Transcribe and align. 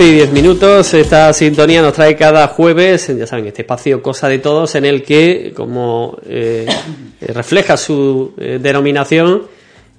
12 0.00 0.12
y 0.12 0.14
10 0.14 0.32
minutos, 0.32 0.94
esta 0.94 1.30
sintonía 1.34 1.82
nos 1.82 1.92
trae 1.92 2.16
cada 2.16 2.48
jueves, 2.48 3.14
ya 3.14 3.26
saben, 3.26 3.48
este 3.48 3.60
espacio 3.60 4.00
Cosa 4.00 4.30
de 4.30 4.38
Todos, 4.38 4.74
en 4.74 4.86
el 4.86 5.02
que, 5.02 5.52
como 5.54 6.16
eh, 6.26 6.66
refleja 7.20 7.76
su 7.76 8.32
eh, 8.38 8.58
denominación, 8.62 9.42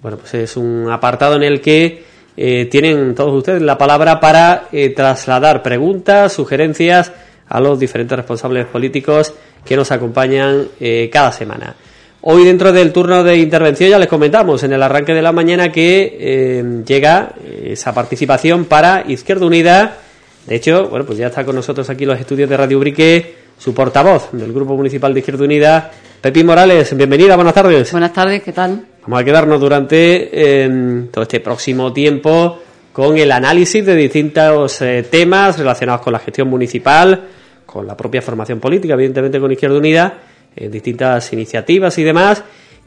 bueno, 0.02 0.18
pues 0.18 0.34
es 0.34 0.58
un 0.58 0.90
apartado 0.90 1.36
en 1.36 1.44
el 1.44 1.62
que 1.62 2.04
eh, 2.36 2.66
tienen 2.66 3.14
todos 3.14 3.32
ustedes 3.32 3.62
la 3.62 3.78
palabra 3.78 4.20
para 4.20 4.70
trasladar 4.96 5.62
preguntas, 5.62 6.34
sugerencias 6.34 7.12
a 7.48 7.60
los 7.60 7.80
diferentes 7.80 8.18
responsables 8.18 8.66
políticos 8.66 9.36
que 9.64 9.76
nos 9.76 9.92
acompañan 9.92 10.68
cada 11.12 11.32
semana. 11.32 11.76
Hoy 12.24 12.46
dentro 12.46 12.72
del 12.72 12.94
turno 12.94 13.24
de 13.24 13.36
intervención 13.38 13.90
ya 13.90 13.98
les 13.98 14.08
comentamos 14.08 14.62
en 14.62 14.74
el 14.74 14.84
arranque 14.84 15.12
de 15.12 15.24
la 15.24 15.32
mañana 15.32 15.72
que 15.72 16.18
eh, 16.20 16.84
llega 16.86 17.34
esa 17.64 17.96
participación 17.96 18.66
para 18.66 19.04
Izquierda 19.08 19.48
Unida. 19.48 19.98
De 20.46 20.54
hecho, 20.54 20.88
bueno, 20.88 21.04
pues 21.04 21.18
ya 21.18 21.28
está 21.28 21.44
con 21.44 21.56
nosotros 21.56 21.90
aquí 21.90 22.06
los 22.06 22.20
estudios 22.20 22.48
de 22.48 22.56
Radio 22.56 22.78
Ubrique, 22.78 23.38
su 23.58 23.74
portavoz 23.74 24.30
del 24.34 24.54
Grupo 24.54 24.76
Municipal 24.76 25.16
de 25.16 25.20
Izquierda 25.22 25.46
Unida, 25.46 25.92
Pepi 26.22 26.44
Morales. 26.44 26.96
Bienvenida, 26.96 27.36
buenas 27.36 27.56
tardes. 27.56 27.92
Buenas 27.92 28.14
tardes, 28.14 28.44
¿qué 28.44 28.52
tal? 28.52 28.86
Vamos 29.02 29.20
a 29.20 29.24
quedarnos 29.24 29.60
durante 29.60 30.64
em, 30.64 31.08
todo 31.08 31.24
este 31.24 31.40
próximo 31.40 31.92
tiempo 31.92 32.60
con 32.94 33.18
el 33.18 33.32
análisis 33.32 33.84
de 33.84 33.96
distintos 33.96 34.80
eh, 34.84 35.08
temas 35.10 35.58
relacionados 35.58 36.02
con 36.02 36.14
la 36.14 36.20
gestión 36.20 36.50
municipal, 36.50 37.30
con 37.66 37.88
la 37.88 37.98
propia 37.98 38.22
formación 38.22 38.60
política, 38.60 38.94
evidentemente 38.94 39.40
con 39.40 39.52
Izquierda 39.52 39.78
Unida 39.80 40.20
en 40.56 40.72
distintas 40.72 41.32
iniciativas 41.34 41.98
y 41.98 42.04
demás. 42.04 42.44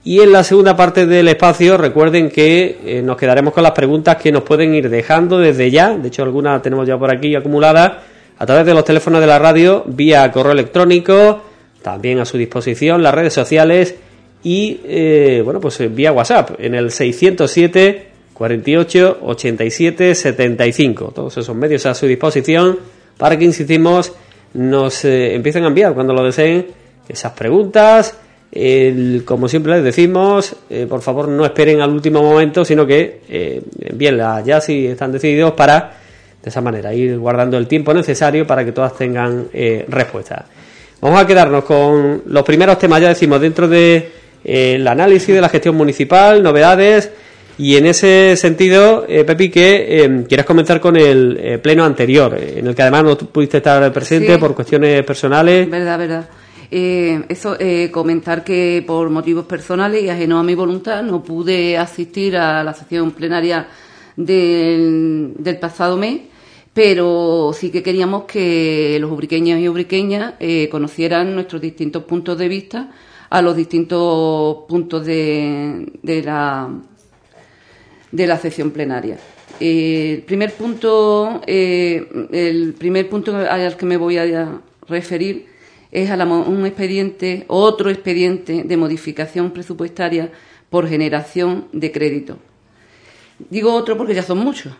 Y 0.06 0.20
en 0.20 0.32
la 0.32 0.44
segunda 0.44 0.76
parte 0.76 1.06
del 1.06 1.28
espacio, 1.28 1.78
recuerden 1.78 2.28
que 2.28 2.78
eh, 2.84 3.02
nos 3.02 3.16
quedaremos 3.16 3.54
con 3.54 3.62
las 3.62 3.72
preguntas 3.72 4.16
que 4.16 4.30
nos 4.30 4.42
pueden 4.42 4.74
ir 4.74 4.90
dejando 4.90 5.38
desde 5.38 5.70
ya. 5.70 5.96
De 5.96 6.08
hecho, 6.08 6.22
algunas 6.22 6.60
tenemos 6.60 6.86
ya 6.86 6.98
por 6.98 7.10
aquí 7.10 7.34
acumuladas 7.34 7.92
a 8.36 8.44
través 8.44 8.66
de 8.66 8.74
los 8.74 8.84
teléfonos 8.84 9.22
de 9.22 9.26
la 9.26 9.38
radio, 9.38 9.82
vía 9.86 10.30
correo 10.30 10.52
electrónico, 10.52 11.40
también 11.80 12.18
a 12.18 12.26
su 12.26 12.36
disposición 12.36 13.02
las 13.02 13.14
redes 13.14 13.32
sociales 13.32 13.94
y, 14.42 14.80
eh, 14.84 15.40
bueno, 15.42 15.58
pues 15.58 15.80
eh, 15.80 15.88
vía 15.88 16.12
WhatsApp 16.12 16.50
en 16.58 16.74
el 16.74 16.90
607 16.90 18.08
48 18.34 19.20
87 19.22 20.14
75. 20.14 21.12
Todos 21.14 21.38
esos 21.38 21.56
medios 21.56 21.86
a 21.86 21.94
su 21.94 22.06
disposición 22.06 22.78
para 23.16 23.38
que, 23.38 23.46
insistimos, 23.46 24.12
nos 24.52 25.04
empiecen 25.06 25.64
a 25.64 25.68
enviar 25.68 25.94
cuando 25.94 26.12
lo 26.12 26.24
deseen 26.24 26.83
esas 27.08 27.32
preguntas. 27.32 28.16
como 29.24 29.48
siempre 29.48 29.74
les 29.74 29.84
decimos, 29.84 30.54
eh, 30.70 30.86
por 30.88 31.02
favor 31.02 31.28
no 31.28 31.44
esperen 31.44 31.80
al 31.80 31.90
último 31.90 32.22
momento, 32.22 32.64
sino 32.64 32.86
que 32.86 33.20
eh, 33.28 33.62
envíenlas 33.80 34.44
ya 34.44 34.60
si 34.60 34.86
están 34.86 35.12
decididos 35.12 35.52
para, 35.52 35.92
de 36.42 36.50
esa 36.50 36.60
manera, 36.60 36.94
ir 36.94 37.18
guardando 37.18 37.58
el 37.58 37.66
tiempo 37.66 37.92
necesario 37.92 38.46
para 38.46 38.64
que 38.64 38.72
todas 38.72 38.96
tengan 38.96 39.48
eh, 39.52 39.84
respuesta. 39.88 40.46
Vamos 41.00 41.20
a 41.20 41.26
quedarnos 41.26 41.64
con 41.64 42.22
los 42.26 42.42
primeros 42.44 42.78
temas, 42.78 43.00
ya 43.00 43.08
decimos, 43.08 43.40
dentro 43.40 43.68
de 43.68 43.96
eh, 44.44 44.74
el 44.76 44.86
análisis 44.86 45.34
de 45.34 45.40
la 45.40 45.48
gestión 45.48 45.74
municipal, 45.74 46.42
novedades, 46.42 47.10
y 47.56 47.76
en 47.76 47.86
ese 47.86 48.34
sentido, 48.36 49.06
Pepi, 49.06 49.48
que 49.48 50.24
quieres 50.28 50.44
comenzar 50.44 50.80
con 50.80 50.96
el 50.96 51.60
pleno 51.62 51.84
anterior, 51.84 52.36
en 52.36 52.66
el 52.66 52.74
que 52.74 52.82
además 52.82 53.04
no 53.04 53.16
pudiste 53.16 53.58
estar 53.58 53.92
presente 53.92 54.38
por 54.38 54.56
cuestiones 54.56 55.04
personales. 55.04 55.70
Verdad, 55.70 55.96
verdad. 55.96 56.24
Eh, 56.76 57.24
eso, 57.28 57.56
eh, 57.60 57.88
comentar 57.92 58.42
que 58.42 58.82
por 58.84 59.08
motivos 59.08 59.46
personales 59.46 60.02
y 60.02 60.08
ajeno 60.08 60.40
a 60.40 60.42
mi 60.42 60.56
voluntad 60.56 61.04
no 61.04 61.22
pude 61.22 61.78
asistir 61.78 62.36
a 62.36 62.64
la 62.64 62.74
sesión 62.74 63.12
plenaria 63.12 63.68
del, 64.16 65.36
pasado 65.60 65.96
mes, 65.96 66.22
pero 66.72 67.52
sí 67.54 67.70
que 67.70 67.80
queríamos 67.80 68.24
que 68.24 68.98
los 69.00 69.12
ubriqueños 69.12 69.60
y 69.60 69.68
ubriqueñas 69.68 70.34
eh, 70.40 70.68
conocieran 70.68 71.32
nuestros 71.36 71.62
distintos 71.62 72.02
puntos 72.02 72.36
de 72.38 72.48
vista 72.48 72.90
a 73.30 73.40
los 73.40 73.54
distintos 73.54 74.64
puntos 74.68 75.06
de, 75.06 75.92
de 76.02 76.22
la 76.24 76.70
de 78.10 78.26
la 78.26 78.36
sesión 78.36 78.72
plenaria. 78.72 79.16
el 79.60 80.24
primer 80.26 80.52
punto, 80.54 81.40
el 81.46 82.74
primer 82.76 83.08
punto 83.08 83.36
al 83.36 83.76
que 83.76 83.86
me 83.86 83.96
voy 83.96 84.18
a 84.18 84.60
referir 84.88 85.53
es 85.94 86.10
un 86.10 86.66
expediente, 86.66 87.44
otro 87.46 87.88
expediente 87.88 88.64
de 88.64 88.76
modificación 88.76 89.52
presupuestaria 89.52 90.32
por 90.68 90.88
generación 90.88 91.68
de 91.72 91.92
crédito. 91.92 92.36
Digo 93.48 93.72
otro 93.72 93.96
porque 93.96 94.12
ya 94.12 94.24
son 94.24 94.38
muchos. 94.38 94.72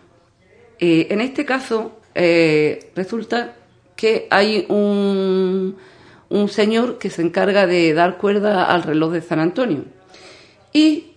Eh, 0.80 1.06
en 1.10 1.20
este 1.20 1.44
caso, 1.44 2.00
eh, 2.16 2.90
resulta 2.96 3.54
que 3.94 4.26
hay 4.28 4.66
un, 4.68 5.76
un 6.30 6.48
señor 6.48 6.98
que 6.98 7.10
se 7.10 7.22
encarga 7.22 7.68
de 7.68 7.94
dar 7.94 8.18
cuerda 8.18 8.64
al 8.64 8.82
reloj 8.82 9.12
de 9.12 9.22
San 9.22 9.38
Antonio. 9.38 9.84
Y 10.72 11.12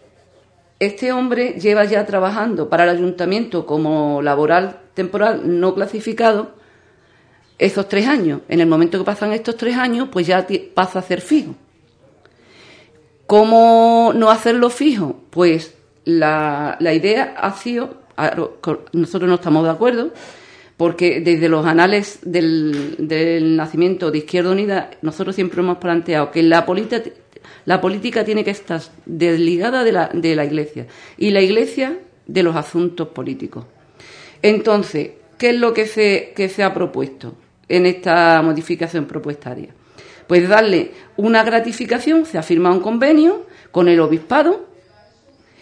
este 0.80 1.12
hombre 1.12 1.56
lleva 1.60 1.86
ya 1.86 2.06
trabajando 2.06 2.70
para 2.70 2.84
el 2.84 2.92
ayuntamiento 2.92 3.66
como 3.66 4.22
laboral 4.22 4.80
temporal 4.94 5.60
no 5.60 5.74
clasificado 5.74 6.52
esos 7.58 7.88
tres 7.88 8.08
años. 8.08 8.42
En 8.50 8.60
el 8.60 8.68
momento 8.68 8.98
que 8.98 9.04
pasan 9.04 9.34
estos 9.34 9.58
tres 9.58 9.76
años, 9.78 10.10
pues 10.12 10.28
ya 10.28 10.46
pasa 10.74 11.00
a 11.00 11.02
ser 11.02 11.22
fijo. 11.22 11.56
¿Cómo 13.26 14.14
no 14.16 14.30
hacerlo 14.30 14.70
fijo? 14.70 15.20
Pues 15.30 15.74
la, 16.06 16.78
idea 16.80 17.36
ha 17.38 17.54
sido, 17.54 18.02
nosotros 18.94 19.28
no 19.28 19.36
estamos 19.36 19.64
de 19.66 19.70
acuerdo, 19.70 20.14
porque 20.78 21.20
desde 21.20 21.50
los 21.50 21.66
anales 21.66 22.20
del, 22.22 23.56
nacimiento 23.58 24.12
de 24.12 24.20
Izquierda 24.20 24.52
Unida, 24.52 24.92
nosotros 25.02 25.36
siempre 25.36 25.62
hemos 25.62 25.78
planteado 25.80 26.32
que 26.32 26.44
la 26.44 26.66
política, 26.66 27.02
la 27.66 27.82
política 27.82 28.24
tiene 28.24 28.44
que 28.44 28.52
estar 28.52 28.82
desligada 29.06 29.84
de 29.84 29.92
la, 29.92 30.10
de 30.14 30.36
la 30.36 30.46
Iglesia 30.46 30.88
y 31.18 31.32
la 31.32 31.42
Iglesia 31.42 32.00
de 32.28 32.44
los 32.44 32.56
asuntos 32.56 33.10
políticos. 33.10 33.66
Entonces, 34.42 35.12
¿qué 35.38 35.50
es 35.50 35.60
lo 35.60 35.74
que 35.74 35.88
se 35.88 36.64
ha 36.64 36.74
propuesto? 36.74 37.34
En 37.70 37.86
esta 37.86 38.42
modificación 38.42 39.06
propuestaria? 39.06 39.74
Pues 40.28 40.48
darle 40.48 40.92
una 41.16 41.44
gratificación, 41.44 42.26
se 42.26 42.38
ha 42.38 42.44
firmado 42.44 42.76
un 42.76 42.82
convenio 42.82 43.46
con 43.72 43.88
el 43.88 44.00
obispado 44.00 44.68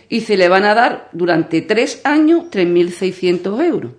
y 0.10 0.22
se 0.22 0.38
le 0.38 0.50
van 0.50 0.66
a 0.66 0.74
dar 0.74 1.10
durante 1.12 1.62
tres 1.62 2.02
años 2.04 2.46
3.600 2.52 3.64
euros. 3.64 3.92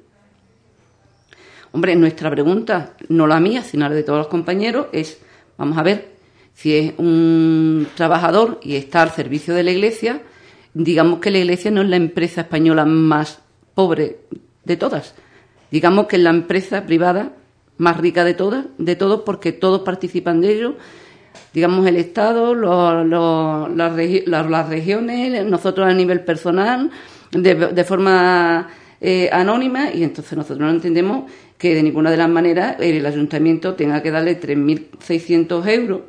Hombre, 1.73 1.95
nuestra 1.95 2.31
pregunta, 2.31 2.95
no 3.09 3.27
la 3.27 3.39
mía, 3.39 3.63
sino 3.63 3.89
la 3.89 3.95
de 3.95 4.03
todos 4.03 4.19
los 4.19 4.29
compañeros, 4.29 4.87
es, 4.93 5.21
vamos 5.59 5.77
a 5.77 5.83
ver, 5.83 6.17
si 6.55 6.75
es 6.75 6.95
un 6.97 7.87
trabajador 7.95 8.61
y 8.63 8.77
está 8.77 9.03
al 9.03 9.11
servicio 9.11 9.55
de 9.55 9.63
la 9.63 9.73
Iglesia, 9.73 10.23
digamos 10.73 11.21
que 11.21 11.31
la 11.31 11.39
Iglesia 11.39 11.71
no 11.71 11.83
es 11.83 11.89
la 11.89 11.97
empresa 11.97 12.43
española 12.43 12.87
más 12.87 13.41
pobre 13.75 14.21
de 14.65 14.77
todas. 14.77 15.15
Digamos 15.71 16.07
que 16.07 16.17
es 16.17 16.23
la 16.23 16.31
empresa 16.31 16.87
privada 16.87 17.33
más 17.79 17.97
rica 17.99 18.25
de 18.25 18.35
todas, 18.35 18.67
de 18.79 18.97
todos, 18.97 19.23
porque 19.23 19.53
todos 19.53 19.83
participan 19.83 20.41
de 20.41 20.53
ello. 20.53 20.77
Digamos, 21.53 21.87
el 21.87 21.97
Estado, 21.97 22.55
las, 22.55 23.95
regiones, 24.69 25.47
nosotros 25.47 25.89
a 25.89 25.95
nivel 25.95 26.21
personal, 26.21 26.91
de, 27.33 27.85
forma 27.85 28.69
eh, 29.01 29.29
anónima, 29.33 29.91
y 29.93 30.03
entonces 30.03 30.37
nosotros 30.37 30.61
no 30.61 30.71
entendemos 30.71 31.31
que 31.59 31.75
de 31.75 31.83
ninguna 31.83 32.11
de 32.11 32.17
las 32.19 32.29
maneras 32.29 32.77
el 32.81 33.05
ayuntamiento 33.05 33.75
tenga 33.75 34.03
que 34.03 34.11
darle 34.11 34.41
3.600 34.41 35.69
euros 35.69 36.01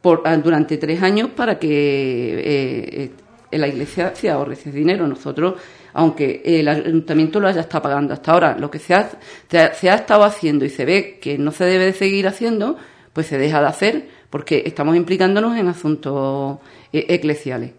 por, 0.00 0.22
durante 0.42 0.76
tres 0.78 1.02
años 1.02 1.30
para 1.30 1.58
que 1.58 1.68
eh, 1.68 3.10
eh, 3.50 3.58
la 3.58 3.68
iglesia 3.68 4.14
se 4.14 4.30
ahorre 4.30 4.54
ese 4.54 4.72
dinero. 4.72 5.06
Nosotros 5.06 5.54
aunque 5.92 6.42
el 6.44 6.68
ayuntamiento 6.68 7.40
lo 7.40 7.48
haya 7.48 7.62
estado 7.62 7.82
pagando 7.82 8.14
hasta 8.14 8.32
ahora. 8.32 8.56
Lo 8.58 8.70
que 8.70 8.78
se 8.78 8.94
ha, 8.94 9.10
se 9.48 9.90
ha 9.90 9.94
estado 9.94 10.24
haciendo 10.24 10.64
y 10.64 10.70
se 10.70 10.84
ve 10.84 11.18
que 11.20 11.38
no 11.38 11.52
se 11.52 11.64
debe 11.64 11.86
de 11.86 11.92
seguir 11.92 12.26
haciendo, 12.28 12.76
pues 13.12 13.26
se 13.26 13.38
deja 13.38 13.60
de 13.60 13.66
hacer 13.66 14.20
porque 14.30 14.62
estamos 14.64 14.96
implicándonos 14.96 15.58
en 15.58 15.68
asuntos 15.68 16.58
eh, 16.92 17.06
eclesiales. 17.08 17.72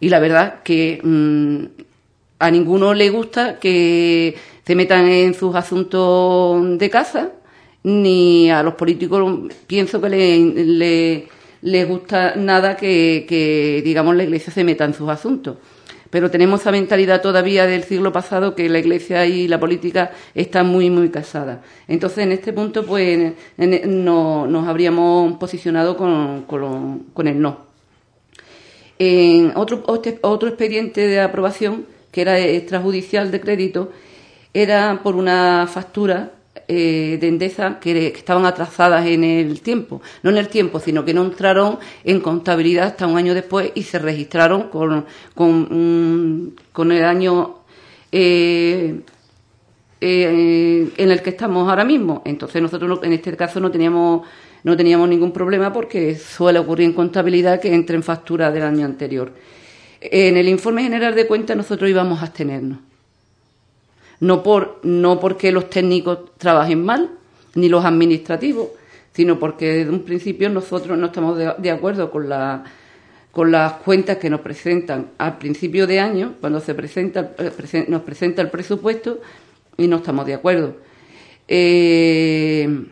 Y 0.00 0.10
la 0.10 0.20
verdad 0.20 0.62
que 0.62 1.00
mm, 1.02 1.64
a 2.38 2.50
ninguno 2.50 2.94
le 2.94 3.10
gusta 3.10 3.58
que 3.58 4.36
se 4.64 4.74
metan 4.74 5.08
en 5.08 5.34
sus 5.34 5.54
asuntos 5.56 6.78
de 6.78 6.90
casa, 6.90 7.32
ni 7.82 8.50
a 8.50 8.62
los 8.62 8.74
políticos 8.74 9.50
pienso 9.66 10.00
que 10.00 11.28
le, 11.62 11.84
gusta 11.86 12.34
nada 12.36 12.76
que, 12.76 13.24
que, 13.26 13.80
digamos, 13.82 14.14
la 14.14 14.24
Iglesia 14.24 14.52
se 14.52 14.62
meta 14.62 14.84
en 14.84 14.94
sus 14.94 15.08
asuntos 15.08 15.56
pero 16.10 16.30
tenemos 16.30 16.60
esa 16.60 16.72
mentalidad 16.72 17.20
todavía 17.20 17.66
del 17.66 17.84
siglo 17.84 18.12
pasado 18.12 18.54
que 18.54 18.68
la 18.68 18.78
Iglesia 18.78 19.26
y 19.26 19.46
la 19.48 19.60
política 19.60 20.12
están 20.34 20.68
muy, 20.68 20.90
muy 20.90 21.10
casadas. 21.10 21.58
Entonces, 21.86 22.18
en 22.18 22.32
este 22.32 22.52
punto, 22.52 22.86
pues, 22.86 23.32
no, 23.56 24.46
nos 24.46 24.68
habríamos 24.68 25.36
posicionado 25.38 25.96
con, 25.96 27.06
el 27.26 27.40
no. 27.40 27.68
En 28.98 29.52
otro, 29.54 29.84
otro 30.22 30.48
expediente 30.48 31.06
de 31.06 31.20
aprobación, 31.20 31.86
que 32.10 32.22
era 32.22 32.38
extrajudicial 32.38 33.30
de 33.30 33.40
crédito, 33.40 33.92
era 34.54 35.00
por 35.02 35.14
una 35.14 35.68
factura 35.70 36.32
eh, 36.68 37.16
de 37.18 37.28
Endesa 37.28 37.80
que, 37.80 38.08
estaban 38.08 38.44
atrasadas 38.44 39.06
en 39.06 39.24
el 39.24 39.62
tiempo, 39.62 40.02
no 40.22 40.28
en 40.30 40.36
el 40.36 40.48
tiempo, 40.48 40.80
sino 40.80 41.02
que 41.02 41.14
no 41.14 41.24
entraron 41.24 41.78
en 42.04 42.20
contabilidad 42.20 42.88
hasta 42.88 43.06
un 43.06 43.16
año 43.16 43.32
después 43.32 43.72
y 43.74 43.82
se 43.84 43.98
registraron 43.98 44.64
con, 44.68 45.06
con, 45.34 46.54
con 46.72 46.92
el 46.92 47.04
año 47.04 47.60
eh, 48.12 49.00
eh, 50.00 50.90
en 50.96 51.10
el 51.10 51.22
que 51.22 51.30
estamos 51.30 51.68
ahora 51.68 51.84
mismo. 51.84 52.22
Entonces 52.24 52.60
nosotros 52.60 53.00
en 53.02 53.14
este 53.14 53.36
caso 53.36 53.60
no 53.60 53.70
teníamos 53.70 54.26
no 54.64 54.76
teníamos 54.76 55.08
ningún 55.08 55.32
problema 55.32 55.72
porque 55.72 56.16
suele 56.16 56.58
ocurrir 56.58 56.86
en 56.86 56.92
contabilidad 56.92 57.60
que 57.60 57.72
entre 57.72 57.96
en 57.96 58.02
factura 58.02 58.50
del 58.50 58.64
año 58.64 58.84
anterior. 58.84 59.32
En 60.00 60.36
el 60.36 60.48
informe 60.48 60.82
general 60.82 61.14
de 61.14 61.26
cuentas 61.26 61.56
nosotros 61.56 61.88
íbamos 61.88 62.20
a 62.20 62.26
abstenernos. 62.26 62.78
No, 64.20 64.42
por, 64.42 64.80
no 64.82 65.20
porque 65.20 65.52
los 65.52 65.70
técnicos 65.70 66.34
trabajen 66.38 66.84
mal, 66.84 67.10
ni 67.54 67.68
los 67.68 67.84
administrativos, 67.84 68.68
sino 69.12 69.38
porque 69.38 69.66
desde 69.72 69.90
un 69.90 70.02
principio 70.02 70.48
nosotros 70.48 70.98
no 70.98 71.06
estamos 71.06 71.36
de, 71.36 71.70
acuerdo 71.70 72.10
con, 72.10 72.28
la, 72.28 72.64
con 73.30 73.50
las 73.50 73.74
cuentas 73.74 74.18
que 74.18 74.30
nos 74.30 74.40
presentan 74.40 75.10
al 75.18 75.38
principio 75.38 75.86
de 75.86 76.00
año, 76.00 76.34
cuando 76.40 76.60
se 76.60 76.74
presenta, 76.74 77.32
eh, 77.38 77.86
nos 77.88 78.02
presenta 78.02 78.42
el 78.42 78.50
presupuesto, 78.50 79.20
y 79.76 79.86
no 79.86 79.96
estamos 79.96 80.26
de 80.26 80.34
acuerdo. 80.34 80.76
Eh, 81.46 82.86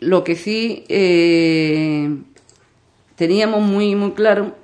lo 0.00 0.22
que 0.22 0.36
sí 0.36 0.84
eh, 0.88 2.16
teníamos 3.16 3.62
muy, 3.62 3.94
muy 3.94 4.12
claro 4.12 4.54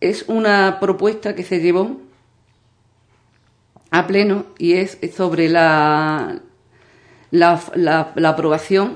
es 0.00 0.24
una 0.28 0.78
propuesta 0.80 1.34
que 1.34 1.44
se 1.44 1.60
llevó 1.60 2.00
a 3.90 4.06
pleno 4.06 4.46
y 4.58 4.74
es 4.74 4.98
sobre 5.14 5.48
la, 5.48 6.40
la, 7.30 8.12
aprobación 8.24 8.94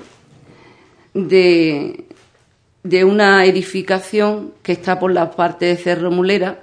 de, 1.12 2.06
de, 2.82 3.04
una 3.04 3.44
edificación 3.44 4.54
que 4.62 4.72
está 4.72 4.98
por 4.98 5.12
la 5.12 5.30
parte 5.32 5.66
de 5.66 5.76
Cerro 5.76 6.10
Mulera. 6.10 6.60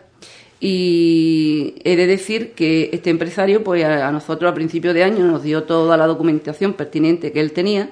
Y 0.64 1.76
he 1.84 1.96
de 1.96 2.06
decir 2.06 2.54
que 2.54 2.92
este 2.94 3.10
empresario 3.10 3.64
pues 3.64 3.84
a, 3.84 4.12
nosotros 4.12 4.52
a 4.52 4.54
principio 4.54 4.94
de 4.94 5.04
año 5.04 5.26
nos 5.26 5.42
dio 5.42 5.64
toda 5.64 5.98
la 5.98 6.06
documentación 6.06 6.74
pertinente 6.74 7.32
que 7.32 7.40
él 7.40 7.52
tenía. 7.52 7.90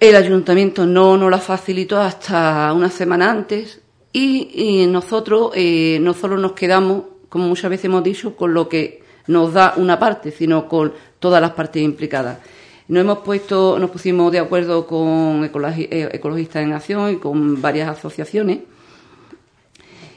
El 0.00 0.16
ayuntamiento 0.16 0.86
no 0.86 1.16
nos 1.16 1.30
la 1.30 1.38
facilitó 1.38 2.00
hasta 2.00 2.72
una 2.72 2.90
semana 2.90 3.30
antes 3.30 3.83
y, 4.16 4.86
nosotros 4.86 5.50
eh, 5.56 5.98
no 6.00 6.14
solo 6.14 6.36
nos 6.38 6.52
quedamos, 6.52 7.02
como 7.28 7.48
muchas 7.48 7.68
veces 7.68 7.86
hemos 7.86 8.04
dicho, 8.04 8.36
con 8.36 8.54
lo 8.54 8.68
que 8.68 9.02
nos 9.26 9.52
da 9.52 9.74
una 9.76 9.98
parte, 9.98 10.30
sino 10.30 10.68
con 10.68 10.92
todas 11.18 11.42
las 11.42 11.50
partes 11.50 11.82
implicadas. 11.82 12.38
Nos 12.86 13.00
hemos 13.00 13.18
puesto, 13.18 13.76
nos 13.76 13.90
pusimos 13.90 14.30
de 14.30 14.38
acuerdo 14.38 14.86
con 14.86 15.44
eh, 15.44 16.08
Ecologistas 16.12 16.62
en 16.62 16.72
Acción 16.74 17.14
y 17.14 17.16
con 17.16 17.60
varias 17.60 17.88
asociaciones. 17.88 18.60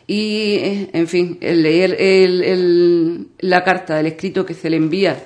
Y, 0.06 0.56
eh, 0.58 0.90
en 0.94 1.08
fin, 1.08 1.40
el 1.42 1.64
leer 1.64 1.96
el, 2.00 3.30
la 3.40 3.64
carta, 3.64 4.00
el 4.00 4.06
escrito 4.06 4.46
que 4.46 4.54
se 4.54 4.70
le 4.70 4.78
envía 4.78 5.24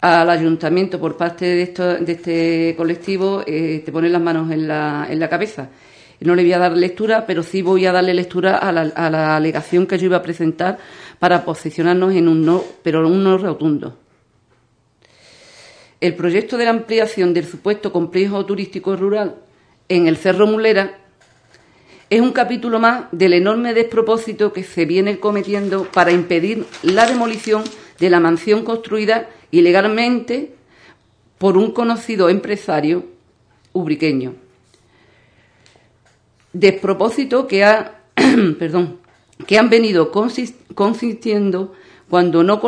al 0.00 0.28
ayuntamiento 0.28 0.98
por 0.98 1.16
parte 1.16 1.44
de, 1.44 1.62
esto, 1.62 1.94
de 1.94 2.12
este 2.12 2.74
colectivo, 2.76 3.44
te 3.44 3.88
pone 3.92 4.08
las 4.08 4.20
manos 4.20 4.50
en 4.50 4.66
la, 4.66 5.06
en 5.08 5.20
la 5.20 5.28
cabeza. 5.28 5.68
No 6.20 6.34
le 6.34 6.42
voy 6.42 6.52
a 6.52 6.58
dar 6.58 6.76
lectura, 6.76 7.24
pero 7.26 7.42
sí 7.42 7.62
voy 7.62 7.86
a 7.86 7.92
darle 7.92 8.12
lectura 8.12 8.58
a 8.58 8.72
la, 8.72 9.36
alegación 9.36 9.86
que 9.86 9.96
yo 9.96 10.04
iba 10.04 10.18
a 10.18 10.22
presentar 10.22 10.78
para 11.18 11.44
posicionarnos 11.46 12.14
en 12.14 12.28
un 12.28 12.44
no, 12.44 12.62
pero 12.82 13.06
un 13.06 13.24
no 13.24 13.38
rotundo. 13.38 13.96
El 15.98 16.14
proyecto 16.14 16.58
de 16.58 16.64
la 16.64 16.70
ampliación 16.70 17.32
del 17.32 17.46
supuesto 17.46 17.90
complejo 17.90 18.44
turístico 18.44 18.96
rural 18.96 19.36
en 19.88 20.08
el 20.08 20.18
Cerro 20.18 20.46
Mulera 20.46 20.98
es 22.10 22.20
un 22.20 22.32
capítulo 22.32 22.78
más 22.78 23.04
del 23.12 23.32
enorme 23.32 23.72
despropósito 23.72 24.52
que 24.52 24.62
se 24.62 24.84
viene 24.84 25.20
cometiendo 25.20 25.84
para 25.84 26.12
impedir 26.12 26.66
la 26.82 27.06
demolición 27.06 27.64
de 27.98 28.10
la 28.10 28.20
mansión 28.20 28.64
construida 28.64 29.30
ilegalmente 29.50 30.54
por 31.38 31.56
un 31.56 31.72
conocido 31.72 32.28
empresario 32.28 33.04
ubriqueño 33.72 34.49
despropósito 36.52 37.46
que, 37.46 37.64
ha, 37.64 38.02
perdón, 38.58 38.98
que 39.46 39.58
han 39.58 39.70
venido 39.70 40.10
consistiendo 40.74 41.72
cuando 42.08 42.42
no, 42.42 42.60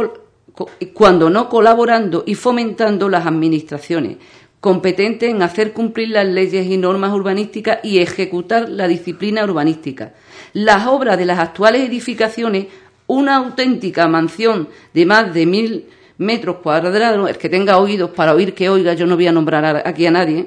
cuando 0.94 1.30
no 1.30 1.48
colaborando 1.48 2.24
y 2.26 2.34
fomentando 2.34 3.08
las 3.08 3.26
administraciones 3.26 4.16
competentes 4.62 5.28
en 5.28 5.42
hacer 5.42 5.72
cumplir 5.72 6.10
las 6.10 6.24
leyes 6.24 6.64
y 6.68 6.76
normas 6.76 7.12
urbanísticas 7.12 7.80
y 7.82 7.98
ejecutar 7.98 8.68
la 8.68 8.86
disciplina 8.86 9.42
urbanística. 9.42 10.14
Las 10.52 10.86
obras 10.86 11.18
de 11.18 11.24
las 11.26 11.40
actuales 11.40 11.82
edificaciones, 11.82 12.66
una 13.08 13.38
auténtica 13.38 14.06
mansión 14.06 14.68
de 14.94 15.04
más 15.04 15.34
de 15.34 15.46
mil 15.46 15.86
metros 16.18 16.58
cuadrados, 16.62 17.28
el 17.28 17.38
que 17.38 17.48
tenga 17.48 17.78
oídos 17.78 18.10
para 18.10 18.34
oír 18.34 18.54
que 18.54 18.68
oiga, 18.68 18.94
yo 18.94 19.04
no 19.04 19.16
voy 19.16 19.26
a 19.26 19.32
nombrar 19.32 19.82
aquí 19.84 20.06
a 20.06 20.12
nadie, 20.12 20.46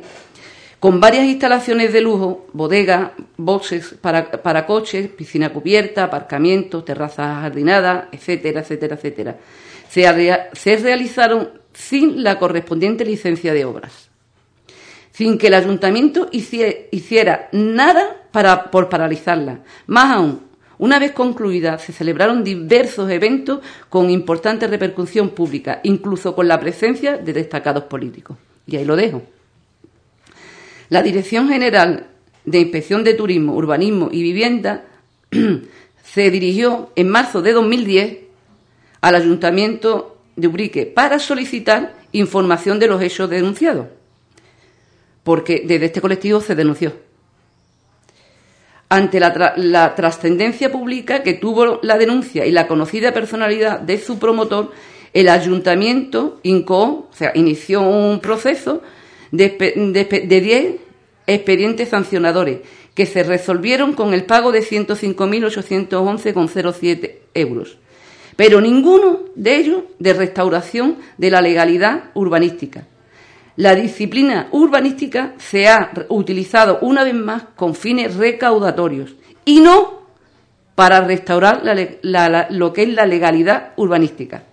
con 0.86 1.00
varias 1.00 1.26
instalaciones 1.26 1.92
de 1.94 2.00
lujo, 2.00 2.46
bodegas, 2.54 3.10
boxes 3.38 3.96
para, 4.00 4.68
coches, 4.68 5.08
piscina 5.08 5.52
cubierta, 5.52 6.04
aparcamientos, 6.04 6.86
terrazas 6.86 7.42
jardinadas, 7.42 8.06
etcétera, 8.12 8.60
etcétera, 8.60 8.94
etcétera. 8.94 9.36
Se, 9.90 10.78
realizaron 10.78 11.50
sin 11.74 12.22
la 12.22 12.38
correspondiente 12.38 13.04
licencia 13.04 13.52
de 13.52 13.66
obras, 13.66 14.12
sin 15.12 15.40
que 15.40 15.48
el 15.48 15.56
ayuntamiento 15.56 16.30
hiciera, 16.32 17.50
nada 17.52 18.28
para, 18.32 18.70
por 18.70 18.88
paralizarla. 18.88 19.62
Más 19.88 20.16
aún, 20.16 20.42
una 20.78 21.00
vez 21.00 21.14
concluida, 21.14 21.80
se 21.80 21.94
celebraron 21.94 22.44
diversos 22.44 23.10
eventos 23.10 23.62
con 23.90 24.12
importante 24.12 24.68
repercusión 24.68 25.32
pública, 25.32 25.80
incluso 25.82 26.36
con 26.36 26.48
la 26.48 26.60
presencia 26.60 27.18
de 27.18 27.34
destacados 27.34 27.86
políticos. 27.86 28.38
Y 28.68 28.76
ahí 28.76 28.86
lo 28.86 28.96
dejo. 28.96 29.24
La 30.90 31.02
Dirección 31.02 31.50
General 31.50 32.08
de 32.46 32.60
Inspección 32.60 33.04
de 33.04 33.16
Turismo, 33.16 33.56
Urbanismo 33.56 34.10
y 34.12 34.22
Vivienda 34.22 34.86
se 36.04 36.32
dirigió 36.32 36.92
en 36.96 37.10
marzo 37.10 37.42
de 37.42 37.54
2010 37.54 38.18
al 39.02 39.16
Ayuntamiento 39.16 40.18
de 40.36 40.48
Ubrique 40.48 40.86
para 40.86 41.20
solicitar 41.20 41.96
información 42.12 42.80
de 42.80 42.88
los 42.88 43.02
hechos 43.02 43.30
denunciados, 43.30 43.88
porque 45.24 45.64
desde 45.66 45.88
este 45.88 46.02
colectivo 46.02 46.40
se 46.42 46.56
denunció. 46.56 46.94
Ante 48.88 49.20
la, 49.20 49.94
trascendencia 49.96 50.72
pública 50.72 51.24
que 51.24 51.34
tuvo 51.34 51.80
la 51.82 51.98
denuncia 51.98 52.46
y 52.46 52.52
la 52.52 52.68
conocida 52.68 53.14
personalidad 53.14 53.80
de 53.80 53.98
su 53.98 54.20
promotor, 54.20 54.72
el 55.12 55.30
ayuntamiento 55.30 56.40
o 56.44 57.08
sea, 57.12 57.32
inició 57.34 57.82
un 57.82 58.20
proceso 58.20 58.82
de 59.38 60.42
10 60.42 60.76
expedientes 61.28 61.90
sancionadores 61.90 62.62
que 62.94 63.06
se 63.06 63.24
resolvieron 63.24 63.94
con 63.94 64.14
el 64.14 64.26
pago 64.26 64.52
de 64.52 64.62
105.811,07 64.62 67.16
euros, 67.34 67.78
pero 68.36 68.60
ninguno 68.62 69.22
de 69.36 69.56
ellos 69.58 69.84
de 70.00 70.14
restauración 70.14 70.98
de 71.18 71.32
la 71.32 71.42
legalidad 71.42 72.12
urbanística. 72.14 72.86
La 73.58 73.76
disciplina 73.76 74.48
urbanística 74.52 75.34
se 75.38 75.68
ha 75.68 75.92
utilizado 76.10 76.80
una 76.82 77.04
vez 77.04 77.14
más 77.14 77.44
con 77.56 77.76
fines 77.76 78.16
recaudatorios 78.16 79.16
y 79.46 79.62
no 79.62 80.06
para 80.76 81.02
restaurar 81.02 81.64
lo 82.50 82.74
que 82.74 82.84
es 82.84 82.90
la 82.90 83.06
legalidad 83.06 83.72
urbanística. 83.78 84.44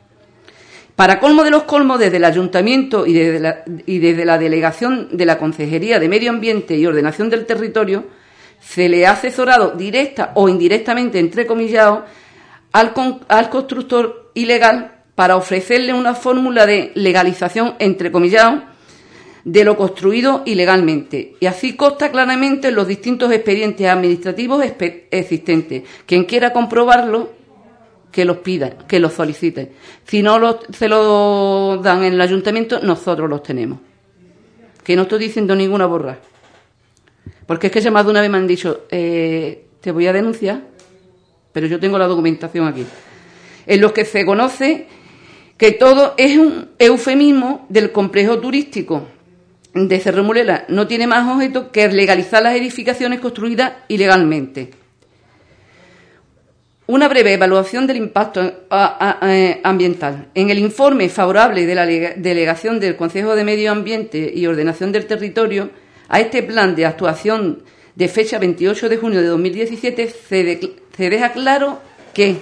Para 0.96 1.18
colmo 1.18 1.42
de 1.42 1.50
los 1.50 1.62
colmos, 1.62 1.99
desde 1.99 2.18
el 2.18 2.25
Ayuntamiento 2.25 3.06
y 3.06 3.14
desde, 3.14 4.25
la, 4.25 4.38
Delegación 4.38 5.08
de 5.12 5.25
la 5.25 5.38
Consejería 5.38 5.99
de 5.99 6.08
Medio 6.08 6.30
Ambiente 6.30 6.76
y 6.76 6.87
Ordenación 6.87 7.30
del 7.30 7.46
Territorio, 7.46 8.04
se 8.61 8.88
le 8.88 9.06
ha 9.06 9.12
asesorado 9.12 9.72
directa 9.72 10.32
o 10.34 10.49
indirectamente, 10.49 11.18
entre 11.18 11.46
comillas, 11.46 12.00
al, 12.72 12.92
al 13.28 13.50
constructor 13.50 14.30
ilegal 14.34 14.92
para 15.14 15.37
ofrecerle 15.37 15.94
una 15.94 16.14
fórmula 16.14 16.66
de 16.66 16.92
legalización, 16.94 17.75
entre 17.78 18.12
comillas, 18.12 18.62
de 19.44 19.64
lo 19.64 19.76
construido 19.76 20.42
ilegalmente. 20.44 21.34
Y 21.40 21.46
así 21.46 21.75
consta 21.75 22.11
claramente 22.11 22.68
en 22.68 22.75
los 22.75 22.87
distintos 22.87 23.32
expedientes 23.32 23.87
administrativos 23.88 24.64
existentes. 25.11 25.82
Quien 26.06 26.25
quiera 26.25 26.52
comprobarlo 26.52 27.41
que 28.12 28.25
los 28.25 28.37
pida, 28.38 28.78
que 28.87 29.00
los 29.00 29.14
solicite. 29.14 29.73
Si 30.04 30.23
no 30.23 30.61
se 30.73 30.88
lo 30.88 31.81
dan 31.83 32.04
en 32.04 32.12
el 32.12 32.21
ayuntamiento, 32.21 32.78
nosotros 32.81 33.28
los 33.28 33.42
tenemos. 33.42 33.81
Que 34.85 34.95
no 34.95 35.02
estoy 35.02 35.19
diciendo 35.19 35.57
ninguna 35.57 35.87
borra. 35.87 36.19
Porque 37.47 37.66
es 37.66 37.73
que 37.73 37.90
más 37.90 38.04
de 38.04 38.11
una 38.11 38.21
vez 38.21 38.31
me 38.31 38.38
han 38.38 38.47
dicho, 38.47 38.83
eh, 38.90 39.66
te 39.81 39.90
voy 39.90 40.07
a 40.07 40.12
denunciar 40.12 40.73
pero 41.52 41.66
yo 41.66 41.78
tengo 41.78 41.99
la 41.99 42.07
documentación 42.07 42.66
aquí, 42.66 42.85
en 43.66 43.81
los 43.81 43.92
que 43.92 44.04
se 44.04 44.25
conoce 44.25 44.87
que 45.57 45.73
todo 45.73 46.14
es 46.16 46.38
un 46.38 46.71
eufemismo 46.78 47.66
del 47.69 47.92
complejo 47.92 48.38
turístico 48.38 49.07
de 49.75 50.00
Cerro 50.00 50.25
Mulela. 50.25 50.64
No 50.69 50.87
tiene 50.88 51.07
más 51.07 51.28
objeto 51.28 51.71
que 51.71 51.87
legalizar 51.88 52.42
las 52.42 52.57
edificaciones 52.57 53.21
construidas 53.21 53.75
ilegalmente. 53.88 54.71
Una 56.87 57.07
breve 57.07 57.35
evaluación 57.35 57.87
del 57.87 57.97
impacto 57.97 58.41
eh, 59.23 59.61
ambiental. 59.62 60.29
En 60.35 60.51
el 60.51 60.59
informe 60.59 61.09
favorable 61.09 61.65
de 61.65 61.75
la 61.77 61.87
delegación 61.87 62.81
del 62.81 62.97
Consejo 62.97 63.37
de 63.37 63.45
Medio 63.45 63.71
Ambiente 63.71 64.33
y 64.35 64.47
Ordenación 64.47 64.91
del 64.91 65.07
Territorio 65.07 65.71
a 66.09 66.19
este 66.19 66.43
plan 66.43 66.75
de 66.75 66.87
actuación 66.87 67.62
de 67.95 68.09
fecha 68.09 68.39
28 68.39 68.89
de 68.89 68.97
junio 68.97 69.21
de 69.21 69.29
2017 69.29 70.09
se, 70.29 71.11
deja 71.11 71.33
claro 71.33 71.81
que 72.12 72.41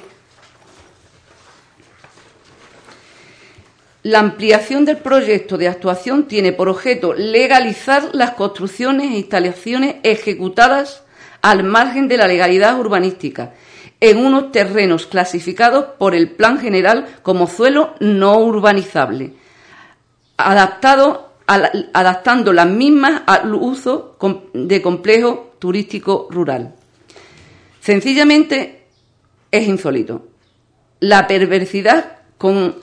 La 4.03 4.21
ampliación 4.21 4.87
del 4.87 4.97
proyecto 4.97 5.59
de 5.59 5.69
actuación 5.69 6.27
tiene 6.27 6.55
por 6.55 6.71
objeto 6.71 7.13
legalizar 7.13 8.09
las 8.15 8.31
construcciones 8.31 9.11
e 9.11 9.19
instalaciones 9.19 9.97
ejecutadas 10.03 11.03
al 11.43 11.65
margen 11.65 12.09
de 12.09 12.17
la 12.17 12.27
legalidad 12.27 12.81
urbanística 12.81 13.53
en 14.00 14.19
unos 14.19 14.50
terrenos 14.50 15.07
clasificados 15.07 15.85
por 15.99 16.14
el 16.14 16.30
Plan 16.30 16.59
General 16.59 17.07
como 17.23 17.47
suelo 17.47 17.95
no 18.00 18.38
urbanizable, 18.38 19.35
adaptando 20.37 21.33
las 22.52 22.66
mismas 22.66 23.23
al 23.26 23.54
uso 23.54 24.16
de 24.54 24.80
complejo 24.80 25.54
turístico 25.59 26.28
rural. 26.30 26.75
Sencillamente 27.80 28.85
es 29.50 29.69
insólito. 29.69 30.28
La 31.00 31.26
perversidad 31.26 32.19
con 32.37 32.75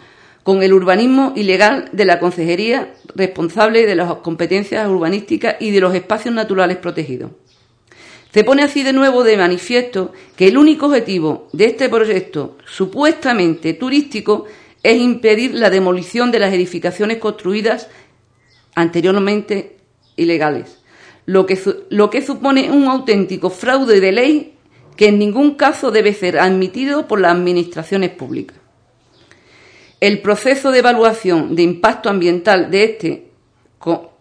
el 0.45 0.73
urbanismo 0.73 1.33
ilegal 1.35 1.89
de 1.91 2.05
la 2.05 2.19
Consejería 2.19 2.93
responsable 3.15 3.85
de 3.85 3.95
las 3.95 4.13
competencias 4.17 4.87
urbanísticas 4.87 5.55
y 5.59 5.71
de 5.71 5.81
los 5.81 5.95
espacios 5.95 6.33
naturales 6.33 6.77
protegidos. 6.77 7.31
Se 8.33 8.43
pone 8.43 8.63
así 8.63 8.83
de 8.83 8.93
nuevo 8.93 9.23
de 9.23 9.37
manifiesto 9.37 10.11
que 10.35 10.47
el 10.47 10.57
único 10.57 10.87
objetivo 10.87 11.47
de 11.53 11.65
este 11.65 11.89
proyecto 11.89 12.57
supuestamente 12.65 13.73
turístico 13.73 14.45
es 14.83 14.99
impedir 14.99 15.53
la 15.53 15.69
demolición 15.69 16.31
de 16.31 16.39
las 16.39 16.53
edificaciones 16.53 17.17
construidas 17.17 17.89
anteriormente 18.75 19.77
ilegales, 20.15 20.79
lo 21.25 21.45
que, 21.45 21.59
lo 21.89 22.09
que 22.09 22.21
supone 22.21 22.71
un 22.71 22.85
auténtico 22.85 23.49
fraude 23.49 23.99
de 23.99 24.11
ley 24.11 24.53
que 24.95 25.07
en 25.07 25.19
ningún 25.19 25.55
caso 25.55 25.91
debe 25.91 26.13
ser 26.13 26.39
admitido 26.39 27.07
por 27.07 27.21
las 27.21 27.31
administraciones 27.31 28.09
públicas. 28.09 28.57
El 29.99 30.21
proceso 30.21 30.71
de 30.71 30.79
evaluación 30.79 31.55
de 31.55 31.63
impacto 31.63 32.09
ambiental 32.09 32.69
de 32.69 32.83
este 32.83 33.31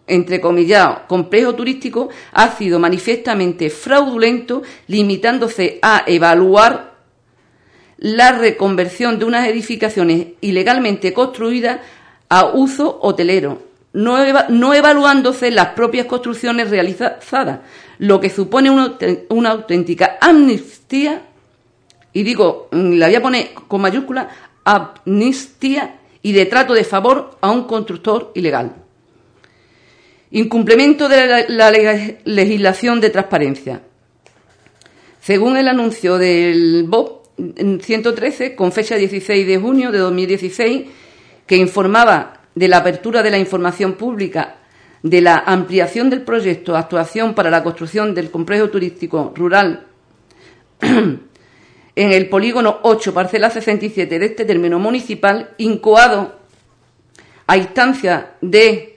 entre 0.07 0.39
comillas, 0.39 1.01
complejo 1.07 1.53
turístico 1.53 2.09
ha 2.31 2.55
sido 2.55 2.79
manifiestamente 2.79 3.69
fraudulento, 3.69 4.63
limitándose 4.87 5.79
a 5.81 6.03
evaluar 6.07 6.95
la 7.97 8.31
reconversión 8.31 9.19
de 9.19 9.25
unas 9.25 9.47
edificaciones 9.47 10.27
ilegalmente 10.41 11.13
construidas 11.13 11.81
a 12.29 12.45
uso 12.45 12.99
hotelero, 13.01 13.63
no, 13.93 14.73
evaluándose 14.73 15.49
las 15.51 15.69
propias 15.69 16.05
construcciones 16.05 16.69
realizadas, 16.69 17.59
lo 17.97 18.19
que 18.19 18.29
supone 18.29 18.69
una, 18.69 18.97
una 19.29 19.51
auténtica 19.51 20.17
amnistía, 20.21 21.23
y 22.13 22.23
digo, 22.23 22.67
la 22.71 23.07
voy 23.07 23.15
a 23.15 23.21
poner 23.21 23.49
con 23.67 23.81
mayúscula, 23.81 24.29
amnistía 24.63 25.99
y 26.21 26.31
de 26.33 26.45
trato 26.45 26.73
de 26.73 26.83
favor 26.83 27.37
a 27.41 27.49
un 27.51 27.63
constructor 27.63 28.31
ilegal. 28.35 28.86
Incumplimiento 30.31 31.07
de 31.07 31.45
la, 31.47 31.71
legislación 32.25 32.99
de 32.99 33.09
transparencia. 33.09 33.81
Según 35.21 35.57
el 35.57 35.67
anuncio 35.67 36.17
del 36.17 36.85
BOP 36.87 37.27
113, 37.81 38.55
con 38.55 38.71
fecha 38.71 38.95
16 38.95 39.47
de 39.47 39.57
junio 39.57 39.91
de 39.91 39.99
2016, 39.99 40.85
que 41.45 41.55
informaba 41.55 42.41
de 42.55 42.67
la 42.67 42.77
apertura 42.77 43.23
de 43.23 43.31
la 43.31 43.37
información 43.37 43.93
pública 43.93 44.57
de 45.03 45.21
la 45.21 45.43
ampliación 45.45 46.09
del 46.09 46.23
proyecto 46.23 46.75
Actuación 46.75 47.33
para 47.33 47.49
la 47.49 47.63
construcción 47.63 48.13
del 48.13 48.31
complejo 48.31 48.69
turístico 48.69 49.31
rural 49.35 49.85
en 50.81 51.21
el 51.95 52.29
polígono 52.29 52.79
8, 52.83 53.13
parcela 53.13 53.49
67 53.49 54.19
de 54.19 54.25
este 54.25 54.43
término 54.43 54.79
municipal, 54.79 55.53
incoado 55.57 56.39
a 57.45 57.57
instancia 57.57 58.33
de 58.41 58.96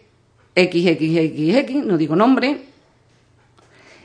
XXXX, 0.65 1.87
no 1.87 1.97
digo 1.97 2.17
nombre, 2.17 2.59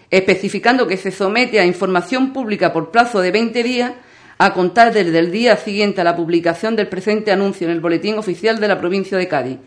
especificando 0.10 0.88
que 0.88 0.98
se 0.98 1.12
somete 1.12 1.60
a 1.60 1.66
información 1.66 2.34
pública 2.34 2.72
por 2.72 2.92
plazo 2.92 3.22
de 3.22 3.32
20 3.32 3.64
días 3.64 3.94
a 4.38 4.54
contar 4.54 4.94
desde 4.94 5.18
el 5.18 5.32
día 5.32 5.58
siguiente 5.58 6.02
a 6.02 6.04
la 6.04 6.16
publicación 6.16 6.76
del 6.76 6.88
presente 6.88 7.32
anuncio 7.32 7.68
en 7.68 7.74
el 7.74 7.80
Boletín 7.80 8.18
Oficial 8.18 8.60
de 8.60 8.68
la 8.68 8.80
provincia 8.80 9.18
de 9.18 9.28
Cádiz. 9.28 9.58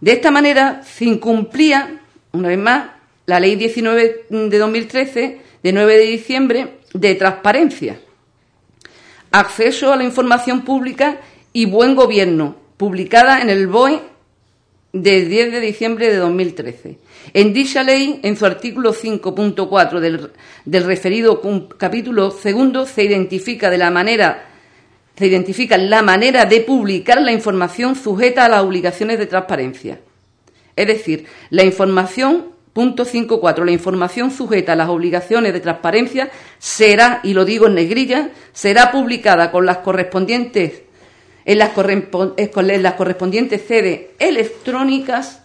De 0.00 0.12
esta 0.12 0.30
manera 0.30 0.82
se 0.82 1.04
incumplía, 1.04 2.00
una 2.32 2.48
vez 2.48 2.58
más, 2.58 2.90
la 3.26 3.40
Ley 3.40 3.56
19 3.56 4.26
de 4.30 4.58
2013, 4.58 5.40
de 5.62 5.72
9 5.72 5.96
de 5.98 6.04
diciembre, 6.04 6.78
de 6.94 7.14
transparencia, 7.14 8.00
acceso 9.30 9.92
a 9.92 9.96
la 9.96 10.04
información 10.04 10.62
pública 10.62 11.18
y 11.52 11.66
buen 11.66 11.94
gobierno, 11.94 12.56
publicada 12.76 13.42
en 13.42 13.50
el 13.50 13.66
BOE 13.66 14.00
del 15.02 15.28
10 15.28 15.52
de 15.52 15.60
diciembre 15.60 16.10
de 16.10 16.16
2013. 16.16 16.98
En 17.34 17.52
dicha 17.52 17.82
ley, 17.82 18.20
en 18.22 18.36
su 18.36 18.46
artículo 18.46 18.94
5.4 18.94 20.00
del, 20.00 20.30
del, 20.64 20.84
referido 20.84 21.40
capítulo 21.76 22.30
segundo, 22.30 22.86
se 22.86 23.04
identifica 23.04 23.70
de 23.70 23.78
la 23.78 23.90
manera 23.90 24.44
se 25.16 25.26
identifica 25.26 25.76
la 25.76 26.00
manera 26.00 26.44
de 26.44 26.60
publicar 26.60 27.20
la 27.20 27.32
información 27.32 27.96
sujeta 27.96 28.44
a 28.44 28.48
las 28.48 28.62
obligaciones 28.62 29.18
de 29.18 29.26
transparencia. 29.26 29.98
Es 30.76 30.86
decir, 30.86 31.26
la 31.50 31.64
información 31.64 32.52
Punto 32.78 33.04
5.4. 33.04 33.64
La 33.64 33.72
información 33.72 34.30
sujeta 34.30 34.74
a 34.74 34.76
las 34.76 34.88
obligaciones 34.88 35.52
de 35.52 35.58
transparencia 35.58 36.30
será, 36.60 37.18
y 37.24 37.34
lo 37.34 37.44
digo 37.44 37.66
en 37.66 37.74
negrilla, 37.74 38.30
será 38.52 38.92
publicada 38.92 39.50
con 39.50 39.66
las 39.66 39.78
correspondientes 39.78 40.82
en 41.48 41.58
las, 41.58 41.70
correspondientes 42.94 43.62
sedes 43.66 44.10
electrónicas 44.18 45.42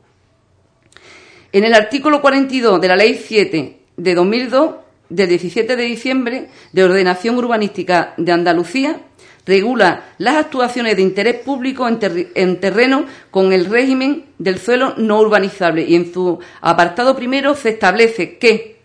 En 1.50 1.64
el 1.64 1.74
artículo 1.74 2.20
42 2.20 2.80
de 2.80 2.86
la 2.88 2.94
Ley 2.94 3.20
7 3.20 3.80
de 3.96 4.14
2002, 4.14 4.74
del 5.08 5.28
17 5.28 5.74
de 5.74 5.82
diciembre, 5.82 6.48
de 6.72 6.84
ordenación 6.84 7.36
urbanística 7.36 8.14
de 8.16 8.30
Andalucía, 8.30 9.00
regula 9.44 10.10
las 10.18 10.36
actuaciones 10.36 10.94
de 10.94 11.02
interés 11.02 11.34
público 11.40 11.88
en, 11.88 11.98
en 12.36 12.60
terreno 12.60 13.06
con 13.32 13.52
el 13.52 13.64
régimen 13.64 14.26
del 14.38 14.60
suelo 14.60 14.94
no 14.98 15.18
urbanizable 15.18 15.82
y 15.82 15.96
en 15.96 16.12
su 16.12 16.38
apartado 16.60 17.16
primero 17.16 17.56
se 17.56 17.70
establece 17.70 18.38
que 18.38 18.75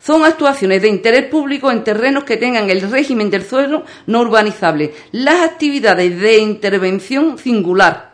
son 0.00 0.24
actuaciones 0.24 0.82
de 0.82 0.88
interés 0.88 1.24
público 1.26 1.70
en 1.70 1.84
terrenos 1.84 2.24
que 2.24 2.36
tengan 2.36 2.70
el 2.70 2.82
régimen 2.82 3.30
del 3.30 3.44
suelo 3.44 3.84
no 4.06 4.20
urbanizable. 4.20 4.94
Las 5.12 5.42
actividades 5.42 6.20
de 6.20 6.38
intervención 6.38 7.38
singular 7.38 8.08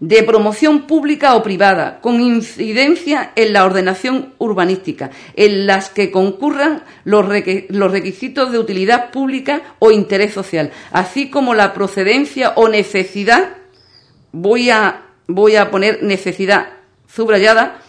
de 0.00 0.22
promoción 0.22 0.86
pública 0.86 1.34
o 1.34 1.42
privada, 1.42 2.00
con 2.00 2.20
incidencia 2.20 3.32
en 3.34 3.52
la 3.52 3.64
ordenación 3.64 4.34
urbanística, 4.38 5.10
en 5.34 5.66
las 5.66 5.90
que 5.90 6.10
concurran 6.10 6.84
los, 7.04 7.26
requisitos 7.26 8.52
de 8.52 8.58
utilidad 8.58 9.10
pública 9.10 9.74
o 9.80 9.90
interés 9.90 10.32
social, 10.32 10.70
así 10.92 11.30
como 11.30 11.54
la 11.54 11.74
procedencia 11.74 12.52
o 12.54 12.68
necesidad, 12.68 13.56
voy 14.30 14.70
a, 14.70 15.02
voy 15.26 15.56
a 15.56 15.70
poner 15.70 16.02
necesidad 16.02 16.68
subrayada, 17.12 17.82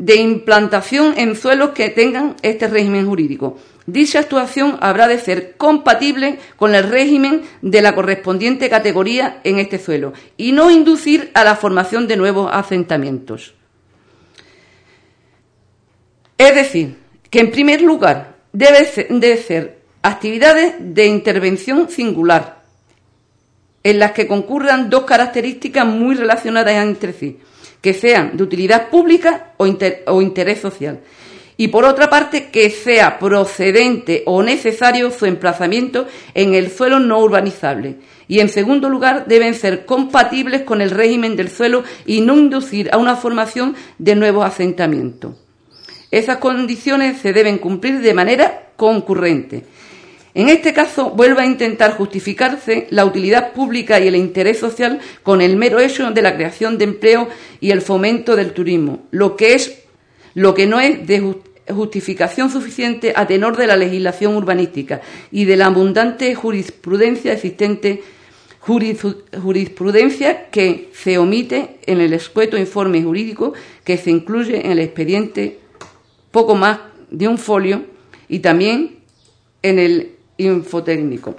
de 0.00 0.16
implantación 0.16 1.12
en 1.18 1.36
suelos 1.36 1.70
que 1.70 1.90
tengan 1.90 2.34
este 2.40 2.68
régimen 2.68 3.06
jurídico. 3.06 3.58
Dicha 3.84 4.20
actuación 4.20 4.78
habrá 4.80 5.06
de 5.06 5.18
ser 5.18 5.58
compatible 5.58 6.38
con 6.56 6.74
el 6.74 6.88
régimen 6.88 7.42
de 7.60 7.82
la 7.82 7.94
correspondiente 7.94 8.70
categoría 8.70 9.40
en 9.44 9.58
este 9.58 9.78
suelo 9.78 10.14
y 10.38 10.52
no 10.52 10.70
inducir 10.70 11.30
a 11.34 11.44
la 11.44 11.54
formación 11.54 12.08
de 12.08 12.16
nuevos 12.16 12.48
asentamientos. 12.50 13.52
Es 16.38 16.54
decir, 16.54 16.96
que 17.28 17.40
en 17.40 17.50
primer 17.50 17.82
lugar 17.82 18.36
debe 18.54 18.86
ser, 18.86 19.08
ser 19.46 19.80
actividades 20.00 20.76
de 20.78 21.06
intervención 21.08 21.90
singular, 21.90 22.62
en 23.82 23.98
las 23.98 24.12
que 24.12 24.26
concurran 24.26 24.88
dos 24.88 25.04
características 25.04 25.84
muy 25.84 26.14
relacionadas 26.14 26.72
entre 26.72 27.12
sí 27.12 27.38
que 27.80 27.94
sean 27.94 28.36
de 28.36 28.42
utilidad 28.42 28.88
pública 28.88 29.52
o, 29.56 29.66
interés 30.22 30.60
social. 30.60 31.00
Y 31.56 31.68
por 31.68 31.84
otra 31.84 32.08
parte, 32.08 32.50
que 32.50 32.70
sea 32.70 33.18
procedente 33.18 34.22
o 34.26 34.42
necesario 34.42 35.10
su 35.10 35.26
emplazamiento 35.26 36.06
en 36.34 36.54
el 36.54 36.70
suelo 36.70 36.98
no 37.00 37.18
urbanizable. 37.20 37.96
Y 38.28 38.40
en 38.40 38.48
segundo 38.48 38.88
lugar, 38.88 39.26
deben 39.26 39.54
ser 39.54 39.84
compatibles 39.84 40.62
con 40.62 40.80
el 40.80 40.90
régimen 40.90 41.36
del 41.36 41.50
suelo 41.50 41.84
y 42.06 42.22
no 42.22 42.36
inducir 42.36 42.88
a 42.92 42.96
una 42.96 43.16
formación 43.16 43.74
de 43.98 44.14
nuevos 44.14 44.46
asentamientos. 44.46 45.34
Esas 46.10 46.38
condiciones 46.38 47.20
se 47.20 47.32
deben 47.32 47.58
cumplir 47.58 48.00
de 48.00 48.14
manera 48.14 48.70
concurrente. 48.76 49.64
En 50.34 50.48
este 50.48 50.72
caso, 50.72 51.10
vuelve 51.10 51.42
a 51.42 51.46
intentar 51.46 51.96
justificarse 51.96 52.86
la 52.90 53.04
utilidad 53.04 53.52
pública 53.52 53.98
y 53.98 54.06
el 54.06 54.16
interés 54.16 54.58
social 54.58 55.00
con 55.22 55.40
el 55.40 55.56
mero 55.56 55.80
hecho 55.80 56.10
de 56.10 56.22
la 56.22 56.34
creación 56.34 56.78
de 56.78 56.84
empleo 56.84 57.28
y 57.60 57.70
el 57.72 57.82
fomento 57.82 58.36
del 58.36 58.52
turismo, 58.52 59.06
lo 59.10 59.36
que 59.36 59.54
es 59.54 59.80
lo 60.34 60.54
que 60.54 60.66
no 60.66 60.80
es 60.80 61.06
de 61.06 61.34
justificación 61.68 62.50
suficiente 62.50 63.12
a 63.16 63.26
tenor 63.26 63.56
de 63.56 63.66
la 63.66 63.76
legislación 63.76 64.36
urbanística 64.36 65.00
y 65.32 65.44
de 65.44 65.56
la 65.56 65.66
abundante 65.66 66.34
jurisprudencia 66.34 67.32
existente 67.32 68.02
jurisprudencia 68.60 70.50
que 70.50 70.90
se 70.92 71.18
omite 71.18 71.78
en 71.86 72.00
el 72.00 72.12
escueto 72.12 72.58
informe 72.58 73.02
jurídico 73.02 73.54
que 73.84 73.96
se 73.96 74.10
incluye 74.10 74.64
en 74.64 74.72
el 74.72 74.80
expediente 74.80 75.58
poco 76.30 76.54
más 76.54 76.78
de 77.10 77.26
un 77.26 77.38
folio 77.38 77.84
y 78.28 78.40
también 78.40 78.98
en 79.62 79.78
el 79.78 80.12
infotécnico. 80.46 81.36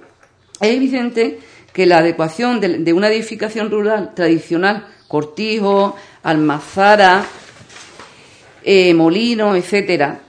Es 0.59 0.75
evidente 0.75 1.39
que 1.73 1.85
la 1.85 1.99
adecuación 1.99 2.59
de, 2.59 2.93
una 2.93 3.09
edificación 3.09 3.71
rural 3.71 4.13
tradicional, 4.13 4.87
cortijo, 5.07 5.95
almazara, 6.23 7.25
eh, 8.63 8.93
molino, 8.93 9.55
etcétera, 9.55 10.19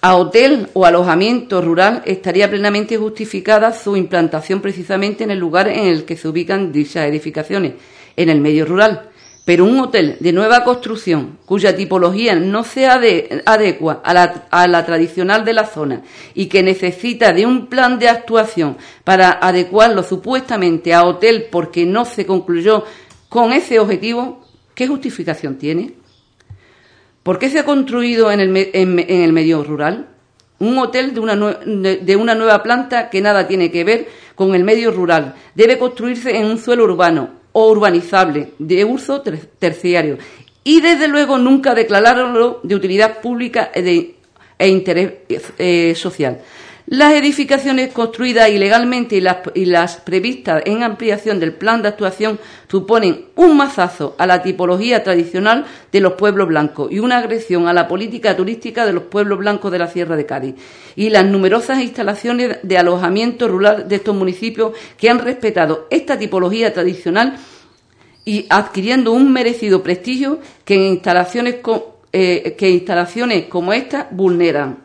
a 0.00 0.16
hotel 0.16 0.68
o 0.72 0.84
alojamiento 0.84 1.62
rural 1.62 2.02
estaría 2.04 2.50
plenamente 2.50 2.96
justificada 2.96 3.72
su 3.72 3.96
implantación 3.96 4.60
precisamente 4.60 5.22
en 5.22 5.30
el 5.30 5.38
lugar 5.38 5.68
en 5.68 5.86
el 5.86 6.04
que 6.04 6.16
se 6.16 6.26
ubican 6.26 6.72
dichas 6.72 7.06
edificaciones, 7.06 7.74
en 8.16 8.28
el 8.28 8.40
medio 8.40 8.66
rural. 8.66 9.11
Pero 9.44 9.64
un 9.64 9.80
hotel 9.80 10.16
de 10.20 10.32
nueva 10.32 10.62
construcción, 10.62 11.38
cuya 11.46 11.74
tipología 11.74 12.36
no 12.36 12.62
se 12.62 12.86
adecua 12.86 14.00
a 14.04 14.14
la, 14.68 14.86
tradicional 14.86 15.44
de 15.44 15.52
la 15.52 15.66
zona 15.66 16.02
y 16.32 16.46
que 16.46 16.62
necesita 16.62 17.32
de 17.32 17.44
un 17.44 17.66
plan 17.66 17.98
de 17.98 18.08
actuación 18.08 18.76
para 19.02 19.32
adecuarlo 19.32 20.04
supuestamente 20.04 20.94
a 20.94 21.04
hotel 21.04 21.48
porque 21.50 21.84
no 21.84 22.04
se 22.04 22.24
concluyó 22.24 22.84
con 23.28 23.52
ese 23.52 23.80
objetivo, 23.80 24.46
¿qué 24.76 24.86
justificación 24.86 25.58
tiene? 25.58 25.94
¿Por 27.24 27.40
qué 27.40 27.50
se 27.50 27.58
ha 27.58 27.64
construido 27.64 28.30
en 28.30 28.38
el, 28.38 28.56
en, 28.56 28.98
el 29.00 29.32
medio 29.32 29.64
rural? 29.64 30.06
Un 30.60 30.78
hotel 30.78 31.14
de 31.14 32.16
una 32.16 32.34
nueva 32.36 32.62
planta 32.62 33.10
que 33.10 33.20
nada 33.20 33.48
tiene 33.48 33.72
que 33.72 33.82
ver 33.82 34.06
con 34.36 34.54
el 34.54 34.62
medio 34.62 34.92
rural. 34.92 35.34
Debe 35.56 35.78
construirse 35.78 36.36
en 36.36 36.46
un 36.46 36.58
suelo 36.58 36.84
urbano, 36.84 37.41
o 37.52 37.70
urbanizable 37.70 38.52
de 38.58 38.84
uso 38.84 39.22
terciario 39.58 40.18
y 40.64 40.80
desde 40.80 41.08
luego 41.08 41.38
nunca 41.38 41.74
declararlo 41.74 42.60
de 42.62 42.74
utilidad 42.74 43.20
pública 43.20 43.70
e, 43.74 44.14
e 44.58 44.68
interés 44.68 45.12
eh, 45.58 45.94
social. 45.96 46.38
Las 46.86 47.14
edificaciones 47.14 47.92
construidas 47.92 48.50
ilegalmente 48.50 49.16
y 49.16 49.64
las, 49.66 49.96
previstas 49.98 50.62
en 50.66 50.82
ampliación 50.82 51.38
del 51.38 51.54
plan 51.54 51.80
de 51.80 51.88
actuación 51.88 52.40
suponen 52.68 53.26
un 53.36 53.56
mazazo 53.56 54.16
a 54.18 54.26
la 54.26 54.42
tipología 54.42 55.04
tradicional 55.04 55.64
de 55.92 56.00
los 56.00 56.14
pueblos 56.14 56.48
blancos 56.48 56.90
y 56.90 56.98
una 56.98 57.18
agresión 57.18 57.68
a 57.68 57.72
la 57.72 57.86
política 57.86 58.36
turística 58.36 58.84
de 58.84 58.92
los 58.92 59.04
pueblos 59.04 59.38
blancos 59.38 59.70
de 59.70 59.78
la 59.78 59.86
Sierra 59.86 60.16
de 60.16 60.26
Cádiz. 60.26 60.56
Y 60.96 61.10
las 61.10 61.24
numerosas 61.24 61.80
instalaciones 61.80 62.58
de 62.64 62.78
alojamiento 62.78 63.46
rural 63.46 63.88
de 63.88 63.96
estos 63.96 64.16
municipios 64.16 64.72
que 64.98 65.08
han 65.08 65.20
respetado 65.20 65.86
esta 65.88 66.18
tipología 66.18 66.72
tradicional 66.72 67.36
y 68.24 68.46
adquiriendo 68.50 69.12
un 69.12 69.32
merecido 69.32 69.84
prestigio 69.84 70.40
que 70.64 70.74
instalaciones, 70.74 71.56
eh, 72.12 72.56
que 72.58 72.70
instalaciones 72.70 73.46
como 73.46 73.72
esta 73.72 74.08
vulneran. 74.10 74.81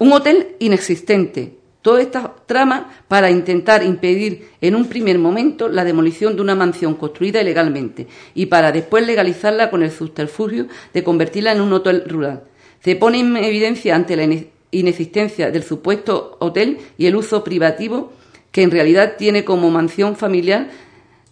Un 0.00 0.14
hotel 0.14 0.56
inexistente. 0.60 1.58
Toda 1.82 2.00
esta 2.00 2.34
trama 2.46 2.90
para 3.06 3.30
intentar 3.30 3.82
impedir 3.82 4.48
en 4.62 4.74
un 4.74 4.86
primer 4.86 5.18
momento 5.18 5.68
la 5.68 5.84
demolición 5.84 6.36
de 6.36 6.40
una 6.40 6.54
mansión 6.54 6.94
construida 6.94 7.42
ilegalmente 7.42 8.06
y 8.34 8.46
para 8.46 8.72
después 8.72 9.06
legalizarla 9.06 9.68
con 9.68 9.82
el 9.82 9.90
subterfugio 9.90 10.68
de 10.94 11.04
convertirla 11.04 11.52
en 11.52 11.60
un 11.60 11.74
hotel 11.74 12.04
rural. 12.06 12.44
Se 12.82 12.96
pone 12.96 13.20
en 13.20 13.36
evidencia 13.36 13.94
ante 13.94 14.16
la 14.16 14.26
inexistencia 14.70 15.50
del 15.50 15.64
supuesto 15.64 16.38
hotel 16.40 16.78
y 16.96 17.04
el 17.04 17.14
uso 17.16 17.44
privativo 17.44 18.10
que 18.52 18.62
en 18.62 18.70
realidad 18.70 19.16
tiene 19.18 19.44
como 19.44 19.70
mansión 19.70 20.16
familiar 20.16 20.70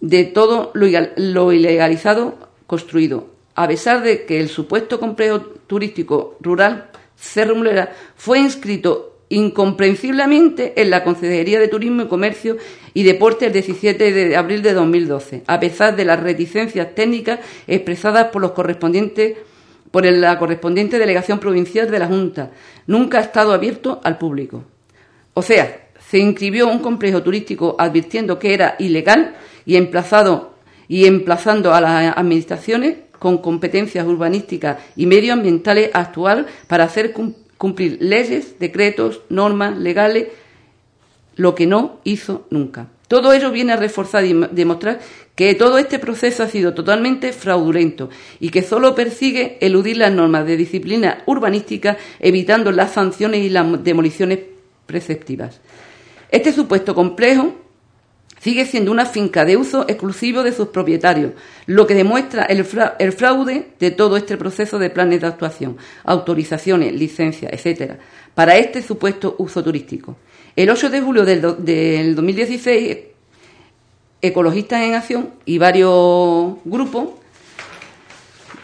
de 0.03 0.25
todo 0.25 0.73
lo 0.75 1.53
ilegalizado 1.55 2.37
construido, 2.67 3.29
a 3.55 3.67
pesar 3.67 4.03
de 4.03 4.27
que 4.27 4.41
el 4.41 4.51
supuesto 4.51 5.01
complejo 5.01 5.41
turístico 5.41 6.37
rural 6.43 6.91
Cerro 7.19 7.57
fue 8.17 8.39
inscrito 8.39 9.17
incomprensiblemente 9.29 10.81
en 10.81 10.91
la 10.91 11.05
Consejería 11.05 11.61
de 11.61 11.69
Turismo 11.69 12.03
y 12.03 12.09
Comercio 12.09 12.57
y 12.95 13.03
Deporte 13.03 13.47
el 13.47 13.53
17 13.53 14.13
de 14.13 14.37
abril 14.37 14.63
de 14.63 14.73
2012, 14.73 15.43
a 15.47 15.61
pesar 15.61 15.97
de 15.97 16.05
las 16.05 16.21
reticencias 16.21 16.95
técnicas 16.95 17.41
expresadas 17.67 18.29
por 18.29 18.41
los 18.41 18.53
correspondientes 18.53 19.37
por 19.91 20.05
la 20.05 20.39
correspondiente 20.39 20.99
delegación 20.99 21.39
provincial 21.39 21.91
de 21.91 21.99
la 21.99 22.07
Junta. 22.07 22.51
Nunca 22.87 23.19
ha 23.19 23.23
estado 23.23 23.53
abierto 23.53 24.01
al 24.05 24.19
público. 24.19 24.65
O 25.33 25.41
sea, 25.41 25.89
se 26.11 26.19
inscribió 26.19 26.69
un 26.69 26.81
complejo 26.81 27.23
turístico 27.23 27.75
advirtiendo 27.79 28.39
que 28.39 28.53
era 28.53 28.77
ilegal 28.79 29.37
y 29.65 29.77
emplazado 29.77 30.55
y 30.89 31.07
emplazando 31.07 31.73
a 31.73 31.81
las 31.81 32.17
administraciones 32.17 32.97
con 33.19 33.39
competencias 33.39 34.07
urbanísticas 34.07 34.79
y 34.97 35.07
medioambientales 35.07 35.91
a 35.95 36.01
actuar 36.01 36.47
para 36.67 36.85
hacer 36.85 37.15
cumplir 37.57 37.99
leyes, 38.01 38.59
decretos, 38.59 39.23
normas 39.29 39.77
legales, 39.77 40.29
lo 41.37 41.55
que 41.55 41.67
no 41.67 42.01
hizo 42.05 42.47
nunca. 42.51 42.89
Todo 43.09 43.33
ello 43.33 43.51
viene 43.51 43.73
a 43.73 43.77
reforzar 43.77 44.25
y 44.27 44.35
demostrar 44.53 45.01
que 45.35 45.55
todo 45.55 45.79
este 45.79 45.99
proceso 45.99 46.43
ha 46.43 46.49
sido 46.49 46.75
totalmente 46.75 47.33
fraudulento 47.33 48.11
y 48.39 48.51
que 48.51 48.63
solo 48.63 48.95
persigue 48.95 49.57
eludir 49.61 49.97
las 49.97 50.13
normas 50.13 50.47
de 50.47 50.59
disciplina 50.59 51.23
urbanística, 51.25 51.97
evitando 52.21 52.71
las 52.71 52.93
sanciones 52.93 53.41
y 53.41 53.49
las 53.49 53.83
demoliciones 53.83 54.41
preceptivas. 54.85 55.61
Este 56.31 56.53
supuesto 56.53 56.95
complejo 56.95 57.55
sigue 58.41 58.67
siendo 58.67 58.91
una 58.91 59.07
finca 59.07 59.45
de 59.45 59.57
uso 59.57 59.85
exclusivo 59.89 60.43
de 60.43 60.53
sus 60.53 60.69
propietarios, 60.69 61.33
lo 61.67 61.87
que 61.87 61.95
demuestra 61.95 62.45
el, 62.45 62.65
fraude 62.65 63.69
de 63.79 63.91
todo 63.91 64.17
este 64.17 64.37
proceso 64.37 64.79
de 64.79 64.91
planes 64.91 65.21
de 65.21 65.27
actuación, 65.27 65.77
autorizaciones, 66.05 66.93
licencias, 66.93 67.53
etcétera, 67.53 67.99
para 68.35 68.57
este 68.57 68.83
supuesto 68.83 69.35
uso 69.39 69.63
turístico. 69.63 70.17
El 70.55 70.71
8 70.71 70.91
de 70.91 71.01
julio 71.01 71.25
del, 71.25 71.41
2016, 72.15 72.99
Ecologistas 74.21 74.83
en 74.83 74.95
Acción 74.95 75.31
y 75.45 75.59
varios 75.59 76.57
grupos 76.65 77.11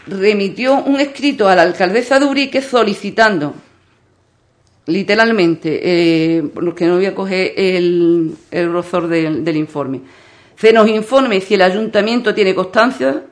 remitió 0.05 0.83
un 0.83 0.99
escrito 0.99 1.47
a 1.47 1.55
la 1.55 1.61
alcaldesa 1.61 2.19
de 2.19 2.25
Urique 2.25 2.61
solicitando 2.61 3.55
literalmente, 4.87 5.79
eh, 5.83 6.43
porque 6.53 6.85
no 6.85 6.95
voy 6.95 7.05
a 7.05 7.15
coger 7.15 7.53
el, 7.57 8.35
el 8.51 8.69
grosor 8.69 9.07
del, 9.07 9.57
informe, 9.57 10.01
se 10.55 10.71
nos 10.71 10.87
informe 10.87 11.41
si 11.41 11.55
el 11.55 11.61
ayuntamiento 11.61 12.33
tiene 12.33 12.55
constancia 12.55 13.23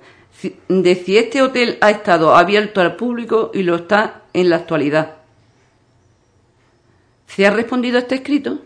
de 0.68 0.96
si 0.96 1.18
este 1.18 1.42
hotel 1.42 1.78
ha 1.80 1.92
estado 1.92 2.36
abierto 2.36 2.82
al 2.82 2.96
público 2.96 3.52
y 3.54 3.64
lo 3.64 3.76
está 3.76 4.24
en 4.34 4.50
la 4.50 4.58
actualidad. 4.58 5.16
¿Se 7.28 7.48
ha 7.48 7.52
respondido 7.52 7.98
a 7.98 8.02
este 8.02 8.16
escrito? 8.16 8.60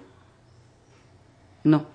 No. 1.64 1.86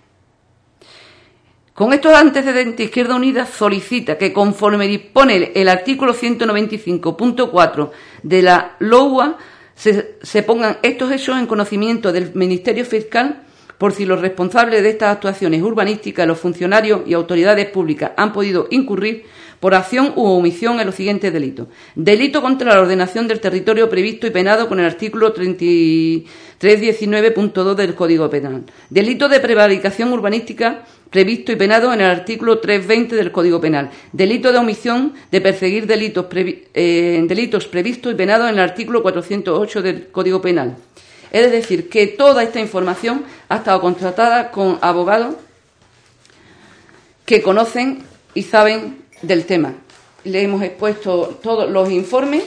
Con 1.74 1.92
estos 1.92 2.12
antecedentes, 2.12 2.86
Izquierda 2.86 3.16
Unida 3.16 3.46
solicita 3.46 4.18
que, 4.18 4.32
conforme 4.32 4.86
dispone 4.86 5.52
el 5.54 5.68
artículo 5.68 6.14
195.4 6.14 7.90
de 8.22 8.42
la 8.42 8.76
LOUA, 8.78 9.38
se, 9.74 10.42
pongan 10.42 10.76
estos 10.82 11.10
hechos 11.12 11.38
en 11.38 11.46
conocimiento 11.46 12.12
del 12.12 12.34
Ministerio 12.34 12.84
Fiscal 12.84 13.44
por 13.78 13.92
si 13.92 14.04
los 14.04 14.20
responsables 14.20 14.82
de 14.82 14.90
estas 14.90 15.12
actuaciones 15.12 15.62
urbanísticas, 15.62 16.26
los 16.26 16.38
funcionarios 16.38 17.00
y 17.06 17.14
autoridades 17.14 17.68
públicas 17.68 18.10
han 18.16 18.32
podido 18.32 18.66
incurrir 18.70 19.24
por 19.58 19.74
acción 19.74 20.12
u 20.16 20.24
omisión 20.24 20.80
en 20.80 20.86
los 20.86 20.94
siguientes 20.94 21.30
delitos. 21.32 21.68
Delito 21.94 22.42
contra 22.42 22.74
la 22.74 22.80
ordenación 22.80 23.28
del 23.28 23.40
territorio 23.40 23.88
previsto 23.88 24.26
y 24.26 24.30
penado 24.30 24.68
con 24.68 24.80
el 24.80 24.86
artículo 24.86 25.34
319.2 25.34 27.74
del 27.74 27.94
Código 27.94 28.30
Penal. 28.30 28.64
Delito 28.90 29.28
de 29.28 29.40
prevaricación 29.40 30.12
urbanística 30.12 30.84
previsto 31.12 31.52
y 31.52 31.56
penado 31.56 31.92
en 31.92 32.00
el 32.00 32.10
artículo 32.10 32.58
320 32.58 33.14
del 33.14 33.30
Código 33.30 33.60
Penal. 33.60 33.90
Delito 34.12 34.50
de 34.50 34.58
omisión 34.58 35.12
de 35.30 35.42
perseguir 35.42 35.86
delitos, 35.86 36.26
eh, 36.32 37.22
delitos 37.28 37.66
previstos 37.66 38.12
y 38.12 38.16
penados 38.16 38.48
en 38.48 38.54
el 38.54 38.60
artículo 38.60 39.02
408 39.02 39.82
del 39.82 40.08
Código 40.08 40.40
Penal. 40.40 40.76
Es 41.30 41.52
decir, 41.52 41.90
que 41.90 42.06
toda 42.06 42.42
esta 42.42 42.60
información 42.60 43.24
ha 43.50 43.56
estado 43.56 43.80
contratada 43.82 44.50
con 44.50 44.78
abogados 44.80 45.36
que 47.26 47.42
conocen 47.42 48.04
y 48.32 48.42
saben 48.42 49.04
del 49.20 49.44
tema. 49.44 49.74
Le 50.24 50.42
hemos 50.42 50.62
expuesto 50.62 51.38
todos 51.42 51.70
los 51.70 51.90
informes, 51.90 52.44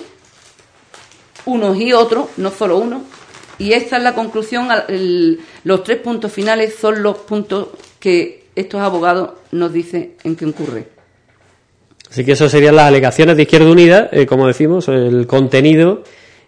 unos 1.46 1.78
y 1.78 1.94
otros, 1.94 2.30
no 2.38 2.50
solo 2.50 2.78
uno, 2.78 3.04
y 3.60 3.74
esta 3.74 3.98
es 3.98 4.04
la 4.04 4.16
conclusión. 4.16 4.70
los 5.64 5.84
tres 5.84 6.00
puntos 6.00 6.32
finales 6.32 6.76
son 6.80 7.04
los 7.04 7.20
puntos 7.20 7.70
que 8.00 8.45
estos 8.56 8.82
abogados 8.82 9.32
nos 9.52 9.74
dicen 9.74 10.14
en 10.24 10.36
qué 10.36 10.46
ocurre. 10.46 10.88
Así 12.10 12.24
que 12.24 12.34
eso 12.34 12.48
serían 12.48 12.76
las 12.76 12.88
alegaciones 12.88 13.36
de 13.36 13.44
Izquierda 13.44 13.70
Unida, 13.70 14.10
eh, 14.12 14.26
como 14.26 14.48
decimos, 14.48 14.88
el 14.88 15.28
contenido 15.28 16.04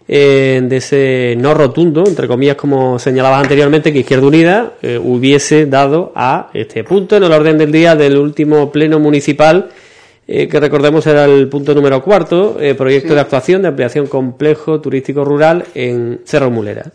eh, 0.06 0.60
de 0.62 0.76
ese 0.76 1.34
no 1.36 1.52
rotundo, 1.52 2.04
entre 2.06 2.26
comillas, 2.26 2.56
como 2.56 2.98
señalabas 2.98 3.42
anteriormente, 3.42 3.92
que 3.92 4.00
Izquierda 4.00 4.26
Unida 4.26 4.72
eh, 4.80 4.98
hubiese 5.02 5.66
dado 5.66 6.12
a 6.14 6.50
este 6.54 6.84
punto 6.84 7.16
en 7.16 7.24
el 7.24 7.32
orden 7.32 7.58
del 7.58 7.72
día 7.72 7.96
del 7.96 8.16
último 8.16 8.72
pleno 8.72 8.98
municipal 8.98 9.70
eh, 10.30 10.46
que 10.46 10.60
recordemos 10.60 11.06
era 11.06 11.24
el 11.24 11.48
punto 11.48 11.74
número 11.74 12.02
cuarto, 12.02 12.58
eh, 12.60 12.74
proyecto 12.74 13.14
de 13.14 13.20
actuación 13.20 13.62
de 13.62 13.68
ampliación 13.68 14.06
complejo 14.08 14.78
turístico 14.78 15.24
rural 15.24 15.64
en 15.74 16.20
Cerro 16.24 16.50
Mulera. 16.50 16.92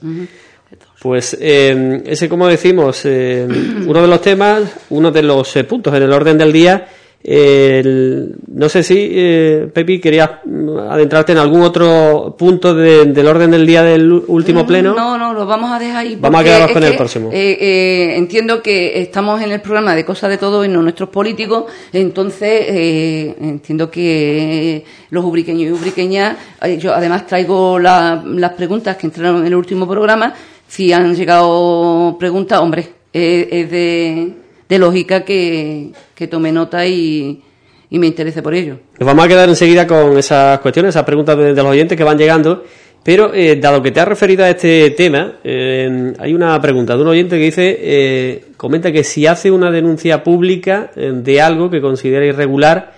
Pues 1.00 1.38
eh, 1.40 2.02
ese, 2.06 2.30
como 2.30 2.48
decimos, 2.48 3.04
uno 3.06 4.02
de 4.02 4.08
los 4.08 4.22
temas, 4.22 4.64
uno 4.90 5.12
de 5.12 5.24
los 5.24 5.54
puntos 5.68 5.94
en 5.94 6.04
el 6.04 6.12
orden 6.12 6.38
del 6.38 6.52
día 6.54 6.88
no 7.26 8.70
sé 8.70 8.84
si, 8.84 8.96
eh, 9.12 9.70
Pepi, 9.74 10.00
querías 10.00 10.30
mm, 10.44 10.78
adentrarte 10.90 11.32
en 11.32 11.38
algún 11.38 11.62
otro 11.62 12.36
punto 12.38 12.74
del 12.76 13.28
orden 13.28 13.52
del 13.52 13.66
día 13.66 13.82
del 13.82 14.12
último 14.12 14.64
mm, 14.64 14.68
pleno. 14.68 14.94
No, 14.94 15.18
no, 15.18 15.34
lo 15.34 15.46
vamos 15.46 15.72
a 15.72 15.80
dejar 15.80 15.98
ahí. 15.98 16.18
Vamos 16.20 16.42
a 16.42 16.44
quedarnos 16.44 16.72
con 16.72 16.84
el 16.84 16.96
próximo. 16.98 17.30
Eh, 17.32 17.58
eh, 17.60 18.18
entiendo 18.18 18.62
que 18.62 19.02
estamos 19.02 19.42
en 19.42 19.52
el 19.54 19.62
programa 19.62 19.96
de 19.96 20.04
Cosas 20.04 20.30
de 20.32 20.38
Todo 20.38 20.66
y 20.66 20.68
no 20.68 20.82
nuestros 20.82 21.10
políticos, 21.10 21.72
entonces 21.94 22.66
eh, 22.68 23.36
entiendo 23.40 23.90
que 23.90 24.84
los 25.10 25.24
ubriqueños 25.24 25.70
y 25.70 25.72
ubriqueñas, 25.72 26.36
yo 26.80 26.94
además 26.94 27.26
traigo 27.26 27.80
las 27.80 28.54
preguntas 28.58 28.98
que 28.98 29.08
entraron 29.08 29.42
en 29.42 29.48
el 29.48 29.56
último 29.56 29.88
programa, 29.88 30.34
si 30.74 30.92
han 30.92 31.14
llegado 31.14 32.18
preguntas, 32.18 32.60
hombre, 32.60 32.88
es 33.14 33.70
de 33.70 34.80
lógica 34.80 35.24
que, 35.24 35.92
tome 36.32 36.52
nota 36.52 36.88
y, 36.88 37.44
me 37.92 38.08
interese 38.08 38.42
por 38.42 38.56
ello. 38.56 38.80
Nos 38.98 39.06
vamos 39.06 39.24
a 39.24 39.28
quedar 39.28 39.48
enseguida 39.48 39.86
con 39.86 40.18
esas 40.18 40.58
cuestiones, 40.62 40.90
esas 40.90 41.04
preguntas 41.04 41.38
de, 41.38 41.54
los 41.54 41.66
oyentes 41.66 41.96
que 41.96 42.04
van 42.04 42.18
llegando. 42.18 42.64
Pero, 43.04 43.36
eh, 43.36 43.58
dado 43.58 43.84
que 43.84 43.92
te 43.92 44.00
has 44.00 44.08
referido 44.08 44.46
a 44.46 44.50
este 44.50 44.90
tema, 44.92 45.36
eh, 45.44 46.14
hay 46.18 46.34
una 46.34 46.60
pregunta 46.60 46.96
de 46.96 47.02
un 47.04 47.10
oyente 47.10 47.38
que 47.38 47.44
dice, 47.44 47.78
eh, 47.80 48.46
comenta 48.58 48.92
que 48.92 49.04
si 49.04 49.28
hace 49.28 49.52
una 49.52 49.70
denuncia 49.70 50.24
pública 50.24 50.90
de 50.96 51.40
algo 51.40 51.70
que 51.70 51.82
considera 51.82 52.26
irregular, 52.26 52.94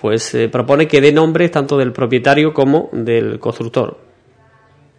pues 0.00 0.36
propone 0.50 0.88
que 0.88 1.00
dé 1.00 1.12
nombres 1.12 1.52
tanto 1.52 1.78
del 1.78 1.92
propietario 1.92 2.52
como 2.52 2.88
del 2.92 3.38
constructor 3.38 4.03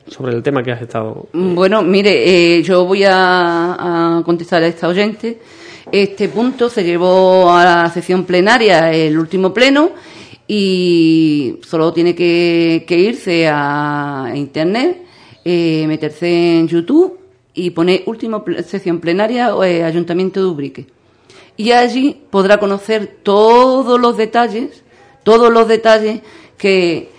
sobre 0.07 0.33
el 0.33 0.43
tema 0.43 0.63
que 0.63 0.71
has 0.71 0.81
estado. 0.81 1.27
Mm, 1.33 1.55
bueno, 1.55 1.81
mire, 1.81 2.57
eh, 2.57 2.63
yo 2.63 2.85
voy 2.85 3.03
a, 3.07 4.21
contestar 4.25 4.63
a 4.63 4.67
esta 4.67 4.87
oyente. 4.87 5.39
Este 5.91 6.29
punto 6.29 6.69
se 6.69 6.83
llevó 6.83 7.51
a 7.51 7.63
la 7.63 7.89
sesión 7.89 8.23
plenaria 8.23 8.91
el 8.91 9.17
último 9.17 9.53
pleno 9.53 9.91
y 10.47 11.59
solo 11.67 11.93
tiene 11.93 12.15
que, 12.15 12.85
irse 12.89 13.47
a 13.47 14.31
internet, 14.33 15.03
eh, 15.43 15.85
meterse 15.87 16.59
en 16.59 16.67
YouTube 16.67 17.19
y 17.53 17.69
poner 17.69 18.03
última 18.07 18.43
sesión 18.65 18.99
plenaria 18.99 19.53
eh, 19.63 19.83
Ayuntamiento 19.83 20.39
de 20.39 20.45
Ubrique. 20.47 20.87
Y 21.57 21.71
allí 21.71 22.19
podrá 22.29 22.57
conocer 22.57 23.19
todos 23.23 23.99
los 23.99 24.17
detalles, 24.17 24.83
todos 25.23 25.51
los 25.51 25.67
detalles 25.67 26.21
que 26.57 27.09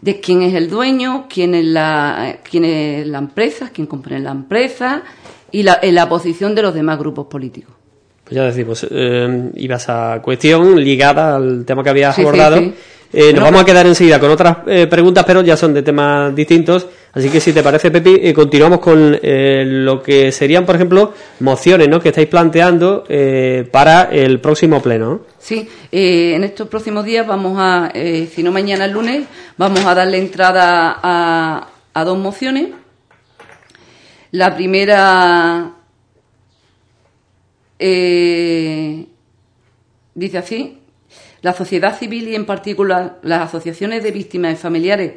de 0.00 0.20
quién 0.20 0.42
es 0.42 0.54
el 0.54 0.70
dueño, 0.70 1.26
quién 1.28 1.54
es 1.54 1.64
la, 1.64 2.38
quién 2.48 2.64
es 2.64 3.06
la 3.06 3.18
empresa, 3.18 3.70
quién 3.72 3.86
compone 3.86 4.20
la 4.20 4.30
empresa 4.30 5.02
y 5.50 5.62
la, 5.62 5.80
la 5.82 6.08
posición 6.08 6.54
de 6.54 6.62
los 6.62 6.74
demás 6.74 6.98
grupos 6.98 7.26
políticos. 7.26 7.74
Pues 8.24 8.36
ya 8.36 8.44
decimos, 8.44 8.86
eh, 8.90 9.50
ibas 9.54 9.88
a 9.88 10.20
cuestión 10.22 10.78
ligada 10.82 11.36
al 11.36 11.64
tema 11.64 11.82
que 11.82 11.90
habías 11.90 12.18
abordado. 12.18 12.60
Eh, 13.10 13.32
nos 13.32 13.42
vamos 13.42 13.62
a 13.62 13.64
quedar 13.64 13.86
enseguida 13.86 14.20
con 14.20 14.30
otras 14.30 14.58
eh, 14.66 14.86
preguntas, 14.86 15.24
pero 15.26 15.40
ya 15.40 15.56
son 15.56 15.72
de 15.72 15.82
temas 15.82 16.34
distintos. 16.34 16.86
Así 17.12 17.30
que 17.30 17.40
si 17.40 17.52
te 17.52 17.62
parece, 17.62 17.90
Pepi, 17.90 18.18
eh, 18.22 18.34
continuamos 18.34 18.80
con 18.80 19.18
lo 19.22 20.02
que 20.02 20.30
serían, 20.30 20.66
por 20.66 20.74
ejemplo, 20.76 21.14
mociones 21.40 21.88
¿no? 21.88 22.00
que 22.00 22.10
estáis 22.10 22.28
planteando 22.28 23.04
para 23.70 24.04
el 24.04 24.40
próximo 24.40 24.80
pleno. 24.82 25.22
Sí, 25.38 25.68
en 25.90 26.44
estos 26.44 26.68
próximos 26.68 27.04
días 27.04 27.26
vamos 27.26 27.56
a, 27.58 27.92
si 27.94 28.42
no 28.42 28.52
mañana 28.52 28.84
el 28.84 28.92
lunes, 28.92 29.24
vamos 29.56 29.84
a 29.84 29.94
darle 29.94 30.18
entrada 30.18 30.98
a 31.02 32.04
dos 32.04 32.18
mociones. 32.18 32.68
La 34.30 34.54
primera 34.54 35.72
dice 40.18 40.38
así, 40.38 40.78
la 41.42 41.52
sociedad 41.52 41.96
civil 41.96 42.28
y 42.28 42.34
en 42.34 42.44
particular 42.44 43.18
las 43.22 43.48
asociaciones 43.48 44.02
de 44.02 44.10
víctimas 44.10 44.54
y 44.54 44.56
familiares, 44.56 45.12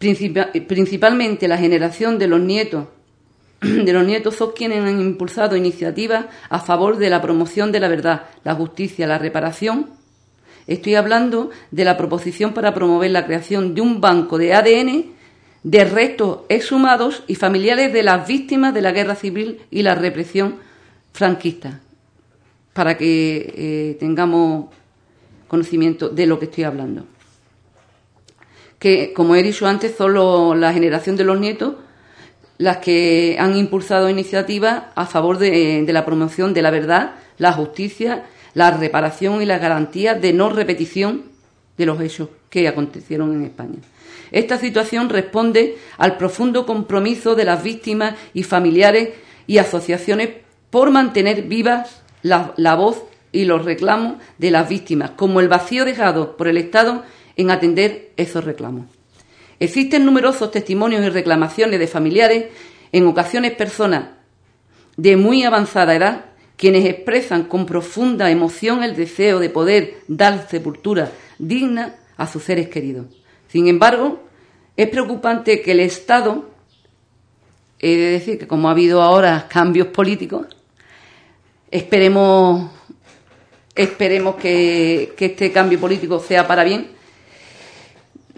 principalmente 0.00 1.46
la 1.46 1.58
generación 1.58 2.18
de 2.18 2.26
los 2.26 2.40
nietos, 2.40 2.86
de 3.60 3.92
los 3.92 4.06
nietos 4.06 4.34
son 4.34 4.52
quienes 4.56 4.82
han 4.82 5.00
impulsado 5.00 5.56
iniciativas 5.56 6.24
a 6.48 6.58
favor 6.58 6.96
de 6.96 7.10
la 7.10 7.20
promoción 7.20 7.70
de 7.70 7.80
la 7.80 7.88
verdad, 7.88 8.22
la 8.42 8.54
justicia, 8.54 9.06
la 9.06 9.18
reparación. 9.18 9.90
Estoy 10.66 10.94
hablando 10.94 11.50
de 11.70 11.84
la 11.84 11.98
proposición 11.98 12.54
para 12.54 12.72
promover 12.72 13.10
la 13.10 13.26
creación 13.26 13.74
de 13.74 13.82
un 13.82 14.00
banco 14.00 14.38
de 14.38 14.54
ADN 14.54 15.04
de 15.62 15.84
restos 15.84 16.40
exhumados 16.48 17.22
y 17.26 17.34
familiares 17.34 17.92
de 17.92 18.02
las 18.02 18.26
víctimas 18.26 18.72
de 18.72 18.80
la 18.80 18.92
guerra 18.92 19.14
civil 19.14 19.60
y 19.70 19.82
la 19.82 19.94
represión 19.94 20.56
franquista, 21.12 21.80
para 22.72 22.96
que 22.96 23.52
eh, 23.54 23.96
tengamos 24.00 24.66
conocimiento 25.48 26.08
de 26.08 26.26
lo 26.26 26.38
que 26.38 26.46
estoy 26.46 26.64
hablando. 26.64 27.04
Que, 28.80 29.12
como 29.12 29.36
he 29.36 29.42
dicho 29.44 29.68
antes, 29.68 29.94
son 29.96 30.60
la 30.60 30.72
generación 30.72 31.14
de 31.14 31.22
los 31.22 31.38
nietos 31.38 31.74
las 32.60 32.76
que 32.76 33.36
han 33.38 33.56
impulsado 33.56 34.10
iniciativas 34.10 34.82
a 34.94 35.06
favor 35.06 35.38
de, 35.38 35.82
la 35.88 36.04
promoción 36.04 36.52
de 36.52 36.60
la 36.60 36.70
verdad, 36.70 37.12
la 37.38 37.54
justicia, 37.54 38.26
la 38.52 38.70
reparación 38.70 39.40
y 39.40 39.46
la 39.46 39.56
garantía 39.56 40.14
de 40.14 40.34
no 40.34 40.50
repetición 40.50 41.22
de 41.78 41.86
los 41.86 41.98
hechos 42.02 42.28
que 42.50 42.68
acontecieron 42.68 43.32
en 43.32 43.44
España. 43.44 43.78
Esta 44.30 44.58
situación 44.58 45.08
responde 45.08 45.78
al 45.96 46.18
profundo 46.18 46.66
compromiso 46.66 47.34
de 47.34 47.46
las 47.46 47.62
víctimas 47.62 48.14
y 48.34 48.42
familiares 48.42 49.08
y 49.46 49.56
asociaciones 49.56 50.28
por 50.68 50.90
mantener 50.90 51.44
vivas 51.44 52.02
la 52.22 52.74
voz 52.74 53.04
y 53.32 53.46
los 53.46 53.64
reclamos 53.64 54.16
de 54.36 54.50
las 54.50 54.68
víctimas, 54.68 55.12
como 55.12 55.40
el 55.40 55.48
vacío 55.48 55.86
dejado 55.86 56.36
por 56.36 56.46
el 56.46 56.58
Estado 56.58 57.04
en 57.36 57.50
atender 57.50 58.12
esos 58.16 58.44
reclamos. 58.44 58.86
Existen 59.58 60.06
numerosos 60.06 60.50
testimonios 60.50 61.04
y 61.04 61.10
reclamaciones 61.10 61.78
de 61.78 61.86
familiares, 61.86 62.46
en 62.92 63.06
ocasiones 63.06 63.52
personas 63.52 64.06
de 64.96 65.16
muy 65.16 65.44
avanzada 65.44 65.94
edad, 65.94 66.24
quienes 66.56 66.84
expresan 66.84 67.44
con 67.44 67.66
profunda 67.66 68.30
emoción 68.30 68.82
el 68.82 68.96
deseo 68.96 69.38
de 69.38 69.50
poder 69.50 69.98
dar 70.08 70.48
sepultura 70.48 71.12
digna 71.38 71.96
a 72.16 72.26
sus 72.26 72.42
seres 72.42 72.68
queridos. 72.68 73.06
Sin 73.48 73.66
embargo, 73.66 74.22
es 74.76 74.88
preocupante 74.88 75.62
que 75.62 75.72
el 75.72 75.80
Estado, 75.80 76.50
he 77.78 77.96
de 77.96 78.10
decir 78.12 78.38
que 78.38 78.46
como 78.46 78.68
ha 78.68 78.72
habido 78.72 79.02
ahora 79.02 79.46
cambios 79.48 79.88
políticos, 79.88 80.46
esperemos, 81.70 82.70
esperemos 83.74 84.36
que, 84.36 85.14
que 85.16 85.26
este 85.26 85.52
cambio 85.52 85.80
político 85.80 86.18
sea 86.18 86.46
para 86.46 86.64
bien, 86.64 86.88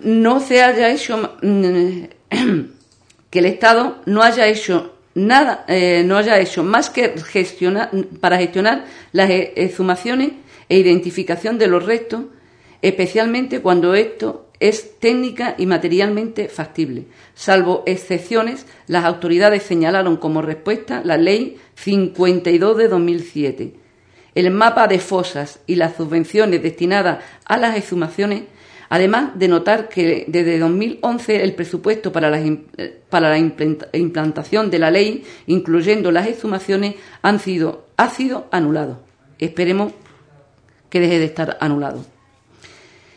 no 0.05 0.41
se 0.41 0.63
haya 0.63 0.91
hecho 0.91 1.37
mm, 1.43 2.05
que 3.31 3.39
el 3.39 3.47
Estado 3.47 4.01
no 4.07 4.23
haya 4.23 4.47
hecho 4.47 4.95
nada, 5.15 5.65
eh, 5.69 6.03
no 6.05 6.17
haya 6.17 6.39
hecho 6.39 6.63
más 6.63 6.91
que 6.91 7.15
gestionar, 7.19 7.91
para 8.21 8.39
gestionar 8.39 8.85
las 9.13 9.31
e, 9.31 9.53
exhumaciones 9.57 10.33
e 10.69 10.79
identificación 10.79 11.59
de 11.59 11.67
los 11.67 11.85
restos, 11.85 12.25
especialmente 12.81 13.61
cuando 13.61 13.95
esto 13.95 14.49
es 14.61 14.99
técnica 15.01 15.55
y 15.59 15.67
materialmente 15.67 16.49
factible. 16.49 17.07
Salvo 17.35 17.83
excepciones, 17.87 18.67
las 18.87 19.05
autoridades 19.05 19.65
señalaron 19.65 20.17
como 20.17 20.41
respuesta 20.41 21.03
la 21.05 21.17
Ley 21.17 21.59
52 21.75 22.77
de 22.77 22.89
2007. 22.89 23.75
El 24.35 24.51
mapa 24.51 24.87
de 24.87 24.99
fosas 24.99 25.59
y 25.67 25.75
las 25.75 25.97
subvenciones 25.97 26.63
destinadas 26.63 27.25
a 27.45 27.57
las 27.57 27.77
exhumaciones 27.77 28.45
Además 28.93 29.39
de 29.39 29.49
notar 29.49 29.89
que 29.89 30.27
desde 30.29 30.59
2011 30.59 31.45
el 31.45 31.55
presupuesto 31.55 32.13
para 32.13 32.29
la, 32.29 32.39
para 33.09 33.31
la 33.31 33.39
implantación 33.39 34.71
de 34.71 34.79
la 34.79 34.91
ley, 34.91 35.25
incluyendo 35.47 36.13
las 36.13 36.27
exhumaciones, 36.27 36.97
han 37.23 37.39
sido, 37.41 37.87
ha 37.97 38.11
sido 38.11 38.49
anulado. 38.51 39.01
Esperemos 39.39 39.95
que 40.91 41.01
deje 41.01 41.19
de 41.21 41.25
estar 41.25 41.57
anulado. 41.61 42.05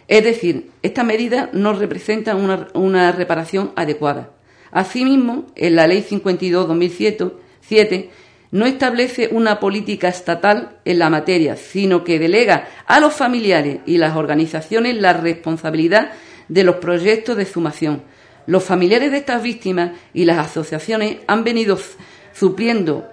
Es 0.08 0.24
decir, 0.24 0.72
esta 0.82 1.04
medida 1.04 1.50
no 1.52 1.74
representa 1.74 2.38
una, 2.38 2.70
una 2.74 3.12
reparación 3.12 3.74
adecuada. 3.76 4.30
Asimismo, 4.72 5.48
en 5.58 5.76
la 5.76 5.88
Ley 5.88 6.06
52-2007 6.10 8.08
no 8.56 8.66
establece 8.66 9.28
una 9.34 9.60
política 9.60 10.08
estatal 10.08 10.78
en 10.86 10.98
la 10.98 11.10
materia, 11.10 11.58
sino 11.58 12.06
que 12.06 12.20
delega 12.20 12.70
a 12.86 13.02
los 13.02 13.14
familiares 13.14 13.80
y 13.86 13.98
las 13.98 14.16
organizaciones 14.16 14.96
la 14.96 15.12
responsabilidad 15.12 16.14
de 16.48 16.64
los 16.64 16.78
proyectos 16.78 17.36
de 17.36 17.44
sumación. 17.44 18.04
Los 18.48 18.64
familiares 18.64 19.12
de 19.12 19.18
estas 19.18 19.44
víctimas 19.44 19.92
y 20.14 20.24
las 20.24 20.38
asociaciones 20.38 21.18
han 21.28 21.44
venido 21.44 21.78
supliendo 22.32 23.06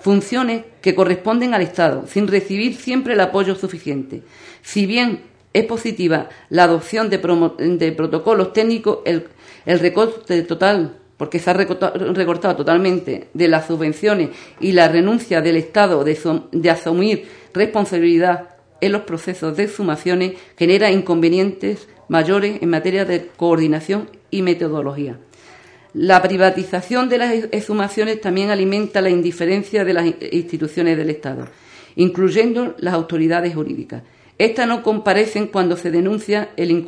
funciones 0.00 0.64
que 0.80 0.94
corresponden 0.94 1.52
al 1.52 1.60
Estado, 1.60 2.06
sin 2.06 2.26
recibir 2.26 2.74
siempre 2.74 3.12
el 3.12 3.20
apoyo 3.20 3.56
suficiente. 3.56 4.22
Si 4.62 4.86
bien 4.86 5.20
es 5.52 5.66
positiva 5.66 6.30
la 6.48 6.64
adopción 6.64 7.10
de, 7.10 7.18
protocolos 7.18 8.54
técnicos, 8.54 9.00
el, 9.04 9.28
el 9.66 9.80
recorte 9.80 10.40
total 10.44 10.96
porque 11.18 11.40
se 11.40 11.50
ha 11.50 11.52
recortado, 11.52 12.56
totalmente 12.56 13.28
de 13.34 13.48
las 13.48 13.66
subvenciones 13.66 14.30
y 14.60 14.72
la 14.72 14.88
renuncia 14.88 15.42
del 15.42 15.56
Estado 15.56 16.04
de, 16.04 16.70
asumir 16.70 17.28
responsabilidad 17.52 18.50
en 18.80 18.92
los 18.92 19.02
procesos 19.02 19.56
de 19.56 19.64
exhumaciones 19.64 20.34
genera 20.56 20.90
inconvenientes 20.92 21.88
mayores 22.06 22.62
en 22.62 22.70
materia 22.70 23.04
de 23.04 23.26
coordinación 23.36 24.08
y 24.30 24.42
metodología. 24.42 25.18
La 25.92 26.22
privatización 26.22 27.08
de 27.08 27.18
las 27.18 27.34
exhumaciones 27.50 28.20
también 28.20 28.50
alimenta 28.50 29.00
la 29.00 29.10
indiferencia 29.10 29.84
de 29.84 29.92
las 29.92 30.06
instituciones 30.30 30.96
del 30.96 31.10
Estado, 31.10 31.48
incluyendo 31.96 32.76
las 32.78 32.94
autoridades 32.94 33.54
jurídicas. 33.54 34.02
Estas 34.38 34.68
no 34.68 34.84
comparecen 34.84 35.48
cuando 35.48 35.76
se 35.76 35.90
denuncia 35.90 36.50
el, 36.56 36.86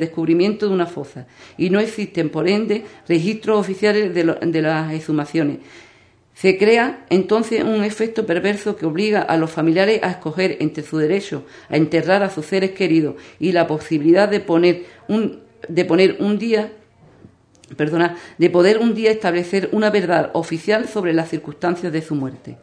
descubrimiento 0.00 0.66
de 0.66 0.74
una 0.74 0.86
fosa 0.86 1.26
y 1.58 1.68
no 1.68 1.78
existen, 1.78 2.30
por 2.30 2.48
ende, 2.48 2.84
registros 3.06 3.60
oficiales 3.60 4.14
de, 4.14 4.62
las 4.62 4.92
exhumaciones. 4.94 5.58
Se 6.32 6.56
crea 6.56 7.04
entonces 7.10 7.62
un 7.62 7.84
efecto 7.84 8.24
perverso 8.24 8.76
que 8.76 8.86
obliga 8.86 9.20
a 9.20 9.36
los 9.36 9.50
familiares 9.50 10.00
a 10.02 10.10
escoger 10.10 10.56
entre 10.60 10.84
su 10.84 10.98
derecho 10.98 11.44
a 11.68 11.76
enterrar 11.76 12.22
a 12.22 12.30
sus 12.30 12.46
seres 12.46 12.72
queridos 12.72 13.16
y 13.38 13.52
la 13.52 13.66
posibilidad 13.66 14.28
de 14.28 14.40
poner 14.40 14.84
un, 15.08 15.40
de 15.68 15.84
poner 15.84 16.16
un 16.20 16.38
día 16.38 16.72
perdona, 17.76 18.16
de 18.38 18.50
poder 18.50 18.78
un 18.78 18.94
día 18.94 19.10
establecer 19.10 19.70
una 19.72 19.90
verdad 19.90 20.30
oficial 20.34 20.88
sobre 20.88 21.12
las 21.12 21.30
circunstancias 21.30 21.92
de 21.92 22.02
su 22.02 22.14
muerte. 22.14 22.58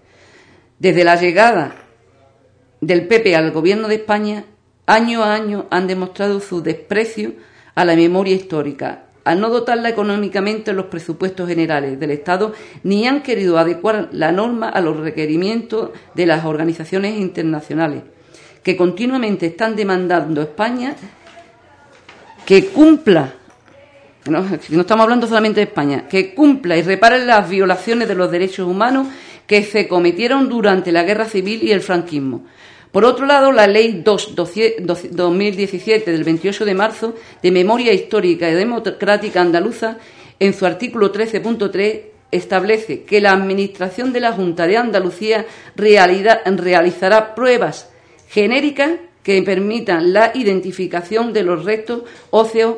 Desde 0.79 1.03
la 1.03 1.15
llegada 1.15 1.82
del 2.87 3.07
PP 3.07 3.35
al 3.35 3.51
Gobierno 3.51 3.87
de 3.87 3.95
España, 3.95 4.45
año 4.85 5.23
a 5.23 5.33
año 5.33 5.67
han 5.69 5.87
demostrado 5.87 6.39
su 6.39 6.61
desprecio 6.61 7.33
a 7.75 7.85
la 7.85 7.95
memoria 7.95 8.35
histórica, 8.35 9.05
al 9.23 9.39
no 9.39 9.49
dotarla 9.49 9.89
económicamente 9.89 10.71
en 10.71 10.77
los 10.77 10.87
presupuestos 10.87 11.47
generales 11.47 11.99
del 11.99 12.11
Estado, 12.11 12.53
ni 12.83 13.07
han 13.07 13.23
querido 13.23 13.57
adecuar 13.57 14.09
la 14.11 14.31
norma 14.31 14.69
a 14.69 14.81
los 14.81 14.97
requerimientos 14.97 15.91
de 16.13 16.25
las 16.25 16.43
organizaciones 16.43 17.17
internacionales, 17.17 18.03
que 18.63 18.75
continuamente 18.75 19.45
están 19.47 19.75
demandando 19.75 20.41
a 20.41 20.45
España 20.45 20.95
que 22.45 22.65
cumpla, 22.67 23.33
no, 24.25 24.45
estamos 24.53 25.03
hablando 25.03 25.27
solamente 25.27 25.61
de 25.61 25.67
España, 25.67 26.07
que 26.09 26.33
cumpla 26.33 26.75
y 26.75 26.81
repare 26.81 27.25
las 27.25 27.49
violaciones 27.49 28.09
de 28.09 28.15
los 28.15 28.29
derechos 28.29 28.67
humanos 28.67 29.07
que 29.47 29.63
se 29.63 29.87
cometieron 29.87 30.49
durante 30.49 30.91
la 30.91 31.03
guerra 31.03 31.25
civil 31.25 31.63
y 31.63 31.71
el 31.71 31.81
franquismo, 31.81 32.45
por 32.93 33.05
otro 33.05 33.25
lado, 33.25 33.51
la 33.51 33.65
Ley 33.65 34.03
2, 34.05 34.35
2017 34.35 36.11
del 36.11 36.23
28 36.23 36.63
de 36.63 36.75
marzo 36.75 37.15
de 37.41 37.49
Memoria 37.49 37.91
Histórica 37.91 38.47
y 38.47 38.53
Democrática 38.53 39.41
Andaluza, 39.41 39.97
en 40.39 40.53
su 40.53 40.67
artículo 40.67 41.11
13.3, 41.11 42.01
establece 42.29 43.01
que 43.01 43.19
la 43.19 43.31
Administración 43.31 44.13
de 44.13 44.19
la 44.19 44.31
Junta 44.31 44.67
de 44.67 44.77
Andalucía 44.77 45.47
realizará 45.75 47.33
pruebas 47.33 47.89
genéricas 48.29 48.91
que 49.23 49.41
permitan 49.41 50.13
la 50.13 50.31
identificación 50.35 51.33
de 51.33 51.41
los 51.41 51.65
restos 51.65 52.03
óseos 52.29 52.77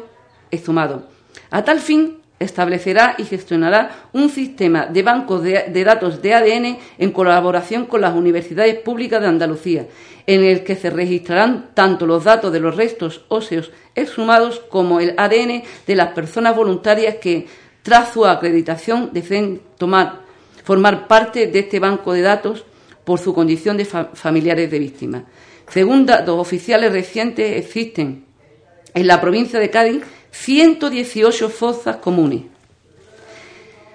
exhumados. 0.50 1.04
A 1.52 1.66
tal 1.66 1.82
fin, 1.82 2.20
establecerá 2.40 3.16
y 3.18 3.24
gestionará 3.24 4.08
un 4.14 4.30
sistema 4.30 4.86
de 4.88 5.04
bancos 5.04 5.44
de, 5.44 5.84
datos 5.84 6.22
de 6.22 6.34
ADN 6.34 6.78
en 6.98 7.12
colaboración 7.12 7.86
con 7.86 8.02
las 8.02 8.14
universidades 8.14 8.76
públicas 8.76 9.22
de 9.22 9.28
Andalucía, 9.28 9.88
en 10.28 10.44
el 10.44 10.64
que 10.64 10.76
se 10.76 10.90
registrarán 10.90 11.70
tanto 11.74 12.06
los 12.06 12.24
datos 12.24 12.52
de 12.52 12.60
los 12.60 12.76
restos 12.76 13.24
óseos 13.30 13.72
exhumados 13.96 14.60
como 14.60 15.00
el 15.00 15.14
ADN 15.18 15.64
de 15.88 15.96
las 15.96 16.10
personas 16.10 16.56
voluntarias 16.56 17.16
que, 17.16 17.48
tras 17.84 18.12
su 18.12 18.26
acreditación, 18.26 19.12
deseen 19.14 19.62
tomar, 19.78 20.22
formar 20.64 21.08
parte 21.08 21.48
de 21.48 21.60
este 21.60 21.80
banco 21.80 22.14
de 22.14 22.22
datos 22.22 22.66
por 23.06 23.20
su 23.20 23.34
condición 23.34 23.78
de 23.78 23.86
familiares 23.86 24.70
de 24.70 24.80
víctimas. 24.80 25.24
Según 25.70 26.06
datos 26.06 26.40
oficiales 26.40 26.92
recientes, 26.92 27.58
existen 27.58 28.26
en 28.94 29.08
la 29.08 29.22
provincia 29.22 29.60
de 29.60 29.70
Cádiz 29.70 30.04
118 30.36 31.50
fosas 31.50 31.96
comunes 31.98 32.44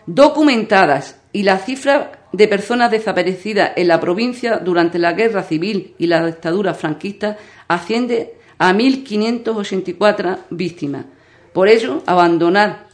documentadas 0.07 1.17
y 1.33 1.45
la 1.45 1.59
cifra 1.59 2.27
de 2.33 2.49
personas 2.49 2.91
desaparecidas 2.91 3.73
en 3.77 3.87
la 3.87 4.01
provincia 4.01 4.57
durante 4.59 4.99
la 4.99 5.13
guerra 5.13 5.45
civil 5.45 5.95
y 5.99 6.07
la 6.07 6.27
dictadura 6.27 6.75
franquista 6.75 7.37
asciende 7.69 8.35
a 8.59 8.73
1.584 8.73 10.39
víctimas. 10.51 11.05
Por 11.53 11.69
ello, 11.69 12.03
abandonar 12.07 12.89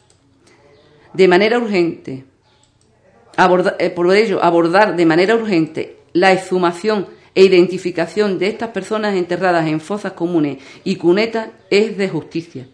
de 1.14 1.28
manera 1.28 1.58
urgente, 1.58 2.24
eh, 3.78 3.90
por 3.90 4.14
ello, 4.14 4.42
abordar 4.42 4.96
de 4.96 5.06
manera 5.06 5.34
urgente 5.34 5.98
la 6.12 6.32
exhumación 6.32 7.06
e 7.34 7.44
identificación 7.44 8.38
de 8.38 8.48
estas 8.48 8.70
personas 8.70 9.14
enterradas 9.14 9.66
en 9.66 9.80
fosas 9.80 10.12
comunes 10.12 10.58
y 10.84 10.96
cunetas 10.96 11.48
es 11.70 11.96
de 11.96 12.08
justicia 12.08 12.66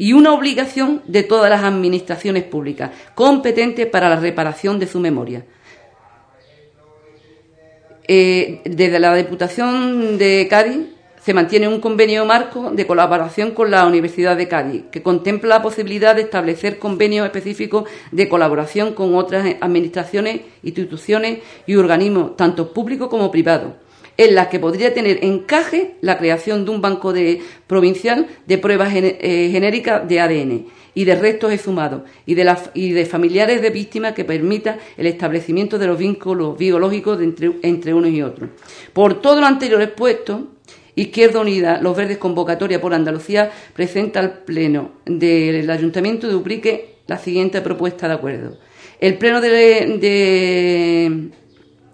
y 0.00 0.14
una 0.14 0.32
obligación 0.32 1.02
de 1.06 1.24
todas 1.24 1.50
las 1.50 1.62
administraciones 1.62 2.44
públicas 2.44 2.90
competentes 3.14 3.86
para 3.86 4.08
la 4.08 4.16
reparación 4.16 4.78
de 4.78 4.86
su 4.86 4.98
memoria. 4.98 5.44
Eh, 8.08 8.62
desde 8.64 8.98
la 8.98 9.14
Diputación 9.14 10.16
de 10.16 10.46
Cádiz 10.48 10.86
se 11.22 11.34
mantiene 11.34 11.68
un 11.68 11.82
convenio 11.82 12.24
marco 12.24 12.70
de 12.70 12.86
colaboración 12.86 13.50
con 13.50 13.70
la 13.70 13.86
Universidad 13.86 14.38
de 14.38 14.48
Cádiz, 14.48 14.84
que 14.90 15.02
contempla 15.02 15.56
la 15.56 15.62
posibilidad 15.62 16.16
de 16.16 16.22
establecer 16.22 16.78
convenios 16.78 17.26
específicos 17.26 17.84
de 18.10 18.26
colaboración 18.26 18.94
con 18.94 19.14
otras 19.14 19.54
administraciones, 19.60 20.40
instituciones 20.62 21.40
y 21.66 21.76
organismos, 21.76 22.38
tanto 22.38 22.72
públicos 22.72 23.08
como 23.08 23.30
privados 23.30 23.74
en 24.20 24.34
las 24.34 24.48
que 24.48 24.58
podría 24.58 24.92
tener 24.92 25.24
encaje 25.24 25.94
la 26.02 26.18
creación 26.18 26.66
de 26.66 26.70
un 26.70 26.82
banco 26.82 27.14
de, 27.14 27.40
provincial 27.66 28.26
de 28.46 28.58
pruebas 28.58 28.92
eh, 28.94 29.48
genéricas 29.50 30.06
de 30.06 30.20
ADN 30.20 30.66
y 30.94 31.06
de 31.06 31.14
restos 31.14 31.50
exhumados 31.50 32.02
y 32.26 32.34
de, 32.34 32.54
y 32.74 32.92
de 32.92 33.06
familiares 33.06 33.62
de 33.62 33.70
víctimas 33.70 34.12
que 34.12 34.26
permita 34.26 34.76
el 34.98 35.06
establecimiento 35.06 35.78
de 35.78 35.86
los 35.86 35.96
vínculos 35.96 36.58
biológicos 36.58 37.18
entre, 37.22 37.52
entre 37.62 37.94
unos 37.94 38.10
y 38.10 38.20
otros. 38.20 38.50
Por 38.92 39.22
todo 39.22 39.40
lo 39.40 39.46
anterior 39.46 39.80
expuesto, 39.80 40.48
Izquierda 40.96 41.40
Unida, 41.40 41.80
Los 41.80 41.96
Verdes 41.96 42.18
Convocatoria 42.18 42.78
por 42.78 42.92
Andalucía, 42.92 43.50
presenta 43.72 44.20
al 44.20 44.40
Pleno 44.40 44.96
del 45.06 45.70
Ayuntamiento 45.70 46.28
de 46.28 46.34
Ubrique 46.34 46.96
la 47.06 47.16
siguiente 47.16 47.62
propuesta 47.62 48.06
de 48.06 48.12
acuerdo. 48.12 48.58
El 49.00 49.16
Pleno 49.16 49.40
de, 49.40 51.30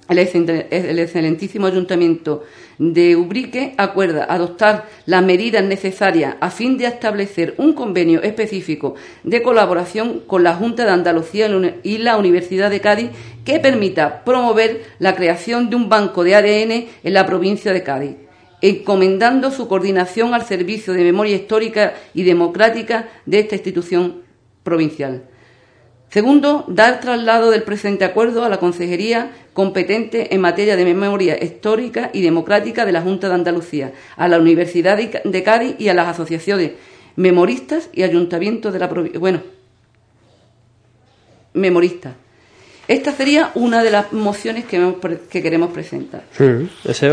el 0.09 0.99
excelentísimo 0.99 1.67
Ayuntamiento 1.67 2.45
de 2.79 3.17
Ubrique 3.17 3.75
acuerda 3.79 4.27
adoptar 4.29 4.89
las 5.07 5.25
medidas 5.25 5.65
necesarias 5.65 6.37
a 6.41 6.51
fin 6.51 6.77
de 6.79 6.87
establecer 6.87 7.55
un 7.59 7.73
convenio 7.73 8.23
específico 8.23 8.95
de 9.25 9.43
colaboración 9.43 10.21
con 10.27 10.45
la 10.45 10.55
Junta 10.55 10.85
de 10.85 10.91
Andalucía 10.91 11.49
y 11.83 11.99
la 11.99 12.17
Universidad 12.19 12.71
de 12.71 12.81
Cádiz 12.81 13.11
que 13.45 13.61
permita 13.61 14.25
promover 14.25 14.85
la 14.99 15.15
creación 15.15 15.71
de 15.71 15.77
un 15.77 15.89
banco 15.89 16.23
de 16.23 16.35
ADN 16.35 16.87
en 17.03 17.15
la 17.15 17.27
provincia 17.27 17.73
de 17.73 17.83
Cádiz, 17.83 18.17
encomendando 18.61 19.51
su 19.51 19.69
coordinación 19.69 20.35
al 20.35 20.45
Servicio 20.45 20.93
de 20.93 21.05
Memoria 21.05 21.37
Histórica 21.37 21.95
y 22.15 22.25
Democrática 22.25 23.09
de 23.25 23.41
esta 23.41 23.55
institución 23.55 24.23
provincial. 24.63 25.25
Segundo, 26.09 26.65
dar 26.69 27.01
traslado 27.01 27.51
del 27.51 27.63
presente 27.63 28.05
acuerdo 28.05 28.45
a 28.45 28.49
la 28.49 28.59
Consejería 28.59 29.33
competente 29.57 30.35
en 30.35 30.43
materia 30.43 30.77
de 30.77 30.85
memoria 30.85 31.43
histórica 31.43 32.11
y 32.13 32.21
democrática 32.21 32.85
de 32.85 32.93
la 32.93 33.01
Junta 33.01 33.27
de 33.29 33.35
Andalucía, 33.37 33.91
a 34.15 34.29
la 34.29 34.39
Universidad 34.39 34.99
de 34.99 35.43
Cádiz 35.43 35.77
y 35.79 35.89
a 35.89 35.95
las 35.95 36.09
asociaciones 36.09 36.73
memoristas 37.17 37.89
y 37.95 38.03
ayuntamientos 38.03 38.75
de 38.75 38.79
la 38.79 38.91
provincia. 38.91 39.19
Bueno, 39.19 39.41
memoristas. 41.55 42.13
Esta 42.87 43.13
sería 43.13 43.51
una 43.55 43.83
de 43.83 43.91
las 43.91 44.13
mociones 44.13 44.67
que, 44.67 44.79
queremos 45.31 45.71
presentar. 45.71 46.25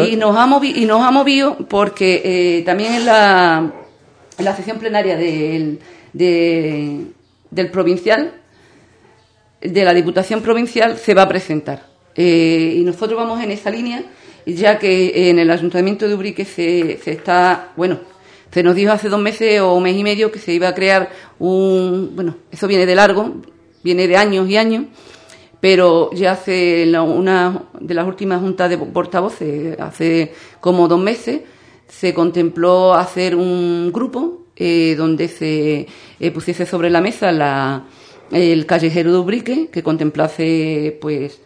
y, 0.06 0.18
nos 0.18 0.36
ha 0.36 0.46
movido, 0.46 0.78
y 0.78 0.86
nos 0.86 1.02
ha 1.02 1.12
movido 1.12 1.56
porque 1.70 2.22
eh, 2.26 2.64
también 2.64 2.94
en 2.94 3.06
la, 3.06 3.72
en 4.38 4.46
la 4.46 4.54
sesión 4.54 4.80
plenaria 4.80 5.16
del, 5.16 5.80
del 6.12 7.72
provincial 7.72 8.34
de 9.62 9.86
la 9.86 9.94
Diputación 9.94 10.42
Provincial 10.42 10.98
se 10.98 11.14
va 11.14 11.22
a 11.22 11.30
presentar. 11.30 11.93
Eh, 12.16 12.76
y 12.78 12.84
nosotros 12.84 13.18
vamos 13.18 13.44
en 13.44 13.52
esa 13.52 13.70
línea, 13.70 14.04
ya 14.46 14.78
que 14.78 15.30
en 15.30 15.40
el 15.40 15.50
Ayuntamiento 15.50 16.08
de 16.08 16.16
Ubrique 16.16 16.46
se, 16.46 17.00
se 17.04 17.12
está, 17.12 17.72
bueno, 17.76 18.00
se 18.52 18.62
nos 18.62 18.76
dijo 18.76 18.92
hace 18.92 19.10
dos 19.10 19.20
meses 19.20 19.62
o 19.62 19.74
un 19.74 19.84
mes 19.84 19.96
y 19.96 20.04
medio 20.04 20.32
que 20.32 20.40
se 20.40 20.54
iba 20.54 20.68
a 20.68 20.76
crear 20.76 21.10
un, 21.40 22.12
bueno, 22.16 22.36
eso 22.52 22.68
viene 22.68 22.86
de 22.86 22.96
largo, 22.96 23.34
viene 23.84 24.08
de 24.08 24.16
años 24.16 24.48
y 24.48 24.58
años, 24.58 24.86
pero 25.60 26.12
ya 26.14 26.34
hace 26.34 26.86
una 27.00 27.64
de 27.80 27.94
las 27.94 28.06
últimas 28.06 28.42
juntas 28.42 28.70
de 28.70 28.78
portavoces, 28.78 29.80
hace 29.80 30.34
como 30.60 30.88
dos 30.88 31.00
meses, 31.00 31.42
se 31.88 32.14
contempló 32.14 32.94
hacer 32.94 33.36
un 33.36 33.92
grupo 33.94 34.44
eh, 34.56 34.96
donde 34.98 35.28
se 35.30 35.88
eh, 36.20 36.32
pusiese 36.32 36.66
sobre 36.66 36.90
la 36.90 37.02
mesa 37.02 37.32
la 37.32 37.86
el 38.32 38.66
callejero 38.66 39.12
de 39.12 39.18
Ubrique, 39.20 39.70
que 39.72 39.84
contemplase 39.84 40.98
pues 41.02 41.40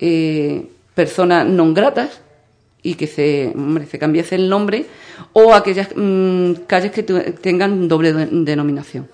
eh, 0.00 0.66
personas 0.94 1.46
no 1.46 1.72
gratas 1.72 2.20
y 2.82 2.94
que 2.94 3.06
se, 3.06 3.52
se 3.90 3.98
cambiase 3.98 4.36
el 4.36 4.48
nombre, 4.48 4.86
o 5.32 5.52
aquellas 5.52 5.88
mm, 5.94 6.52
calles 6.66 6.92
que 6.92 7.02
tengan 7.02 7.88
doble 7.88 8.12
denominación. 8.12 9.08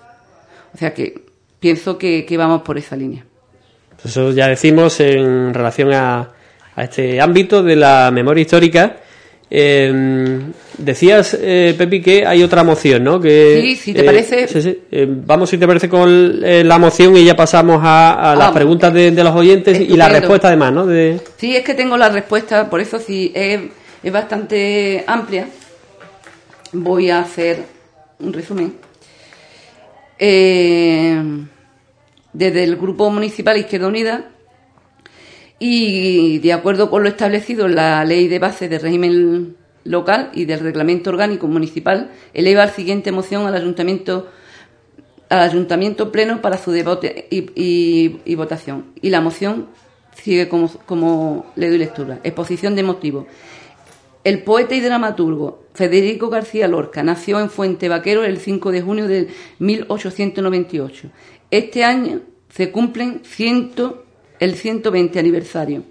O 0.73 0.77
sea 0.77 0.93
que 0.93 1.21
pienso 1.59 1.97
que, 1.97 2.25
que, 2.25 2.37
vamos 2.37 2.61
por 2.61 2.77
esa 2.77 2.95
línea. 2.95 3.25
Eso 4.03 4.31
ya 4.31 4.47
decimos 4.47 4.99
en 4.99 5.53
relación 5.53 5.91
a, 5.91 6.29
a 6.75 6.83
este 6.83 7.19
ámbito 7.19 7.63
de 7.63 7.75
la 7.75 8.11
memoria 8.11 8.41
histórica 8.41 8.97
eh, 9.49 10.41
decías, 10.77 11.37
eh, 11.39 11.75
Pepi, 11.77 12.01
que 12.01 12.25
hay 12.25 12.43
otra 12.43 12.63
moción, 12.63 13.03
¿no? 13.03 13.19
Que, 13.19 13.59
sí, 13.61 13.75
si 13.75 13.93
te 13.93 14.03
parece. 14.03 14.43
Eh, 14.43 14.81
eh, 14.91 15.07
vamos, 15.09 15.49
si 15.49 15.57
te 15.57 15.67
parece, 15.67 15.89
con 15.89 16.41
la 16.41 16.77
moción 16.77 17.15
y 17.15 17.23
ya 17.23 17.35
pasamos 17.35 17.81
a, 17.83 18.35
las 18.37 18.51
preguntas 18.51 18.93
de, 18.93 19.11
los 19.11 19.35
oyentes 19.35 19.79
y 19.79 19.95
la 19.95 20.09
respuesta, 20.09 20.49
además, 20.49 20.73
¿no? 20.73 20.85
De... 20.85 21.19
Sí, 21.37 21.55
es 21.55 21.63
que 21.63 21.73
tengo 21.73 21.97
la 21.97 22.09
respuesta, 22.09 22.69
por 22.69 22.81
eso 22.81 22.99
sí, 22.99 23.31
es, 23.33 23.61
es 24.03 24.13
bastante 24.13 25.03
amplia. 25.07 25.47
Voy 26.73 27.09
a 27.09 27.19
hacer 27.19 27.59
un 28.19 28.33
resumen. 28.33 28.73
desde 30.19 31.43
el 32.63 32.75
Grupo 32.75 33.09
Municipal 33.09 33.57
Izquierda 33.57 33.87
Unida 33.87 34.25
y 35.59 36.39
de 36.39 36.53
acuerdo 36.53 36.89
con 36.89 37.03
lo 37.03 37.09
establecido 37.09 37.65
en 37.65 37.75
la 37.75 38.03
Ley 38.05 38.27
de 38.27 38.39
Base 38.39 38.69
de 38.69 38.79
Régimen 38.79 39.55
Local 39.83 40.31
y 40.33 40.45
del 40.45 40.59
Reglamento 40.59 41.09
Orgánico 41.09 41.47
Municipal, 41.47 42.11
eleva 42.33 42.65
la 42.65 42.71
siguiente 42.71 43.11
moción 43.11 43.47
al 43.47 43.55
Ayuntamiento 43.55 44.27
al 45.29 45.39
Ayuntamiento 45.39 46.11
Pleno 46.11 46.41
para 46.41 46.57
su 46.57 46.71
debate 46.71 47.27
y, 47.29 48.35
votación. 48.35 48.85
Y 49.01 49.09
la 49.09 49.19
moción 49.19 49.67
sigue 50.15 50.47
como, 50.47 50.69
como 50.85 51.45
le 51.55 51.69
doy 51.69 51.77
lectura. 51.77 52.19
Exposición 52.23 52.75
de 52.75 52.83
motivos. 52.83 53.25
El 54.23 54.43
poeta 54.43 54.75
y 54.75 54.81
dramaturgo 54.81 55.63
Federico 55.73 56.29
García 56.29 56.67
Lorca 56.67 57.03
nació 57.03 57.39
en 57.39 57.49
Fuente 57.49 57.87
Vaquero 57.87 58.23
el 58.23 58.39
5 58.39 58.71
de 58.71 58.81
junio 58.81 59.07
de 59.07 59.27
1898. 59.59 61.09
Este 61.51 61.83
año 61.83 62.21
se 62.49 62.71
cumplen 62.71 63.21
ciento 63.23 64.06
el 64.39 64.55
120 64.55 65.19
aniversario. 65.19 65.83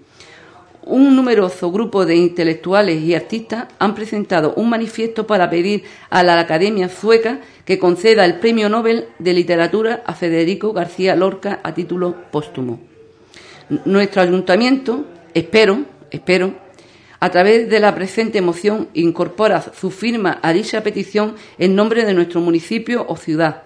Un 0.83 1.17
numeroso 1.17 1.69
grupo 1.69 2.05
de 2.05 2.15
intelectuales 2.15 3.01
y 3.01 3.13
artistas 3.13 3.67
han 3.77 3.93
presentado 3.93 4.53
un 4.55 4.69
manifiesto 4.69 5.27
para 5.27 5.49
pedir 5.49 5.83
a 6.09 6.23
la 6.23 6.39
Academia 6.39 6.87
Sueca 6.87 7.41
que 7.65 7.77
conceda 7.77 8.23
el 8.23 8.39
Premio 8.39 8.69
Nobel 8.69 9.07
de 9.19 9.33
Literatura 9.33 10.01
a 10.05 10.13
Federico 10.13 10.71
García 10.71 11.15
Lorca 11.17 11.59
a 11.61 11.73
título 11.73 12.15
póstumo. 12.31 12.79
Nuestro 13.83 14.21
ayuntamiento, 14.21 15.05
espero, 15.33 15.83
espero, 16.09 16.53
a 17.19 17.29
través 17.31 17.69
de 17.69 17.79
la 17.81 17.93
presente 17.93 18.41
moción 18.41 18.87
incorpora 18.93 19.61
su 19.61 19.91
firma 19.91 20.39
a 20.41 20.53
dicha 20.53 20.83
petición 20.83 21.35
en 21.57 21.75
nombre 21.75 22.05
de 22.05 22.13
nuestro 22.13 22.39
municipio 22.39 23.05
o 23.09 23.17
ciudad, 23.17 23.63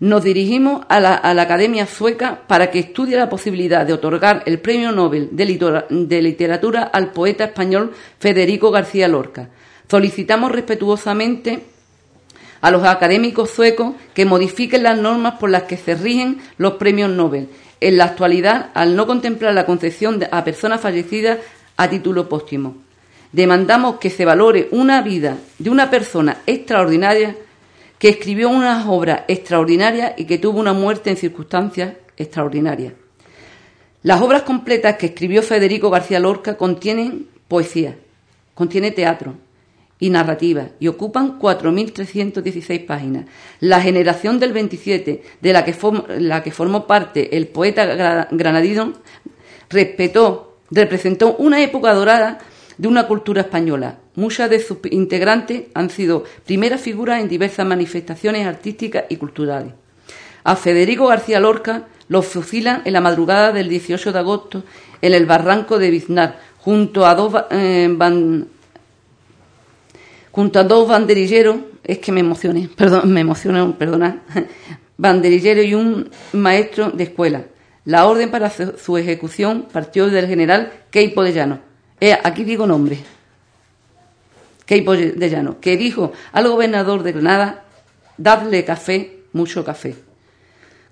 nos 0.00 0.22
dirigimos 0.22 0.84
a 0.88 1.00
la, 1.00 1.42
Academia 1.42 1.86
Sueca 1.86 2.42
para 2.46 2.70
que 2.70 2.78
estudie 2.78 3.16
la 3.16 3.28
posibilidad 3.28 3.84
de 3.84 3.92
otorgar 3.92 4.42
el 4.46 4.60
Premio 4.60 4.92
Nobel 4.92 5.30
de, 5.32 6.22
Literatura 6.22 6.84
al 6.84 7.12
poeta 7.12 7.44
español 7.44 7.92
Federico 8.20 8.70
García 8.70 9.08
Lorca. 9.08 9.48
Solicitamos 9.90 10.52
respetuosamente 10.52 11.64
a 12.60 12.70
los 12.70 12.84
académicos 12.84 13.50
suecos 13.50 13.94
que 14.14 14.24
modifiquen 14.24 14.84
las 14.84 14.98
normas 14.98 15.34
por 15.38 15.50
las 15.50 15.64
que 15.64 15.76
se 15.76 15.94
rigen 15.94 16.38
los 16.58 16.74
premios 16.74 17.10
Nobel. 17.10 17.48
En 17.80 17.96
la 17.96 18.04
actualidad, 18.04 18.70
al 18.74 18.96
no 18.96 19.06
contemplar 19.06 19.54
la 19.54 19.66
concesión 19.66 20.20
a 20.30 20.44
personas 20.44 20.80
fallecidas 20.80 21.38
a 21.76 21.88
título 21.88 22.28
póstumo, 22.28 22.76
demandamos 23.32 23.98
que 23.98 24.10
se 24.10 24.24
valore 24.24 24.68
una 24.72 25.02
vida 25.02 25.38
de 25.58 25.70
una 25.70 25.90
persona 25.90 26.38
extraordinaria 26.46 27.36
que 27.98 28.08
escribió 28.08 28.48
unas 28.48 28.86
obras 28.86 29.22
extraordinarias 29.28 30.14
y 30.16 30.24
que 30.24 30.38
tuvo 30.38 30.60
una 30.60 30.72
muerte 30.72 31.10
en 31.10 31.16
circunstancias 31.16 31.94
extraordinarias. 32.16 32.92
Las 34.02 34.20
obras 34.22 34.42
completas 34.42 34.96
que 34.96 35.06
escribió 35.06 35.42
Federico 35.42 35.90
García 35.90 36.20
Lorca 36.20 36.56
contienen 36.56 37.26
poesía, 37.48 37.96
contiene 38.54 38.92
teatro 38.92 39.34
y 39.98 40.10
narrativa 40.10 40.68
y 40.78 40.86
ocupan 40.86 41.40
4.316 41.40 42.86
páginas. 42.86 43.26
La 43.58 43.80
generación 43.80 44.38
del 44.38 44.52
27, 44.52 45.22
de 45.40 45.52
la 45.52 45.64
que, 45.64 45.74
la 46.18 46.42
que 46.42 46.52
formó 46.52 46.86
parte 46.86 47.36
el 47.36 47.48
poeta 47.48 47.84
granadino, 48.30 48.92
respetó, 49.68 50.58
representó 50.70 51.34
una 51.36 51.60
época 51.60 51.92
dorada 51.92 52.38
de 52.78 52.88
una 52.88 53.06
cultura 53.06 53.42
española, 53.42 53.98
Muchas 54.18 54.50
de 54.50 54.58
sus 54.58 54.78
integrantes 54.90 55.66
han 55.74 55.90
sido 55.90 56.24
primeras 56.44 56.80
figuras 56.80 57.20
en 57.20 57.28
diversas 57.28 57.64
manifestaciones 57.64 58.44
artísticas 58.44 59.04
y 59.08 59.14
culturales. 59.14 59.74
A 60.42 60.56
Federico 60.56 61.06
García 61.06 61.38
Lorca 61.38 61.86
lo 62.08 62.22
fusilan 62.22 62.82
en 62.84 62.94
la 62.94 63.00
madrugada 63.00 63.52
del 63.52 63.68
18 63.68 64.10
de 64.10 64.18
agosto 64.18 64.64
en 65.02 65.14
el 65.14 65.24
barranco 65.24 65.78
de 65.78 65.90
Biznar, 65.90 66.40
junto 66.58 67.06
a 67.06 67.14
dos, 67.14 67.32
eh, 67.52 67.96
junto 70.32 70.58
a 70.58 70.64
dos 70.64 70.88
banderilleros, 70.88 71.58
es 71.84 72.00
que 72.00 72.10
me 72.10 72.18
emocioné, 72.18 72.68
perdón, 72.76 73.12
me 73.12 73.20
emocioné, 73.20 73.72
perdona, 73.78 74.24
banderilleros 74.96 75.64
y 75.64 75.74
un 75.74 76.10
maestro 76.32 76.90
de 76.90 77.04
escuela. 77.04 77.44
La 77.84 78.04
orden 78.06 78.32
para 78.32 78.50
su 78.50 78.98
ejecución 78.98 79.68
partió 79.72 80.08
del 80.08 80.26
general 80.26 80.72
Keipo 80.90 81.22
de 81.22 81.32
Llano. 81.32 81.67
Eh, 82.00 82.16
aquí 82.22 82.44
digo 82.44 82.66
nombre 82.66 82.98
de 84.68 85.30
Llano, 85.30 85.60
que 85.60 85.76
dijo 85.76 86.12
al 86.32 86.48
gobernador 86.48 87.02
de 87.02 87.12
Granada, 87.12 87.64
dadle 88.18 88.64
café, 88.64 89.22
mucho 89.32 89.64
café. 89.64 89.96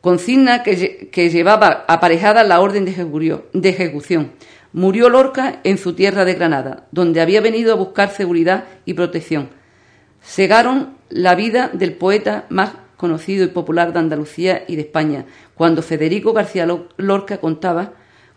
Consigna 0.01 0.63
que, 0.63 1.31
llevaba 1.31 1.85
aparejada 1.87 2.43
la 2.45 2.61
orden 2.61 2.85
de 2.87 3.69
ejecución. 3.69 4.33
Murió 4.73 5.11
Lorca 5.11 5.61
en 5.65 5.79
su 5.79 5.95
tierra 5.95 6.25
de 6.25 6.35
Granada, 6.35 6.87
donde 6.91 7.21
había 7.21 7.41
venido 7.41 7.73
a 7.73 7.77
buscar 7.77 8.11
seguridad 8.11 8.65
y 8.87 8.95
protección. 8.95 9.51
Segaron 10.23 10.97
la 11.09 11.35
vida 11.35 11.69
del 11.73 11.95
poeta 11.95 12.47
más 12.49 12.73
conocido 12.97 13.45
y 13.45 13.49
popular 13.49 13.93
de 13.93 13.99
Andalucía 13.99 14.65
y 14.67 14.77
de 14.77 14.83
España, 14.83 15.27
cuando 15.55 15.83
Federico 15.83 16.33
García 16.33 16.67
Lorca 16.97 17.39
contaba 17.39 17.93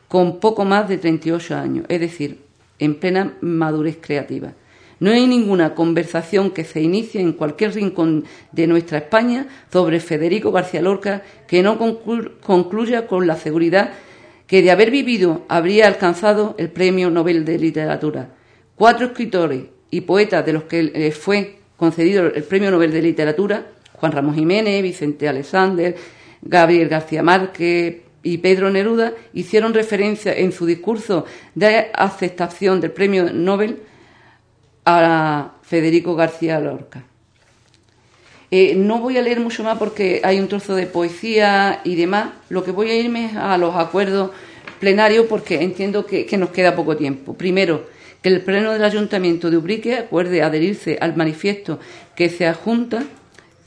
con 0.08 0.40
poco 0.40 0.66
más 0.66 0.90
de 0.90 0.98
38 0.98 1.56
años, 1.56 1.86
es 1.88 2.02
decir, 2.02 2.49
en 2.80 2.96
plena 2.96 3.38
madurez 3.42 3.98
creativa. 4.02 4.54
No 5.00 5.12
hay 5.12 5.28
ninguna 5.28 5.76
conversación 5.76 6.52
que 6.52 6.66
se 6.66 6.82
inicie 6.82 7.22
en 7.22 7.34
cualquier 7.34 7.74
rincón 7.74 8.26
de 8.52 8.68
nuestra 8.68 8.98
España 8.98 9.48
sobre 9.72 10.00
Federico 10.00 10.52
García 10.52 10.82
Lorca 10.82 11.24
que 11.48 11.64
no 11.64 11.78
concluya 11.78 13.08
con 13.08 13.26
la 13.26 13.38
seguridad 13.38 13.92
que 14.46 14.62
de 14.62 14.72
haber 14.72 14.92
vivido 14.92 15.46
habría 15.48 15.88
alcanzado 15.88 16.56
el 16.58 16.70
Premio 16.70 17.10
Nobel 17.10 17.46
de 17.46 17.60
Literatura. 17.60 18.30
Cuatro 18.76 19.08
escritores 19.08 19.64
y 19.90 20.02
poetas 20.02 20.46
de 20.46 20.54
los 20.54 20.64
que 20.64 21.14
fue 21.18 21.60
concedido 21.78 22.26
el 22.26 22.44
Premio 22.44 22.72
Nobel 22.72 22.92
de 22.92 23.02
Literatura, 23.02 23.68
Juan 23.94 24.12
Ramón 24.12 24.36
Jiménez, 24.36 24.84
Vicente 24.84 25.30
Alexander, 25.30 25.96
Gabriel 26.42 26.90
García 26.90 27.24
Márquez, 27.24 27.98
y 28.24 28.40
Pedro 28.40 28.70
Neruda 28.70 29.14
hicieron 29.34 29.74
referencia 29.74 30.34
en 30.34 30.52
su 30.52 30.66
discurso 30.66 31.26
de 31.56 31.90
aceptación 31.94 32.82
del 32.82 32.92
premio 32.92 33.32
Nobel 33.32 33.80
a 34.86 35.54
Federico 35.62 36.16
García 36.16 36.60
Lorca. 36.60 37.04
Eh, 38.52 38.74
no 38.76 39.00
voy 39.00 39.18
a 39.18 39.22
leer 39.22 39.40
mucho 39.40 39.64
más 39.64 39.78
porque 39.78 40.22
hay 40.24 40.40
un 40.40 40.48
trozo 40.48 40.76
de 40.76 40.88
poesía 40.88 41.82
y 41.84 41.96
demás. 41.96 42.32
Lo 42.50 42.64
que 42.64 42.72
voy 42.72 42.90
a 42.90 42.96
irme 42.96 43.26
es 43.26 43.36
a 43.36 43.58
los 43.58 43.76
acuerdos 43.76 44.32
plenarios 44.80 45.28
porque 45.28 45.62
entiendo 45.62 46.06
que, 46.06 46.26
que 46.26 46.38
nos 46.38 46.50
queda 46.50 46.76
poco 46.76 46.98
tiempo. 46.98 47.36
Primero, 47.36 47.88
que 48.24 48.30
el 48.30 48.42
Pleno 48.42 48.72
del 48.72 48.84
Ayuntamiento 48.84 49.50
de 49.50 49.58
Ubrique 49.58 49.96
acuerde 49.96 50.42
adherirse 50.42 50.98
al 51.00 51.16
manifiesto 51.16 51.80
que 52.16 52.30
se 52.30 52.48
adjunta 52.48 53.04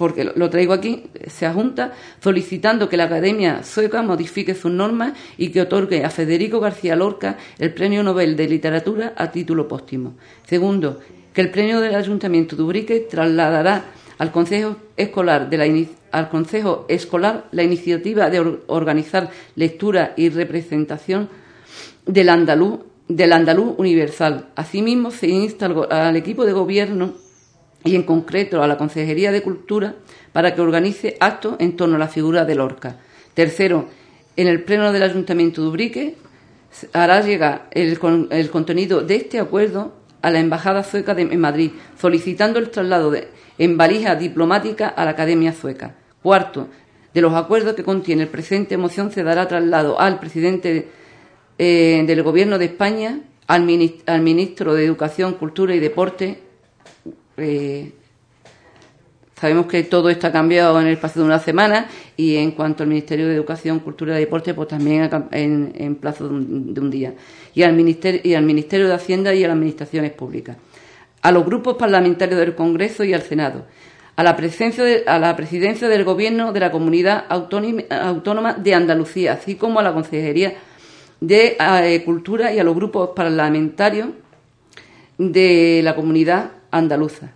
porque 0.02 0.24
lo 0.24 0.50
traigo 0.50 0.72
aquí, 0.72 1.04
se 1.28 1.46
adjunta 1.46 1.92
solicitando 2.20 2.88
que 2.88 2.96
la 2.96 3.04
Academia 3.04 3.62
Sueca 3.62 4.02
modifique 4.02 4.52
sus 4.52 4.72
normas 4.72 5.12
y 5.38 5.50
que 5.50 5.60
otorgue 5.60 6.04
a 6.04 6.10
Federico 6.10 6.58
García 6.58 6.96
Lorca 6.96 7.38
el 7.60 7.72
Premio 7.72 8.02
Nobel 8.02 8.34
de 8.34 8.48
Literatura 8.48 9.12
a 9.16 9.30
título 9.30 9.68
póstumo. 9.68 10.14
Segundo, 10.44 10.98
que 11.32 11.40
el 11.40 11.52
Premio 11.52 11.80
del 11.80 11.94
Ayuntamiento 11.94 12.56
de 12.56 12.64
Ubrique 12.64 12.98
trasladará 12.98 13.84
al 14.18 14.32
Consejo 14.32 14.74
Escolar 14.96 15.48
de 15.48 15.56
la 15.56 15.86
al 16.10 16.28
Consejo 16.28 16.84
Escolar 16.88 17.46
la 17.52 17.62
iniciativa 17.62 18.28
de 18.28 18.40
organizar 18.66 19.30
lectura 19.54 20.14
y 20.16 20.30
representación 20.30 21.28
del 22.06 22.28
andaluz, 22.28 22.80
del 23.06 23.32
andaluz 23.32 23.76
universal. 23.78 24.48
Asimismo, 24.56 25.12
se 25.12 25.28
insta 25.28 25.66
al 25.66 26.16
equipo 26.16 26.44
de 26.44 26.54
gobierno 26.54 27.21
y 27.84 27.94
en 27.94 28.02
concreto 28.02 28.62
a 28.62 28.66
la 28.66 28.76
Consejería 28.76 29.32
de 29.32 29.42
Cultura 29.42 29.96
para 30.32 30.54
que 30.54 30.60
organice 30.60 31.16
actos 31.20 31.56
en 31.58 31.76
torno 31.76 31.96
a 31.96 31.98
la 31.98 32.08
figura 32.08 32.44
de 32.44 32.54
Lorca. 32.54 32.96
Tercero, 33.34 33.88
en 34.36 34.48
el 34.48 34.62
Pleno 34.62 34.92
del 34.92 35.02
Ayuntamiento 35.02 35.62
de 35.62 35.68
Ubrique 35.68 36.16
hará 36.92 37.20
llegar 37.20 37.68
el, 37.70 37.98
contenido 38.50 39.02
de 39.02 39.16
este 39.16 39.38
acuerdo 39.38 39.92
a 40.22 40.30
la 40.30 40.40
Embajada 40.40 40.84
Sueca 40.84 41.14
de, 41.14 41.22
en 41.22 41.40
Madrid, 41.40 41.72
solicitando 41.98 42.58
el 42.58 42.70
traslado 42.70 43.10
de, 43.10 43.28
en 43.58 43.76
valija 43.76 44.14
diplomática 44.14 44.88
a 44.88 45.04
la 45.04 45.10
Academia 45.10 45.52
Sueca. 45.52 45.96
Cuarto, 46.22 46.68
de 47.12 47.20
los 47.20 47.34
acuerdos 47.34 47.74
que 47.74 47.82
contiene 47.82 48.22
el 48.22 48.28
presente 48.28 48.76
moción 48.76 49.10
se 49.10 49.22
dará 49.22 49.48
traslado 49.48 50.00
al 50.00 50.18
presidente 50.18 50.88
eh, 51.58 52.04
del 52.06 52.22
Gobierno 52.22 52.58
de 52.58 52.66
España, 52.66 53.20
al 53.48 53.64
ministro 53.64 54.74
de 54.74 54.84
Educación, 54.84 55.34
Cultura 55.34 55.74
y 55.74 55.80
Deporte, 55.80 56.40
eh, 57.36 57.92
sabemos 59.42 59.66
que 59.66 59.82
todo 59.82 60.08
esto 60.08 60.28
ha 60.28 60.32
cambiado 60.32 60.80
en 60.80 60.86
el 60.86 60.92
espacio 60.92 61.22
de 61.22 61.26
una 61.26 61.40
semana 61.40 61.88
y 62.16 62.36
en 62.36 62.52
cuanto 62.52 62.84
al 62.84 62.88
Ministerio 62.88 63.26
de 63.26 63.34
Educación, 63.34 63.80
Cultura 63.80 64.16
y 64.16 64.20
Deporte, 64.20 64.54
pues 64.54 64.68
también 64.68 65.10
en, 65.32 65.96
plazo 65.96 66.28
de 66.28 66.80
un, 66.80 66.90
día. 66.90 67.14
Y 67.52 67.64
al, 67.64 67.72
Ministerio, 67.72 68.86
de 68.86 68.94
Hacienda 68.94 69.34
y 69.34 69.42
a 69.42 69.48
las 69.48 69.56
Administraciones 69.56 70.12
Públicas. 70.12 70.56
A 71.22 71.32
los 71.32 71.44
grupos 71.44 71.76
parlamentarios 71.76 72.38
del 72.38 72.54
Congreso 72.54 73.02
y 73.02 73.14
al 73.14 73.22
Senado. 73.22 73.66
A 74.14 74.22
la, 74.22 74.36
presencia 74.36 74.84
a 75.08 75.18
la 75.18 75.34
presidencia 75.34 75.88
del 75.88 76.04
Gobierno 76.04 76.52
de 76.52 76.60
la 76.60 76.70
Comunidad 76.70 77.24
Autónoma 77.28 78.54
de 78.54 78.74
Andalucía, 78.74 79.32
así 79.32 79.56
como 79.56 79.80
a 79.80 79.82
la 79.82 79.92
Consejería 79.92 80.54
de 81.18 81.56
eh, 81.58 82.02
Cultura 82.04 82.52
y 82.52 82.60
a 82.60 82.64
los 82.64 82.76
grupos 82.76 83.10
parlamentarios 83.16 84.10
de 85.18 85.80
la 85.82 85.96
Comunidad 85.96 86.61
andaluza 86.72 87.32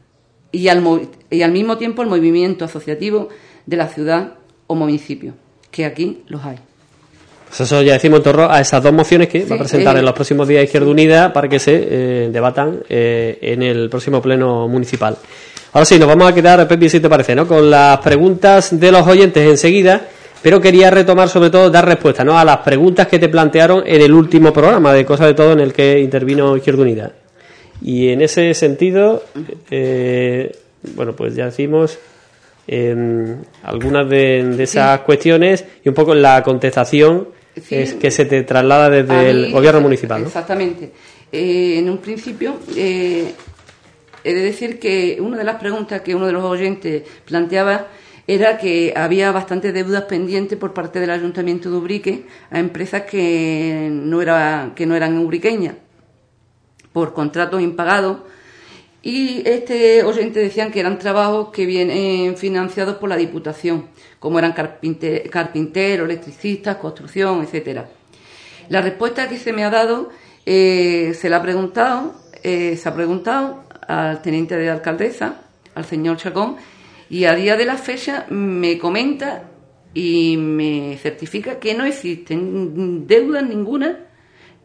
y 0.50 0.68
al, 0.68 0.82
y 1.30 1.42
al 1.42 1.52
mismo 1.52 1.76
tiempo 1.76 2.02
el 2.02 2.08
movimiento 2.08 2.64
asociativo 2.64 3.28
de 3.66 3.76
la 3.76 3.88
ciudad 3.88 4.34
o 4.66 4.74
municipio, 4.74 5.34
que 5.70 5.84
aquí 5.84 6.22
los 6.28 6.44
hay. 6.44 6.56
Pues 7.48 7.60
eso 7.60 7.80
ya 7.82 7.92
decimos 7.92 8.18
en 8.18 8.24
torno 8.24 8.50
a 8.50 8.60
esas 8.60 8.82
dos 8.82 8.92
mociones 8.92 9.28
que 9.28 9.44
va 9.44 9.54
a 9.54 9.58
presentar 9.58 9.94
eh, 9.96 10.00
en 10.00 10.04
los 10.04 10.14
próximos 10.14 10.48
días 10.48 10.64
Izquierda 10.64 10.88
Unida 10.88 11.32
para 11.32 11.48
que 11.48 11.58
se 11.58 11.74
eh, 11.74 12.28
debatan 12.32 12.80
eh, 12.88 13.38
en 13.40 13.62
el 13.62 13.88
próximo 13.88 14.20
pleno 14.20 14.66
municipal. 14.66 15.16
Ahora 15.72 15.84
sí, 15.84 15.98
nos 15.98 16.08
vamos 16.08 16.28
a 16.28 16.34
quedar, 16.34 16.66
Pepi, 16.66 16.88
si 16.88 17.00
te 17.00 17.08
parece, 17.08 17.34
¿no? 17.34 17.46
con 17.46 17.70
las 17.70 17.98
preguntas 17.98 18.78
de 18.80 18.90
los 18.90 19.06
oyentes 19.06 19.48
enseguida, 19.48 20.00
pero 20.42 20.60
quería 20.60 20.90
retomar 20.90 21.28
sobre 21.28 21.50
todo 21.50 21.70
dar 21.70 21.86
respuesta 21.86 22.24
¿no? 22.24 22.38
a 22.38 22.44
las 22.44 22.58
preguntas 22.58 23.06
que 23.06 23.18
te 23.18 23.28
plantearon 23.28 23.84
en 23.86 24.00
el 24.00 24.12
último 24.12 24.52
programa 24.52 24.92
de 24.92 25.04
Cosa 25.04 25.26
de 25.26 25.34
Todo 25.34 25.52
en 25.52 25.60
el 25.60 25.72
que 25.72 26.00
intervino 26.00 26.56
Izquierda 26.56 26.82
Unida. 26.82 27.12
Y 27.82 28.08
en 28.08 28.22
ese 28.22 28.54
sentido, 28.54 29.22
eh, 29.70 30.56
bueno, 30.94 31.14
pues 31.14 31.34
ya 31.34 31.46
decimos 31.46 31.98
em, 32.66 33.36
algunas 33.62 34.08
de, 34.08 34.62
esas 34.62 35.00
cuestiones 35.00 35.64
y 35.84 35.88
un 35.88 35.94
poco 35.94 36.14
la 36.14 36.42
contestación 36.42 37.28
es 37.70 37.94
que 37.94 38.10
se 38.10 38.24
te 38.26 38.42
traslada 38.42 38.90
desde 38.90 39.30
el 39.30 39.52
gobierno 39.52 39.80
municipal. 39.80 40.22
Exactamente. 40.22 40.92
Eh, 41.32 41.78
en 41.78 41.88
un 41.88 41.98
principio, 41.98 42.58
eh, 42.76 43.32
he 44.22 44.34
de 44.34 44.42
decir 44.42 44.78
que 44.78 45.18
una 45.20 45.38
de 45.38 45.44
las 45.44 45.56
preguntas 45.56 46.00
que 46.02 46.14
uno 46.14 46.26
de 46.26 46.32
los 46.32 46.44
oyentes 46.44 47.02
planteaba 47.24 47.88
era 48.26 48.58
que 48.58 48.92
había 48.96 49.30
bastantes 49.30 49.72
deudas 49.72 50.02
pendientes 50.02 50.58
por 50.58 50.74
parte 50.74 50.98
del 50.98 51.10
Ayuntamiento 51.10 51.70
de 51.70 51.76
Ubrique 51.76 52.24
a 52.50 52.58
empresas 52.58 53.02
que 53.02 53.88
no, 53.90 54.20
era, 54.20 54.72
que 54.74 54.84
no 54.84 54.96
eran 54.96 55.16
ubriqueñas 55.18 55.74
por 56.96 57.12
contratos 57.12 57.60
impagados. 57.60 58.20
Y 59.02 59.46
este 59.46 60.02
oyente 60.02 60.40
decían 60.40 60.72
que 60.72 60.80
eran 60.80 60.98
trabajos 60.98 61.50
que 61.50 61.66
vienen 61.66 62.38
financiados 62.38 62.96
por 62.96 63.10
la 63.10 63.18
Diputación, 63.18 63.88
como 64.18 64.38
eran 64.38 64.54
carpinteros, 64.54 66.08
electricistas, 66.08 66.76
construcción, 66.76 67.42
etcétera. 67.42 67.90
La 68.70 68.80
respuesta 68.80 69.28
que 69.28 69.36
se 69.36 69.52
me 69.52 69.62
ha 69.64 69.68
dado 69.68 70.08
eh, 70.46 71.12
se 71.20 71.28
la 71.28 71.36
ha 71.36 71.42
preguntado, 71.42 72.14
eh, 72.42 72.78
se 72.78 72.88
ha 72.88 72.94
preguntado 72.94 73.64
al 73.86 74.22
teniente 74.22 74.56
de 74.56 74.70
alcaldesa, 74.70 75.42
al 75.74 75.84
señor 75.84 76.16
Chacón, 76.16 76.56
y 77.10 77.26
a 77.26 77.34
día 77.34 77.58
de 77.58 77.66
la 77.66 77.76
fecha 77.76 78.24
me 78.30 78.78
comenta 78.78 79.50
y 79.92 80.38
me 80.38 80.96
certifica 80.96 81.58
que 81.58 81.74
no 81.74 81.84
existen 81.84 83.06
deudas 83.06 83.46
ninguna 83.46 83.98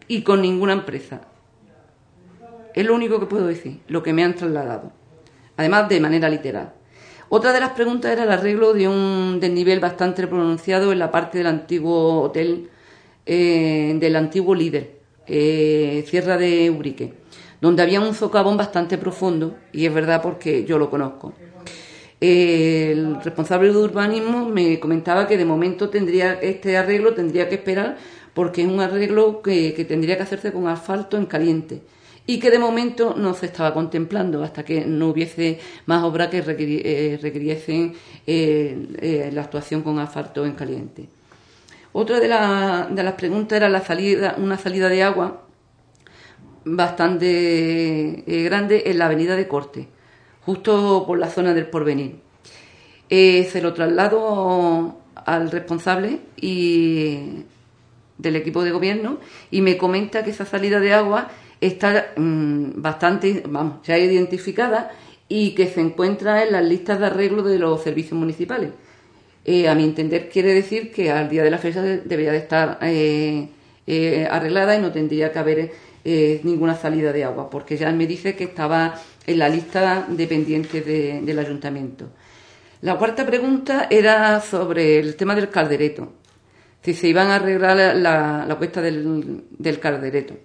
y 0.07 0.21
con 0.21 0.41
ninguna 0.41 0.71
empresa. 0.71 1.27
Es 2.73 2.85
lo 2.85 2.95
único 2.95 3.19
que 3.19 3.25
puedo 3.25 3.47
decir, 3.47 3.79
lo 3.87 4.01
que 4.03 4.13
me 4.13 4.23
han 4.23 4.35
trasladado. 4.35 4.91
Además, 5.57 5.89
de 5.89 5.99
manera 5.99 6.29
literal. 6.29 6.73
Otra 7.29 7.53
de 7.53 7.59
las 7.59 7.71
preguntas 7.71 8.11
era 8.11 8.23
el 8.23 8.31
arreglo 8.31 8.73
de 8.73 8.87
un 8.87 9.39
desnivel 9.39 9.79
bastante 9.79 10.27
pronunciado 10.27 10.91
en 10.91 10.99
la 10.99 11.11
parte 11.11 11.37
del 11.37 11.47
antiguo 11.47 12.21
hotel, 12.21 12.69
eh, 13.25 13.95
del 13.99 14.15
antiguo 14.15 14.53
líder, 14.55 14.99
eh, 15.27 16.03
Sierra 16.07 16.37
de 16.37 16.69
Urique, 16.69 17.13
donde 17.61 17.83
había 17.83 18.01
un 18.01 18.13
socavón 18.13 18.57
bastante 18.57 18.97
profundo, 18.97 19.55
y 19.71 19.85
es 19.85 19.93
verdad 19.93 20.21
porque 20.21 20.65
yo 20.65 20.77
lo 20.77 20.89
conozco. 20.89 21.33
el 22.19 23.15
responsable 23.23 23.71
de 23.71 23.77
urbanismo 23.77 24.47
me 24.49 24.79
comentaba 24.79 25.27
que 25.27 25.37
de 25.37 25.45
momento 25.45 25.89
tendría 25.89 26.33
este 26.33 26.77
arreglo 26.77 27.13
tendría 27.15 27.49
que 27.49 27.55
esperar 27.55 27.97
porque 28.35 28.61
es 28.61 28.67
un 28.67 28.79
arreglo 28.79 29.41
que 29.41 29.85
tendría 29.87 30.17
que 30.17 30.23
hacerse 30.23 30.51
con 30.51 30.67
asfalto 30.67 31.17
en 31.17 31.25
caliente 31.25 31.81
y 32.31 32.39
que 32.39 32.49
de 32.49 32.59
momento 32.59 33.13
no 33.17 33.33
se 33.33 33.47
estaba 33.47 33.73
contemplando 33.73 34.41
hasta 34.41 34.63
que 34.63 34.85
no 34.85 35.09
hubiese 35.09 35.59
más 35.85 36.01
obras 36.01 36.29
que 36.29 36.37
eh, 36.37 37.19
requiriesen 37.21 37.93
eh, 38.25 38.87
eh, 39.01 39.29
la 39.33 39.41
actuación 39.41 39.81
con 39.81 39.99
asfalto 39.99 40.45
en 40.45 40.53
caliente. 40.53 41.09
Otra 41.91 42.21
de, 42.21 42.29
las 42.29 43.13
preguntas 43.15 43.57
era 43.57 43.67
la 43.67 43.81
salida, 43.81 44.35
una 44.37 44.57
salida 44.57 44.87
de 44.87 45.03
agua 45.03 45.41
bastante 46.63 48.23
grande 48.25 48.83
en 48.85 48.97
la 48.97 49.07
avenida 49.07 49.35
de 49.35 49.49
Corte, 49.49 49.89
justo 50.45 51.03
por 51.05 51.19
la 51.19 51.29
zona 51.29 51.53
del 51.53 51.67
porvenir. 51.67 52.21
Se 53.09 53.59
lo 53.61 53.73
traslado 53.73 54.99
al 55.15 55.51
responsable 55.51 56.21
y 56.37 57.43
del 58.17 58.37
equipo 58.37 58.63
de 58.63 58.71
gobierno 58.71 59.17
y 59.49 59.59
me 59.61 59.77
comenta 59.77 60.23
que 60.23 60.29
esa 60.29 60.45
salida 60.45 60.79
de 60.79 60.93
agua 60.93 61.29
está 61.61 62.13
mm, 62.17 62.81
bastante, 62.81 63.43
vamos, 63.47 63.85
ya 63.85 63.97
identificada 63.97 64.91
y 65.29 65.51
que 65.51 65.67
se 65.67 65.79
encuentra 65.79 66.43
en 66.43 66.51
las 66.51 66.65
listas 66.65 66.99
de 66.99 67.05
arreglo 67.05 67.43
de 67.43 67.59
los 67.59 67.81
servicios 67.81 68.19
municipales. 68.19 68.71
Eh, 69.45 69.69
a 69.69 69.75
mi 69.75 69.83
entender 69.83 70.29
quiere 70.29 70.53
decir 70.53 70.91
que 70.91 71.09
al 71.11 71.29
día 71.29 71.43
de 71.43 71.49
la 71.49 71.57
fecha 71.57 71.81
debería 71.81 72.31
de 72.31 72.37
estar 72.37 72.77
eh, 72.81 73.47
eh, 73.87 74.27
arreglada 74.29 74.75
y 74.75 74.81
no 74.81 74.91
tendría 74.91 75.31
que 75.31 75.39
haber 75.39 75.71
ninguna 76.03 76.73
salida 76.73 77.13
de 77.13 77.23
agua, 77.23 77.47
porque 77.47 77.77
ya 77.77 77.91
me 77.91 78.07
dice 78.07 78.35
que 78.35 78.45
estaba 78.45 78.95
en 79.27 79.37
la 79.37 79.47
lista 79.47 80.07
de 80.09 80.25
pendientes 80.25 80.83
del 80.83 81.37
ayuntamiento. 81.37 82.09
La 82.81 82.97
cuarta 82.97 83.23
pregunta 83.23 83.85
era 83.87 84.41
sobre 84.41 84.97
el 84.97 85.15
tema 85.15 85.35
del 85.35 85.51
caldereto, 85.51 86.11
si 86.81 86.95
se 86.95 87.07
iban 87.07 87.27
a 87.27 87.35
arreglar 87.35 87.95
la, 87.95 88.55
cuesta 88.57 88.81
del, 88.81 89.43
del 89.51 89.79
caldereto. 89.79 90.35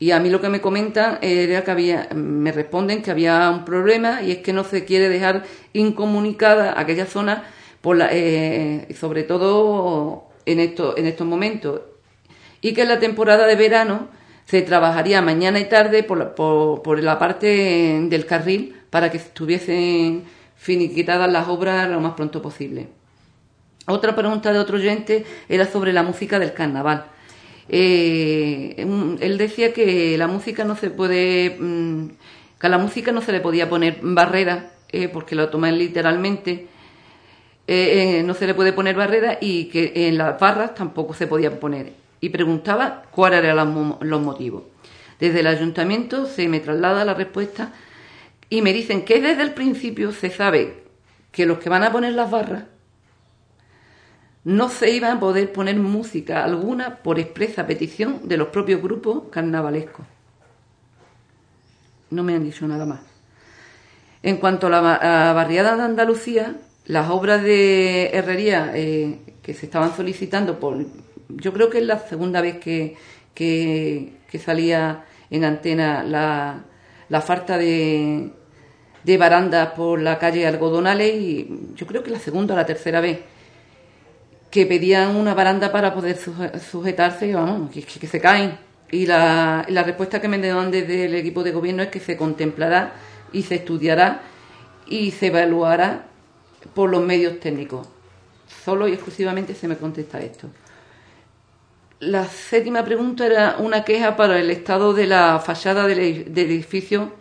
Y 0.00 0.12
a 0.12 0.18
mí 0.18 0.30
lo 0.30 0.40
que 0.40 0.48
me 0.48 0.62
comentan 0.62 1.18
era 1.20 1.62
que 1.62 1.70
había, 1.70 2.08
me 2.14 2.52
responden 2.52 3.02
que 3.02 3.10
había 3.10 3.50
un 3.50 3.66
problema 3.66 4.22
y 4.22 4.32
es 4.32 4.38
que 4.38 4.54
no 4.54 4.64
se 4.64 4.86
quiere 4.86 5.10
dejar 5.10 5.44
incomunicada 5.74 6.80
aquella 6.80 7.04
zona, 7.04 7.44
por 7.82 7.96
la, 7.96 8.08
eh, 8.10 8.88
sobre 8.98 9.24
todo 9.24 10.24
en, 10.46 10.58
esto, 10.58 10.96
en 10.96 11.04
estos 11.04 11.26
momentos. 11.26 11.82
Y 12.62 12.72
que 12.72 12.82
en 12.82 12.88
la 12.88 12.98
temporada 12.98 13.46
de 13.46 13.56
verano 13.56 14.08
se 14.46 14.62
trabajaría 14.62 15.20
mañana 15.20 15.60
y 15.60 15.66
tarde 15.66 16.02
por 16.02 16.16
la, 16.16 16.34
por, 16.34 16.98
la 17.02 17.18
parte 17.18 18.00
del 18.08 18.24
carril 18.24 18.80
para 18.88 19.10
que 19.10 19.18
estuviesen 19.18 20.24
finiquitadas 20.56 21.30
las 21.30 21.46
obras 21.46 21.90
lo 21.90 22.00
más 22.00 22.14
pronto 22.14 22.40
posible. 22.40 22.88
Otra 23.86 24.16
pregunta 24.16 24.50
de 24.50 24.60
otro 24.60 24.78
oyente 24.78 25.26
era 25.46 25.66
sobre 25.66 25.92
la 25.92 26.02
música 26.02 26.38
del 26.38 26.54
carnaval 26.54 27.04
eh, 27.72 28.74
él 29.20 29.38
decía 29.38 29.72
que 29.72 30.16
la 30.18 30.26
música 30.26 30.64
no 30.64 30.76
se 30.76 30.90
puede, 30.90 31.56
mm, 31.58 32.08
que 32.58 32.66
a 32.66 32.70
la 32.70 32.78
música 32.78 33.12
no 33.12 33.22
se 33.22 33.32
le 33.32 33.40
podía 33.40 33.68
poner 33.68 33.98
barrera, 34.02 34.72
eh, 34.90 35.08
porque 35.08 35.34
lo 35.34 35.48
toman 35.50 35.78
literalmente, 35.78 36.66
eh, 37.72 38.18
eh, 38.18 38.22
no 38.24 38.34
se 38.34 38.48
le 38.48 38.54
puede 38.54 38.72
poner 38.72 38.96
barrera 38.96 39.38
y 39.40 39.66
que 39.66 39.92
en 40.08 40.18
las 40.18 40.40
barras 40.40 40.74
tampoco 40.74 41.14
se 41.14 41.28
podían 41.28 41.58
poner. 41.58 41.92
Y 42.20 42.30
preguntaba 42.30 43.04
cuáles 43.12 43.44
eran 43.44 43.96
los 44.00 44.20
motivos. 44.20 44.64
Desde 45.20 45.40
el 45.40 45.46
ayuntamiento 45.46 46.26
se 46.26 46.48
me 46.48 46.58
traslada 46.58 47.04
la 47.04 47.14
respuesta 47.14 47.72
y 48.48 48.62
me 48.62 48.72
dicen 48.72 49.04
que 49.04 49.20
desde 49.20 49.42
el 49.42 49.52
principio 49.52 50.10
se 50.10 50.30
sabe 50.30 50.82
que 51.30 51.46
los 51.46 51.58
que 51.58 51.68
van 51.68 51.84
a 51.84 51.92
poner 51.92 52.14
las 52.14 52.28
barras 52.28 52.64
no 54.44 54.68
se 54.70 54.90
iba 54.90 55.12
a 55.12 55.20
poder 55.20 55.52
poner 55.52 55.76
música 55.76 56.44
alguna 56.44 56.96
por 56.96 57.18
expresa 57.18 57.66
petición 57.66 58.28
de 58.28 58.36
los 58.36 58.48
propios 58.48 58.80
grupos 58.80 59.24
carnavalescos. 59.30 60.06
No 62.10 62.22
me 62.22 62.34
han 62.34 62.44
dicho 62.44 62.66
nada 62.66 62.86
más. 62.86 63.00
En 64.22 64.38
cuanto 64.38 64.66
a 64.66 64.70
la, 64.70 65.32
barriada 65.32 65.76
de 65.76 65.82
Andalucía, 65.82 66.56
las 66.86 67.10
obras 67.10 67.42
de 67.42 68.10
herrería 68.12 68.72
eh, 68.74 69.18
que 69.42 69.54
se 69.54 69.66
estaban 69.66 69.94
solicitando 69.94 70.58
por, 70.58 70.84
yo 71.28 71.52
creo 71.52 71.70
que 71.70 71.78
es 71.78 71.86
la 71.86 71.98
segunda 71.98 72.40
vez 72.40 72.58
que, 72.58 72.96
que, 73.34 74.12
salía 74.44 75.04
en 75.30 75.44
antena 75.44 76.02
la, 76.02 76.64
la 77.08 77.20
falta 77.20 77.56
de, 77.58 78.32
de 79.04 79.16
barandas 79.16 79.70
por 79.72 80.00
la 80.00 80.18
calle 80.18 80.46
Algodonales 80.46 81.14
y 81.14 81.72
yo 81.74 81.86
creo 81.86 82.02
que 82.02 82.10
la 82.10 82.18
segunda 82.18 82.54
o 82.54 82.56
la 82.56 82.66
tercera 82.66 83.00
vez 83.00 83.20
que 84.50 84.66
pedían 84.66 85.16
una 85.16 85.34
baranda 85.34 85.70
para 85.70 85.94
poder 85.94 86.16
sujetarse 86.16 87.28
y 87.28 87.32
vamos, 87.32 87.70
que, 87.70 88.06
se 88.06 88.20
caen. 88.20 88.58
Y 88.90 89.06
la, 89.06 89.64
la, 89.68 89.82
respuesta 89.84 90.20
que 90.20 90.28
me 90.28 90.38
dan 90.38 90.70
desde 90.70 91.04
el 91.04 91.14
equipo 91.14 91.44
de 91.44 91.52
gobierno 91.52 91.82
es 91.82 91.90
que 91.90 92.00
se 92.00 92.16
contemplará 92.16 92.94
y 93.32 93.42
se 93.42 93.56
estudiará 93.56 94.22
y 94.86 95.12
se 95.12 95.28
evaluará 95.28 96.06
por 96.74 96.90
los 96.90 97.02
medios 97.02 97.38
técnicos. 97.38 97.86
Solo 98.64 98.88
y 98.88 98.92
exclusivamente 98.92 99.54
se 99.54 99.68
me 99.68 99.76
contesta 99.76 100.20
esto. 100.20 100.48
La 102.00 102.24
séptima 102.24 102.84
pregunta 102.84 103.26
era 103.26 103.56
una 103.58 103.84
queja 103.84 104.16
para 104.16 104.38
el 104.38 104.50
estado 104.50 104.94
de 104.94 105.06
la 105.06 105.38
fachada 105.38 105.86
del, 105.86 105.98
edificio 105.98 107.12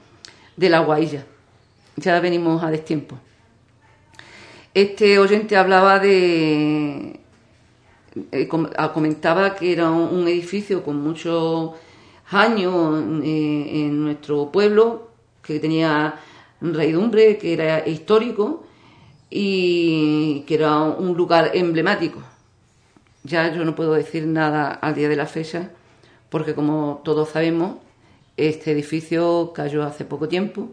de 0.56 0.70
la 0.70 0.80
Guailla. 0.80 1.26
Ya 1.98 2.20
venimos 2.20 2.64
a 2.64 2.72
destiempo. 2.72 3.20
Este 4.74 5.18
oyente 5.18 5.58
hablaba 5.58 6.00
de. 6.00 7.20
Eh, 8.32 8.48
comentaba 8.48 9.56
que 9.56 9.72
era 9.72 9.90
un, 9.90 10.28
edificio 10.28 10.84
con 10.84 10.98
muchos 11.02 11.72
años 12.30 13.04
eh, 13.24 13.86
en 13.86 14.04
nuestro 14.04 14.52
pueblo, 14.52 15.10
que 15.42 15.60
tenía 15.60 16.16
reidumbre, 16.62 17.38
que 17.38 17.54
era 17.54 17.88
histórico 17.88 18.64
y 19.30 20.42
que 20.42 20.56
era 20.56 20.82
un 20.82 21.16
lugar 21.16 21.52
emblemático. 21.54 22.20
Ya 23.24 23.54
yo 23.54 23.66
no 23.66 23.76
puedo 23.76 23.94
decir 23.94 24.26
nada 24.28 24.72
al 24.72 24.96
día 24.96 25.10
de 25.10 25.16
la 25.16 25.26
fecha, 25.26 25.72
porque 26.30 26.54
como 26.54 27.02
todos 27.04 27.30
sabemos, 27.30 27.78
este 28.38 28.72
edificio 28.72 29.52
cayó 29.54 29.84
hace 29.84 30.06
poco 30.06 30.28
tiempo 30.28 30.70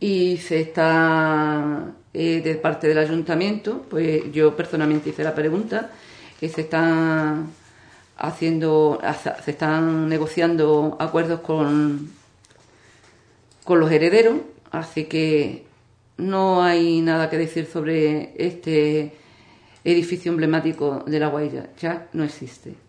y 0.00 0.36
se 0.38 0.60
está 0.60 1.92
eh, 2.18 2.40
de 2.40 2.54
parte 2.54 2.88
del 2.88 2.96
ayuntamiento, 2.96 3.84
pues 3.90 4.32
yo 4.32 4.56
personalmente 4.56 5.10
hice 5.10 5.22
la 5.22 5.34
pregunta, 5.34 5.90
que 6.40 6.48
se 6.48 6.62
están 6.62 7.50
haciendo, 8.16 8.98
se 9.44 9.50
están 9.50 10.08
negociando 10.08 10.96
acuerdos 10.98 11.40
con, 11.40 12.10
con 13.64 13.80
los 13.80 13.90
herederos, 13.92 14.38
así 14.70 15.04
que 15.04 15.66
no 16.16 16.62
hay 16.62 17.02
nada 17.02 17.28
que 17.28 17.36
decir 17.36 17.66
sobre 17.66 18.32
este 18.38 19.12
edificio 19.84 20.32
emblemático 20.32 21.04
de 21.06 21.20
la 21.20 21.28
Guaira, 21.28 21.68
ya 21.78 22.08
no 22.14 22.24
existe. 22.24 22.85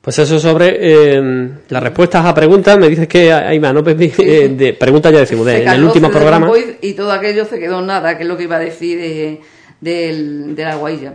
Pues 0.00 0.18
eso 0.18 0.38
sobre 0.38 0.78
eh, 0.80 1.50
las 1.68 1.82
respuestas 1.82 2.24
a 2.24 2.34
preguntas. 2.34 2.78
Me 2.78 2.88
dices 2.88 3.06
que 3.06 3.32
hay 3.32 3.60
más, 3.60 3.74
¿no? 3.74 3.82
Eh, 3.86 4.48
de 4.48 4.72
preguntas 4.72 5.12
ya 5.12 5.20
decimos, 5.20 5.46
en 5.48 5.68
el 5.68 5.84
último 5.84 6.10
programa. 6.10 6.50
Y 6.80 6.94
todo 6.94 7.12
aquello 7.12 7.44
se 7.44 7.58
quedó 7.58 7.82
nada, 7.82 8.16
que 8.16 8.22
es 8.22 8.28
lo 8.28 8.36
que 8.36 8.44
iba 8.44 8.56
a 8.56 8.60
decir 8.60 8.98
de, 9.80 10.54
de 10.54 10.64
la 10.64 10.76
guailla. 10.76 11.14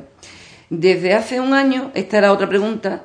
Desde 0.69 1.13
hace 1.13 1.39
un 1.39 1.53
año, 1.53 1.91
esta 1.95 2.19
era 2.19 2.31
otra 2.31 2.47
pregunta, 2.47 3.03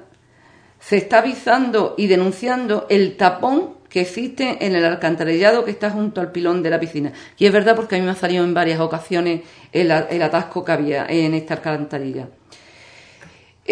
se 0.78 0.96
está 0.96 1.18
avisando 1.18 1.94
y 1.96 2.06
denunciando 2.08 2.86
el 2.90 3.16
tapón 3.16 3.80
que 3.88 4.02
existe 4.02 4.64
en 4.64 4.74
el 4.74 4.84
alcantarillado 4.84 5.64
que 5.64 5.70
está 5.72 5.90
junto 5.90 6.20
al 6.20 6.30
pilón 6.30 6.62
de 6.62 6.70
la 6.70 6.78
piscina. 6.78 7.12
Y 7.38 7.46
es 7.46 7.52
verdad 7.52 7.74
porque 7.74 7.96
a 7.96 7.98
mí 7.98 8.04
me 8.04 8.12
ha 8.12 8.16
salido 8.16 8.44
en 8.44 8.54
varias 8.54 8.80
ocasiones 8.80 9.42
el, 9.72 9.90
el 9.90 10.22
atasco 10.22 10.64
que 10.64 10.72
había 10.72 11.06
en 11.08 11.34
esta 11.34 11.54
alcantarilla. 11.54 12.28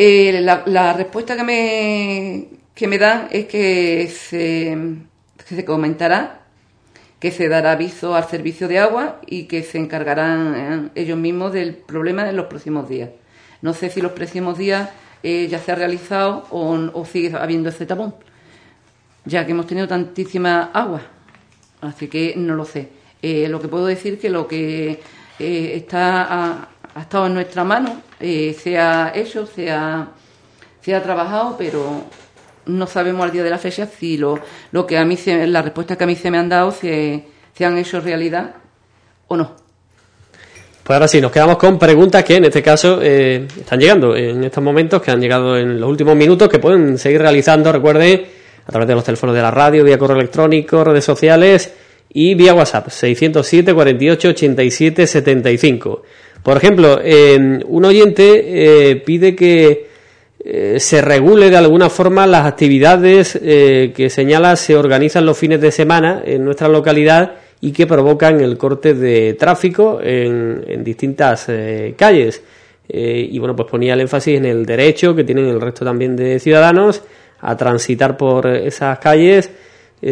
Eh, 0.00 0.42
la, 0.42 0.92
respuesta 0.92 1.34
que 1.34 1.42
me, 1.42 2.46
que 2.72 2.86
me 2.86 2.98
dan 2.98 3.26
es 3.32 3.46
que 3.46 4.06
se, 4.06 5.64
comentará, 5.64 6.42
que 7.18 7.32
se 7.32 7.48
dará 7.48 7.72
aviso 7.72 8.14
al 8.14 8.28
servicio 8.28 8.68
de 8.68 8.78
agua 8.78 9.20
y 9.26 9.48
que 9.48 9.64
se 9.64 9.76
encargarán 9.76 10.90
eh, 10.94 11.02
ellos 11.02 11.18
mismos 11.18 11.52
del 11.52 11.74
problema 11.74 12.28
en 12.28 12.36
los 12.36 12.46
próximos 12.46 12.88
días. 12.88 13.10
No 13.60 13.74
sé 13.74 13.90
si 13.90 14.00
los 14.00 14.12
próximos 14.12 14.56
días 14.56 14.88
eh, 15.24 15.48
ya 15.50 15.58
se 15.58 15.72
ha 15.72 15.74
realizado 15.74 16.46
o, 16.50 17.04
sigue 17.04 17.36
habiendo 17.36 17.68
ese 17.68 17.84
tapón, 17.84 18.14
ya 19.24 19.44
que 19.46 19.50
hemos 19.50 19.66
tenido 19.66 19.88
tantísima 19.88 20.70
agua. 20.74 21.02
Así 21.80 22.06
que 22.06 22.34
no 22.36 22.54
lo 22.54 22.64
sé. 22.64 22.88
lo 23.20 23.60
que 23.60 23.66
puedo 23.66 23.86
decir 23.86 24.20
que 24.20 24.30
lo 24.30 24.46
que 24.46 25.00
está 25.40 26.68
ha 26.94 27.00
estado 27.00 27.26
en 27.26 27.34
nuestra 27.34 27.64
mano, 27.64 28.07
eh, 28.20 28.56
sea 28.60 29.12
hecho, 29.14 29.46
sea, 29.46 30.08
ha 30.94 31.02
trabajado, 31.02 31.56
pero 31.58 32.04
no 32.66 32.86
sabemos 32.86 33.22
al 33.22 33.32
día 33.32 33.42
de 33.42 33.50
la 33.50 33.58
fecha 33.58 33.86
si 33.86 34.16
lo, 34.16 34.38
lo 34.72 34.86
que 34.86 34.96
a 34.96 35.04
mí 35.04 35.16
se, 35.16 35.46
las 35.46 35.64
respuestas 35.64 35.96
que 35.96 36.04
a 36.04 36.06
mí 36.06 36.16
se 36.16 36.30
me 36.30 36.38
han 36.38 36.48
dado 36.48 36.70
se, 36.72 37.24
se 37.54 37.64
han 37.64 37.76
hecho 37.76 38.00
realidad 38.00 38.54
o 39.26 39.36
no. 39.36 39.68
Pues 40.88 40.94
ahora 40.94 41.08
sí, 41.08 41.20
nos 41.20 41.30
quedamos 41.30 41.58
con 41.58 41.78
preguntas 41.78 42.24
que 42.24 42.36
en 42.36 42.46
este 42.46 42.62
caso 42.62 43.00
eh, 43.02 43.46
están 43.60 43.78
llegando 43.78 44.16
en 44.16 44.42
estos 44.42 44.64
momentos, 44.64 45.02
que 45.02 45.10
han 45.10 45.20
llegado 45.20 45.58
en 45.58 45.78
los 45.78 45.90
últimos 45.90 46.16
minutos, 46.16 46.48
que 46.48 46.58
pueden 46.58 46.96
seguir 46.96 47.20
realizando, 47.20 47.70
recuerden, 47.70 48.24
a 48.64 48.70
través 48.70 48.88
de 48.88 48.94
los 48.94 49.04
teléfonos 49.04 49.36
de 49.36 49.42
la 49.42 49.50
radio, 49.50 49.84
vía 49.84 49.98
correo 49.98 50.16
electrónico, 50.16 50.82
redes 50.84 51.04
sociales 51.04 51.74
y 52.08 52.34
vía 52.34 52.54
WhatsApp, 52.54 52.88
607 52.88 53.74
48 53.74 54.28
87 54.28 55.06
75. 55.06 56.02
Por 56.42 56.56
ejemplo, 56.56 57.00
un 57.66 57.84
oyente 57.84 58.90
eh, 58.90 58.96
pide 58.96 59.34
que 59.34 59.88
eh, 60.50 60.78
se 60.78 61.02
regule 61.02 61.50
de 61.50 61.56
alguna 61.56 61.90
forma 61.90 62.26
las 62.26 62.46
actividades 62.46 63.38
eh, 63.42 63.92
que 63.94 64.08
señala 64.08 64.56
se 64.56 64.76
organizan 64.76 65.26
los 65.26 65.36
fines 65.36 65.60
de 65.60 65.72
semana 65.72 66.22
en 66.24 66.44
nuestra 66.44 66.68
localidad 66.68 67.34
y 67.60 67.72
que 67.72 67.88
provocan 67.88 68.40
el 68.40 68.56
corte 68.56 68.94
de 68.94 69.34
tráfico 69.34 70.00
en, 70.00 70.82
distintas 70.84 71.46
eh, 71.48 71.94
calles. 71.98 72.42
y 72.88 73.38
bueno, 73.38 73.54
pues 73.54 73.68
ponía 73.68 73.94
el 73.94 74.00
énfasis 74.00 74.38
en 74.38 74.46
el 74.46 74.64
derecho 74.64 75.14
que 75.14 75.24
tienen 75.24 75.46
el 75.48 75.60
resto 75.60 75.84
también 75.84 76.16
de 76.16 76.38
ciudadanos 76.38 77.02
a 77.40 77.56
transitar 77.56 78.16
por 78.16 78.46
esas 78.46 78.98
calles 79.00 79.50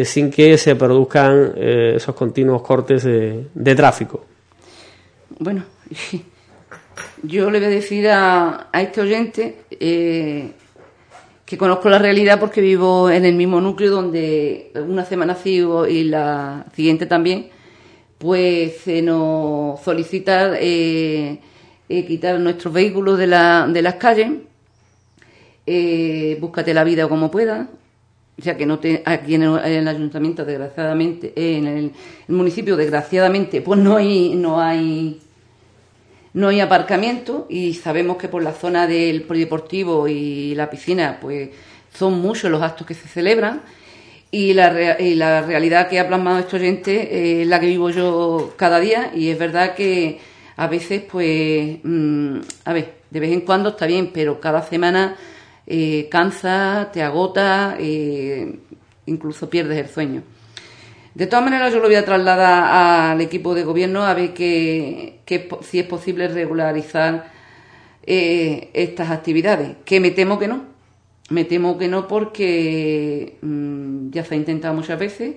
sin 0.03 0.29
que 0.29 0.57
se 0.57 0.75
produzcan 0.75 1.53
esos 1.57 2.13
continuos 2.13 2.61
cortes 2.61 3.03
de 3.05 3.75
tráfico. 3.75 4.36
Bueno, 5.39 5.65
yo 7.23 7.51
le 7.51 7.59
voy 7.59 7.67
a 7.67 7.69
decir 7.69 8.07
a, 8.09 8.69
este 8.73 9.01
oyente 9.01 9.59
eh, 9.69 10.51
que 11.45 11.57
conozco 11.59 11.89
la 11.89 11.99
realidad 11.99 12.39
porque 12.39 12.59
vivo 12.59 13.11
en 13.11 13.23
el 13.23 13.35
mismo 13.35 13.61
núcleo 13.61 13.91
donde 13.91 14.71
una 14.87 15.05
semana 15.05 15.35
sigo 15.35 15.85
y 15.85 16.05
la 16.05 16.65
siguiente 16.75 17.05
también, 17.05 17.49
pues 18.17 18.77
se 18.77 19.03
nos 19.03 19.79
solicita 19.81 20.57
eh, 20.59 21.39
eh, 21.87 22.05
quitar 22.05 22.39
nuestros 22.39 22.73
vehículos 22.73 23.19
de, 23.19 23.27
la, 23.27 23.67
de 23.67 23.81
las 23.83 23.93
calles, 23.95 24.31
búscate 26.39 26.73
la 26.73 26.83
vida 26.83 27.07
como 27.07 27.29
puedas, 27.29 27.67
o 28.39 28.41
sea 28.41 28.57
que 28.57 28.65
no 28.65 28.79
te, 28.79 29.03
aquí 29.05 29.35
en 29.35 29.43
el, 29.43 29.87
ayuntamiento 29.87 30.45
desgraciadamente 30.45 31.33
en 31.35 31.67
el, 31.67 31.91
el, 32.27 32.35
municipio 32.35 32.75
desgraciadamente 32.75 33.61
pues 33.61 33.79
no 33.79 33.97
hay 33.97 34.35
no 34.35 34.61
hay 34.61 35.19
no 36.37 36.49
hay 36.49 36.59
aparcamiento 36.59 37.47
y 37.49 37.73
sabemos 37.73 38.17
que 38.17 38.27
por 38.27 38.43
la 38.43 38.53
zona 38.53 38.85
del 38.85 39.23
polideportivo 39.23 40.07
y 40.07 40.53
la 40.53 40.69
piscina, 40.69 41.17
pues 41.19 41.49
son 41.91 42.21
muchos 42.21 42.51
los 42.51 42.61
actos 42.61 42.85
que 42.85 42.93
se 42.93 43.07
celebran. 43.07 43.63
Y 44.29 44.53
la, 44.53 45.01
y 45.01 45.15
la 45.15 45.41
realidad 45.41 45.89
que 45.89 45.99
ha 45.99 46.07
plasmado 46.07 46.37
este 46.37 46.57
oyente 46.57 47.41
es 47.41 47.47
la 47.47 47.59
que 47.59 47.65
vivo 47.65 47.89
yo 47.89 48.53
cada 48.55 48.79
día 48.79 49.11
y 49.15 49.29
es 49.29 49.39
verdad 49.39 49.73
que 49.73 50.19
a 50.57 50.67
veces, 50.67 51.01
pues, 51.11 51.79
mm, 51.83 52.37
a 52.65 52.73
ver, 52.73 52.93
de 53.09 53.19
vez 53.19 53.31
en 53.31 53.41
cuando 53.41 53.69
está 53.69 53.87
bien, 53.87 54.11
pero 54.13 54.39
cada 54.39 54.61
semana 54.61 55.15
eh, 55.65 56.07
cansa, 56.11 56.91
te 56.93 57.01
agota, 57.01 57.77
eh, 57.79 58.59
incluso 59.07 59.49
pierdes 59.49 59.79
el 59.79 59.89
sueño. 59.89 60.21
De 61.17 61.25
todas 61.25 61.43
maneras, 61.43 61.73
yo 61.73 61.79
lo 61.79 61.87
voy 61.87 61.95
a 61.95 62.05
trasladar 62.05 63.09
al 63.11 63.21
equipo 63.21 63.55
de 63.55 63.63
gobierno 63.63 64.05
a 64.05 64.13
ver 64.13 64.35
que, 64.35 65.21
si 65.63 65.79
es 65.79 65.85
posible 65.87 66.27
regularizar 66.27 67.31
eh, 68.05 68.69
estas 68.73 69.09
actividades, 69.09 69.77
que 69.83 69.99
me 69.99 70.11
temo 70.11 70.37
que 70.37 70.47
no. 70.47 70.65
Me 71.31 71.43
temo 71.43 71.75
que 71.79 71.87
no 71.87 72.07
porque 72.07 73.39
mm, 73.41 74.11
ya 74.11 74.23
se 74.25 74.35
ha 74.35 74.37
intentado 74.37 74.75
muchas 74.75 74.99
veces 74.99 75.33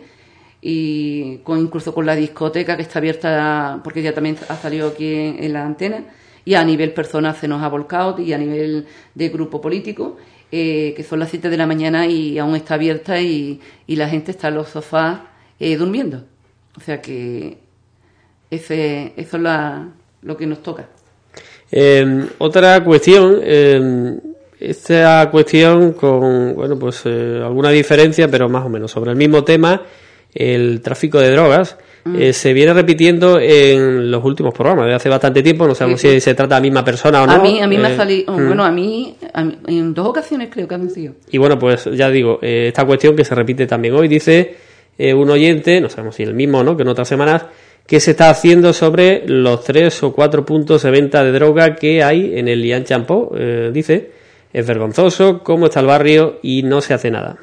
y 0.60 1.40
incluso 1.46 1.94
con 1.94 2.04
la 2.04 2.14
discoteca 2.14 2.76
que 2.76 2.82
está 2.82 2.98
abierta, 2.98 3.80
porque 3.82 4.02
ya 4.02 4.12
también 4.12 4.36
ha 4.50 4.56
salido 4.56 4.88
aquí 4.88 5.14
en, 5.14 5.50
la 5.50 5.64
antena, 5.64 6.04
y 6.44 6.56
a 6.56 6.62
nivel 6.62 6.92
personal 6.92 7.34
se 7.36 7.48
nos 7.48 7.62
ha 7.62 7.68
volcado 7.68 8.20
y 8.20 8.34
a 8.34 8.38
nivel 8.38 8.86
de 9.14 9.28
grupo 9.30 9.62
político, 9.62 10.18
eh, 10.52 10.92
que 10.94 11.04
son 11.04 11.20
las 11.20 11.30
7 11.30 11.48
de 11.48 11.56
la 11.56 11.66
mañana 11.66 12.06
y 12.06 12.38
aún 12.38 12.54
está 12.54 12.74
abierta 12.74 13.18
y 13.18 13.60
la 13.86 14.10
gente 14.10 14.32
está 14.32 14.48
en 14.48 14.56
los 14.56 14.68
sofás 14.68 15.29
eh, 15.60 15.76
durmiendo. 15.76 16.24
O 16.76 16.80
sea 16.80 17.02
que 17.02 17.58
ese, 18.50 19.12
eso 19.16 19.36
es 19.36 19.42
lo 20.22 20.36
que 20.36 20.46
nos 20.46 20.62
toca. 20.62 20.88
Eh, 21.70 22.26
otra 22.38 22.82
cuestión, 22.82 23.38
eh, 23.42 24.18
esta 24.58 25.28
cuestión 25.30 25.92
con, 25.92 26.54
bueno, 26.54 26.78
pues 26.78 27.04
alguna 27.04 27.70
diferencia, 27.70 28.28
pero 28.28 28.48
más 28.48 28.64
o 28.64 28.70
menos 28.70 28.90
sobre 28.90 29.10
el 29.10 29.18
mismo 29.18 29.44
tema, 29.44 29.82
el 30.34 30.80
tráfico 30.80 31.20
de 31.20 31.30
drogas. 31.30 31.76
Mm. 32.02 32.32
se 32.32 32.54
viene 32.54 32.72
repitiendo 32.72 33.38
en 33.38 34.10
los 34.10 34.24
últimos 34.24 34.54
programas 34.54 34.86
de 34.86 34.94
hace 34.94 35.10
bastante 35.10 35.42
tiempo, 35.42 35.66
no 35.66 35.74
sabemos 35.74 36.00
si 36.00 36.18
se 36.18 36.34
trata 36.34 36.54
de 36.54 36.60
la 36.60 36.62
misma 36.62 36.82
persona 36.82 37.22
o 37.22 37.26
no. 37.26 37.32
A 37.34 37.38
mí, 37.38 37.60
a 37.60 37.66
mí 37.66 37.76
me 37.76 37.88
ha 37.88 37.96
salido, 37.96 38.32
mm. 38.32 38.46
bueno, 38.46 38.64
a 38.64 38.72
mí, 38.72 39.16
en 39.66 39.92
dos 39.92 40.06
ocasiones 40.06 40.48
creo 40.50 40.66
que 40.66 40.76
han 40.76 40.88
sido. 40.88 41.12
Y 41.30 41.36
bueno, 41.36 41.58
pues 41.58 41.84
ya 41.92 42.08
digo, 42.08 42.38
esta 42.40 42.86
cuestión 42.86 43.14
que 43.14 43.26
se 43.26 43.34
repite 43.34 43.66
también 43.66 43.94
hoy 43.94 44.08
dice 44.08 44.56
eh, 45.00 45.14
un 45.14 45.30
oyente, 45.30 45.80
no 45.80 45.88
sabemos 45.88 46.16
si 46.16 46.24
el 46.24 46.34
mismo 46.34 46.62
no, 46.62 46.76
que 46.76 46.82
en 46.82 46.88
otras 46.88 47.08
semanas, 47.08 47.46
que 47.86 48.00
se 48.00 48.10
está 48.10 48.28
haciendo 48.28 48.74
sobre 48.74 49.26
los 49.26 49.64
tres 49.64 50.02
o 50.02 50.12
cuatro 50.12 50.44
puntos 50.44 50.82
de 50.82 50.90
venta 50.90 51.24
de 51.24 51.32
droga 51.32 51.74
que 51.74 52.04
hay 52.04 52.38
en 52.38 52.48
el 52.48 52.60
Lian 52.60 52.84
Champó. 52.84 53.32
Eh, 53.34 53.70
dice, 53.72 54.12
es 54.52 54.66
vergonzoso 54.66 55.42
cómo 55.42 55.66
está 55.66 55.80
el 55.80 55.86
barrio 55.86 56.38
y 56.42 56.64
no 56.64 56.82
se 56.82 56.92
hace 56.92 57.10
nada. 57.10 57.38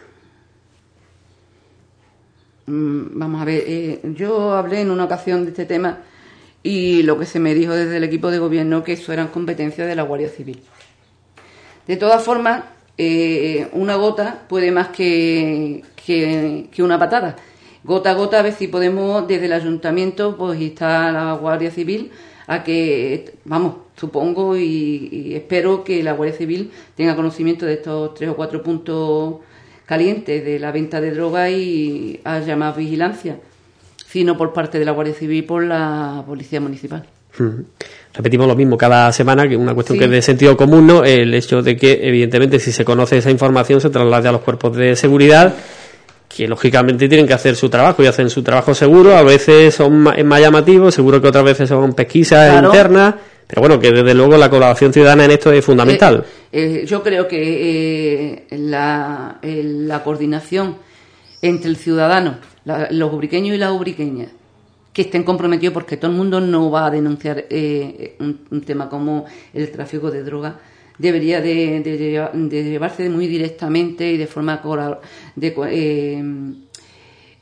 Mm, 2.68 3.18
vamos 3.18 3.42
a 3.42 3.46
ver, 3.46 3.64
eh, 3.66 4.02
yo 4.16 4.54
hablé 4.54 4.82
en 4.82 4.92
una 4.92 5.06
ocasión 5.06 5.44
de 5.44 5.50
este 5.50 5.66
tema 5.66 6.04
y 6.62 7.02
lo 7.02 7.18
que 7.18 7.26
se 7.26 7.40
me 7.40 7.56
dijo 7.56 7.74
desde 7.74 7.98
el 7.98 8.04
equipo 8.04 8.30
de 8.30 8.38
gobierno 8.38 8.84
que 8.84 8.94
eso 8.94 9.12
eran 9.12 9.30
competencias 9.30 9.88
de 9.88 9.96
la 9.96 10.04
Guardia 10.04 10.30
Civil. 10.30 10.62
De 11.88 11.98
todas 11.98 12.24
formas, 12.24 12.66
una 12.98 13.96
gota 13.96 14.44
puede 14.48 14.72
más 14.72 14.90
que, 14.90 15.84
que, 16.06 16.84
una 16.84 16.98
patada. 16.98 17.36
Gota 17.84 18.12
a 18.12 18.14
gota 18.14 18.40
a 18.40 18.42
ver 18.42 18.54
si 18.54 18.68
podemos 18.68 19.28
desde 19.28 19.46
el 19.46 19.54
ayuntamiento 19.54 20.36
pues 20.38 20.60
está 20.60 21.12
la 21.12 21.34
Guardia 21.34 21.72
Civil 21.72 22.12
a 22.48 22.64
que, 22.64 23.34
vamos, 23.46 23.76
supongo 23.96 24.58
y, 24.58 25.36
espero 25.36 25.84
que 25.84 26.02
la 26.04 26.14
Guardia 26.14 26.38
Civil 26.38 26.72
tenga 26.96 27.16
conocimiento 27.16 27.66
de 27.66 27.74
estos 27.74 28.14
tres 28.16 28.30
o 28.30 28.36
cuatro 28.36 28.64
puntos 28.64 29.36
calientes 29.86 30.44
de 30.44 30.60
la 30.60 30.72
venta 30.72 31.00
de 31.02 31.12
droga 31.12 31.50
y 31.50 32.20
haya 32.24 32.56
más 32.56 32.76
vigilancia, 32.76 33.40
sino 34.08 34.38
por 34.38 34.54
parte 34.54 34.80
de 34.80 34.86
la 34.86 34.92
Guardia 34.92 35.14
Civil 35.14 35.46
por 35.46 35.64
la 35.64 36.24
Policía 36.26 36.60
Municipal. 36.60 37.17
Repetimos 38.14 38.48
lo 38.48 38.56
mismo 38.56 38.78
cada 38.78 39.12
semana, 39.12 39.48
que 39.48 39.56
una 39.56 39.74
cuestión 39.74 40.00
que 40.00 40.06
es 40.06 40.12
de 40.12 40.22
sentido 40.22 40.58
común, 40.58 40.88
¿no? 40.88 41.04
El 41.04 41.34
hecho 41.34 41.62
de 41.62 41.78
que, 41.78 42.00
evidentemente, 42.02 42.60
si 42.60 42.72
se 42.72 42.84
conoce 42.84 43.18
esa 43.18 43.30
información, 43.30 43.80
se 43.80 43.90
traslade 43.90 44.28
a 44.28 44.32
los 44.32 44.42
cuerpos 44.42 44.76
de 44.76 44.96
seguridad 44.96 45.54
que 46.28 46.48
lógicamente 46.48 47.08
tienen 47.08 47.28
que 47.28 47.34
hacer 47.34 47.56
su 47.56 47.70
trabajo 47.70 48.04
y 48.04 48.08
hacen 48.08 48.30
su 48.30 48.44
trabajo 48.44 48.74
seguro, 48.74 49.16
a 49.16 49.24
veces 49.24 49.74
son 49.74 49.98
más, 49.98 50.42
llamativos, 50.42 50.94
seguro 50.94 51.22
que 51.22 51.30
otras 51.30 51.44
veces 51.44 51.70
son 51.70 51.94
pesquisas 51.94 52.64
internas, 52.64 53.16
pero 53.48 53.62
bueno, 53.62 53.80
que 53.80 53.92
desde 53.92 54.14
luego 54.14 54.38
la 54.38 54.50
colaboración 54.50 54.92
ciudadana 54.92 55.26
en 55.26 55.32
esto 55.32 55.52
es 55.52 55.64
fundamental. 55.64 56.26
Eh, 56.52 56.82
eh, 56.82 56.86
yo 56.86 57.02
creo 57.02 57.28
que 57.28 58.34
eh, 58.50 58.58
la, 58.58 59.40
la, 59.42 60.04
coordinación 60.04 60.78
entre 61.42 61.70
el 61.70 61.78
ciudadano, 61.78 62.38
los 62.92 63.14
ubriqueños 63.14 63.56
y 63.56 63.58
las 63.58 63.72
ubriqueñas, 63.72 64.30
que 64.98 65.04
estén 65.04 65.22
comprometidos 65.22 65.76
porque 65.76 65.96
todo 65.96 66.10
el 66.10 66.18
mundo 66.18 66.42
no 66.42 66.72
va 66.72 66.88
a 66.88 66.90
denunciar 66.90 67.46
un, 68.20 68.62
tema 68.66 68.90
como 68.90 69.26
el 69.54 69.70
tráfico 69.70 70.10
de 70.10 70.24
drogas, 70.24 70.56
debería 70.98 71.40
de, 71.40 71.84
llevarse 72.50 73.08
muy 73.08 73.28
directamente 73.28 74.12
y 74.12 74.18
de 74.18 74.26
forma 74.26 74.60
de, 75.36 75.54
eh, 75.70 76.24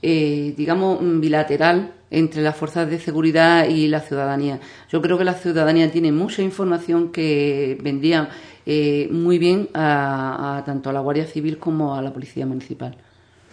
eh, 0.01 0.53
digamos 0.57 0.99
bilateral 1.21 1.93
entre 2.11 2.41
las 2.41 2.57
fuerzas 2.57 2.89
de 2.89 2.99
seguridad 2.99 3.69
y 3.69 3.87
la 3.87 4.01
ciudadanía. 4.01 4.59
Yo 4.91 5.01
creo 5.01 5.17
que 5.17 5.23
la 5.23 5.35
ciudadanía 5.35 5.89
tiene 5.89 6.11
mucha 6.11 6.41
información 6.41 7.13
que 7.13 7.77
vendría 7.81 8.31
eh, 8.65 9.07
muy 9.11 9.37
bien 9.39 9.69
a, 9.73 10.61
tanto 10.65 10.89
a 10.89 10.93
la 10.93 10.99
Guardia 10.99 11.25
Civil 11.25 11.57
como 11.57 11.95
a 11.95 12.01
la 12.01 12.11
Policía 12.11 12.45
Municipal. 12.45 12.97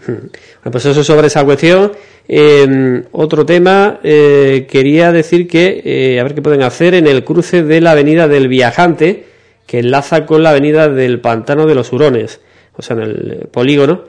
Bueno, 0.07 0.71
pues 0.71 0.87
eso 0.87 1.05
sobre 1.05 1.29
esa 1.29 1.45
cuestión. 1.45 1.93
otro 3.13 3.47
tema, 3.47 4.01
quería 4.03 5.13
decir 5.13 5.47
que, 5.47 6.19
a 6.21 6.23
ver 6.23 6.35
qué 6.35 6.43
pueden 6.43 6.63
hacer 6.63 6.95
en 6.95 7.07
el 7.07 7.25
cruce 7.25 7.63
de 7.63 7.81
la 7.81 7.93
Avenida 7.93 8.29
del 8.29 8.49
Viajante, 8.49 9.27
que 9.67 9.79
enlaza 9.79 10.27
con 10.27 10.43
la 10.43 10.51
avenida 10.51 10.89
del 10.89 11.21
Pantano 11.21 11.67
de 11.67 11.75
los 11.75 11.93
Hurones, 11.93 12.41
o 12.77 12.83
sea, 12.83 12.97
en 12.97 13.03
el 13.03 13.49
polígono. 13.51 14.03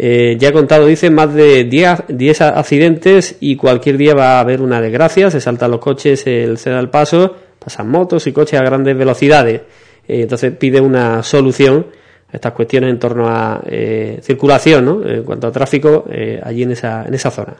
Eh, 0.00 0.36
ya 0.38 0.50
he 0.50 0.52
contado, 0.52 0.86
dice, 0.86 1.10
más 1.10 1.34
de 1.34 1.64
10 1.64 2.40
accidentes 2.40 3.36
y 3.40 3.56
cualquier 3.56 3.96
día 3.96 4.14
va 4.14 4.36
a 4.36 4.40
haber 4.40 4.60
una 4.60 4.80
desgracia, 4.80 5.28
se 5.30 5.40
saltan 5.40 5.72
los 5.72 5.80
coches, 5.80 6.20
se 6.20 6.70
da 6.70 6.78
el 6.78 6.88
paso, 6.88 7.34
pasan 7.58 7.88
motos 7.88 8.28
y 8.28 8.32
coches 8.32 8.60
a 8.60 8.62
grandes 8.62 8.96
velocidades. 8.96 9.62
Eh, 10.06 10.22
entonces 10.22 10.52
pide 10.52 10.80
una 10.80 11.24
solución 11.24 11.86
estas 12.30 12.52
cuestiones 12.52 12.90
en 12.90 12.98
torno 12.98 13.28
a 13.28 13.62
eh, 13.66 14.20
circulación, 14.22 14.84
¿no? 14.84 15.06
en 15.06 15.22
cuanto 15.22 15.46
a 15.46 15.52
tráfico 15.52 16.04
allí 16.42 16.62
en 16.62 16.72
esa, 16.72 17.04
en 17.06 17.14
esa 17.14 17.30
zona. 17.30 17.56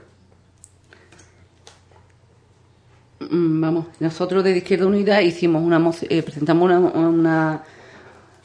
Mm, 3.31 3.61
vamos, 3.61 3.87
nosotros 4.01 4.45
desde 4.45 4.59
Izquierda 4.59 4.87
Unida 4.87 5.21
hicimos 5.21 5.63
una 5.63 5.93
eh, 6.09 6.23
presentamos 6.23 6.65
una, 6.65 6.79
una, 6.79 7.65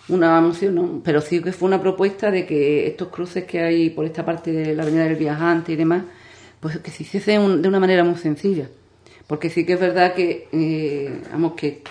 una 0.10 0.42
moción, 0.42 0.76
¿no? 0.76 1.02
pero 1.04 1.22
sí 1.22 1.42
que 1.42 1.52
fue 1.54 1.68
una 1.68 1.80
propuesta 1.80 2.32
de 2.32 2.46
que 2.46 2.88
estos 2.88 3.08
cruces 3.10 3.46
que 3.46 3.62
hay 3.62 3.92
por 3.92 4.06
esta 4.06 4.26
parte 4.26 4.52
de 4.52 4.76
la 4.76 4.84
Avenida 4.84 5.04
del 5.06 5.16
Viajante 5.16 5.72
y 5.74 5.76
demás, 5.76 6.04
pues 6.60 6.80
que 6.80 6.92
se 6.92 7.04
hiciesen 7.04 7.62
de 7.62 7.68
una 7.68 7.80
manera 7.80 8.04
muy 8.04 8.16
sencilla. 8.16 8.68
Porque 9.28 9.50
sí 9.50 9.66
que 9.66 9.74
es 9.74 9.80
verdad 9.80 10.14
que, 10.14 10.48
eh, 10.52 11.22
vamos, 11.32 11.54
que 11.54 11.82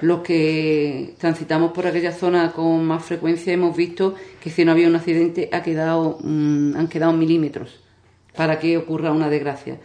los 0.00 0.20
que 0.20 1.14
transitamos 1.18 1.72
por 1.72 1.86
aquella 1.86 2.12
zona 2.12 2.52
con 2.52 2.84
más 2.84 3.04
frecuencia 3.04 3.52
hemos 3.52 3.76
visto 3.76 4.14
que 4.42 4.50
si 4.50 4.64
no 4.64 4.72
había 4.72 4.88
un 4.88 4.96
accidente 4.96 5.48
ha 5.52 5.62
quedado, 5.62 6.18
mm, 6.22 6.76
han 6.76 6.88
quedado 6.88 7.12
milímetros 7.12 7.80
para 8.36 8.58
que 8.58 8.76
ocurra 8.76 9.12
una 9.12 9.28
desgracia. 9.28 9.78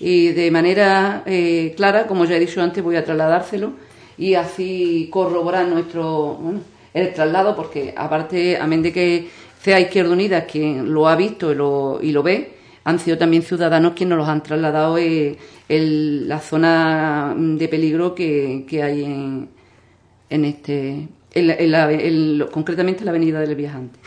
Y 0.00 0.28
de 0.28 0.50
manera 0.50 1.22
eh, 1.26 1.74
clara, 1.76 2.06
como 2.06 2.24
ya 2.24 2.36
he 2.36 2.40
dicho 2.40 2.62
antes, 2.62 2.82
voy 2.82 2.96
a 2.96 3.04
trasladárselo 3.04 3.72
y 4.16 4.34
así 4.34 5.08
corroborar 5.12 5.66
nuestro 5.66 6.38
el 6.94 7.12
traslado, 7.12 7.54
porque 7.54 7.94
aparte, 7.96 8.56
amén 8.56 8.82
de 8.82 8.92
que 8.92 9.28
sea 9.60 9.80
Izquierda 9.80 10.12
Unida 10.12 10.44
quien 10.46 10.92
lo 10.92 11.08
ha 11.08 11.16
visto 11.16 11.52
y 11.52 11.54
lo, 11.54 11.98
y 12.02 12.12
lo 12.12 12.22
ve, 12.22 12.54
han 12.84 12.98
sido 12.98 13.18
también 13.18 13.42
ciudadanos 13.42 13.92
quienes 13.92 14.16
nos 14.16 14.26
los 14.26 14.28
han 14.28 14.42
trasladado 14.42 14.96
en, 14.98 15.36
la 16.28 16.40
zona 16.40 17.34
de 17.36 17.68
peligro 17.68 18.14
que, 18.14 18.64
que 18.66 18.82
hay 18.82 19.04
en, 19.04 19.48
en 20.30 20.44
este 20.44 21.08
en 21.34 22.46
concretamente 22.50 23.00
en 23.00 23.04
la 23.06 23.10
avenida 23.10 23.40
del 23.40 23.54
viajante. 23.54 23.98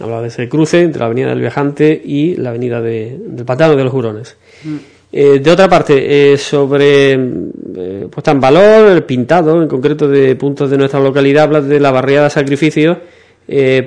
Hablaba 0.00 0.22
de 0.22 0.28
ese 0.28 0.48
cruce 0.48 0.80
entre 0.80 1.00
la 1.00 1.06
avenida 1.06 1.28
del 1.28 1.40
viajante 1.40 2.00
y 2.04 2.36
la 2.36 2.50
avenida 2.50 2.80
del 2.80 3.44
Pantano 3.44 3.76
de 3.76 3.84
los 3.84 3.92
Jurones. 3.92 4.36
Hmm. 4.64 4.76
Eh, 5.12 5.40
de 5.40 5.50
otra 5.50 5.68
parte, 5.68 6.32
eh, 6.32 6.38
sobre 6.38 7.12
eh, 7.14 8.06
puesta 8.10 8.30
en 8.30 8.40
valor, 8.40 8.88
el 8.88 9.02
pintado, 9.02 9.60
en 9.60 9.68
concreto 9.68 10.06
de 10.08 10.36
puntos 10.36 10.70
de 10.70 10.78
nuestra 10.78 11.00
localidad, 11.00 11.44
habla 11.44 11.60
de 11.60 11.80
la 11.80 11.90
barriada 11.90 12.24
de 12.24 12.30
sacrificio. 12.30 12.98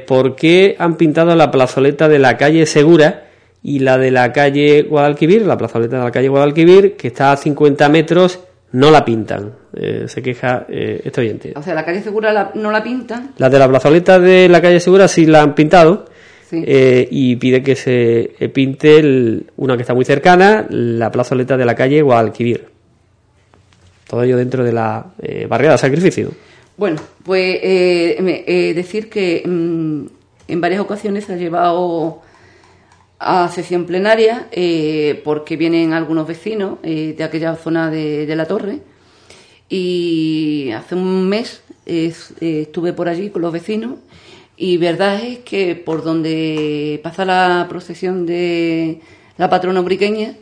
¿Por 0.05 0.35
qué 0.35 0.75
han 0.77 0.97
pintado 0.97 1.33
la 1.37 1.49
plazoleta 1.49 2.09
de 2.09 2.19
la 2.19 2.35
calle 2.35 2.65
Segura 2.65 3.27
y 3.63 3.79
la 3.79 3.97
de 3.97 4.11
la 4.11 4.33
calle 4.33 4.81
Guadalquivir, 4.83 5.43
la 5.43 5.57
plazoleta 5.57 5.99
de 5.99 6.03
la 6.03 6.11
calle 6.11 6.27
Guadalquivir, 6.27 6.97
que 6.97 7.07
está 7.07 7.31
a 7.31 7.37
50 7.37 7.87
metros, 7.87 8.41
no 8.73 8.91
la 8.91 9.05
pintan? 9.05 9.63
se 9.73 10.21
queja 10.21 10.67
este 10.69 11.21
oyente. 11.21 11.53
O 11.55 11.63
sea, 11.63 11.73
la 11.73 11.83
calle 11.83 12.03
Segura 12.03 12.51
no 12.53 12.69
la 12.69 12.83
pintan. 12.83 13.31
La 13.37 13.49
de 13.49 13.57
la 13.57 13.67
plazoleta 13.67 14.19
de 14.19 14.47
la 14.47 14.61
calle 14.61 14.79
Segura 14.79 15.07
sí 15.07 15.25
la 15.25 15.41
han 15.41 15.55
pintado 15.55 16.05
eh, 16.61 17.07
y 17.09 17.35
pide 17.37 17.63
que 17.63 17.75
se 17.75 18.49
pinte 18.53 19.43
una 19.57 19.75
que 19.75 19.81
está 19.81 19.93
muy 19.93 20.05
cercana, 20.05 20.67
la 20.69 21.11
plazoleta 21.11 21.57
de 21.57 21.65
la 21.65 21.75
calle 21.75 22.01
Guadalquivir. 22.01 22.67
Todo 24.07 24.23
ello 24.23 24.37
dentro 24.37 24.63
de 24.63 24.73
la 24.73 25.13
eh, 25.21 25.47
barriada 25.49 25.75
de 25.75 25.79
sacrificio. 25.79 26.31
Bueno, 26.77 27.01
pues 27.23 27.59
eh, 27.63 28.73
decir 28.75 29.09
que 29.09 29.43
mm, 29.45 30.05
en 30.47 30.61
varias 30.61 30.81
ocasiones 30.81 31.25
se 31.25 31.33
ha 31.33 31.37
llevado 31.37 32.21
a 33.23 33.49
sesión 33.49 33.85
plenaria 33.85 34.49
porque 35.23 35.57
vienen 35.57 35.93
algunos 35.93 36.27
vecinos 36.27 36.81
de 36.81 37.23
aquella 37.23 37.55
zona 37.55 37.89
de, 37.89 38.33
la 38.35 38.45
torre. 38.45 38.79
Y 39.69 40.71
hace 40.71 40.95
un 40.95 41.27
mes 41.27 41.63
estuve 41.85 42.93
por 42.93 43.07
allí 43.09 43.29
con 43.29 43.41
los 43.41 43.53
vecinos. 43.53 43.95
Y 44.55 44.77
verdad 44.77 45.23
es 45.23 45.39
que 45.39 45.75
por 45.75 46.03
donde 46.03 46.99
pasa 47.03 47.25
la 47.25 47.65
procesión 47.67 48.25
de 48.25 49.01
la 49.37 49.49
patrona 49.49 49.81
briqueña 49.81 50.35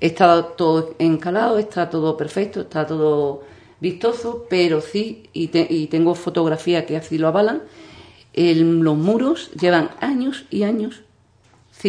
está 0.00 0.42
todo 0.56 0.94
encalado, 0.98 1.58
está 1.58 1.88
todo 1.88 2.16
perfecto, 2.16 2.62
está 2.62 2.86
todo 2.86 3.42
vistoso, 3.80 4.46
pero 4.50 4.80
sí, 4.80 5.30
y, 5.32 5.48
tengo 5.86 6.14
fotografías 6.14 6.84
que 6.84 6.96
así 6.96 7.16
lo 7.16 7.28
avalan, 7.28 7.62
los 8.34 8.96
muros 8.96 9.50
llevan 9.52 9.90
años 10.00 10.44
y 10.50 10.64
años 10.64 11.03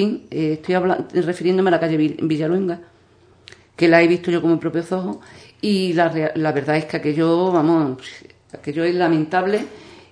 eh, 0.01 0.53
estoy 0.53 0.75
hablando, 0.75 1.07
refiriéndome 1.13 1.69
a 1.69 1.71
la 1.71 1.79
calle 1.79 1.97
Villaluenga, 1.97 2.81
que 3.75 3.87
la 3.87 4.01
he 4.01 4.07
visto 4.07 4.31
yo 4.31 4.41
con 4.41 4.51
mis 4.51 4.59
propios 4.59 4.91
ojos, 4.91 5.17
y 5.61 5.93
la, 5.93 6.31
la 6.35 6.51
verdad 6.51 6.77
es 6.77 6.85
que 6.85 6.97
aquello, 6.97 7.51
vamos, 7.51 8.01
aquello 8.53 8.83
es 8.83 8.95
lamentable 8.95 9.65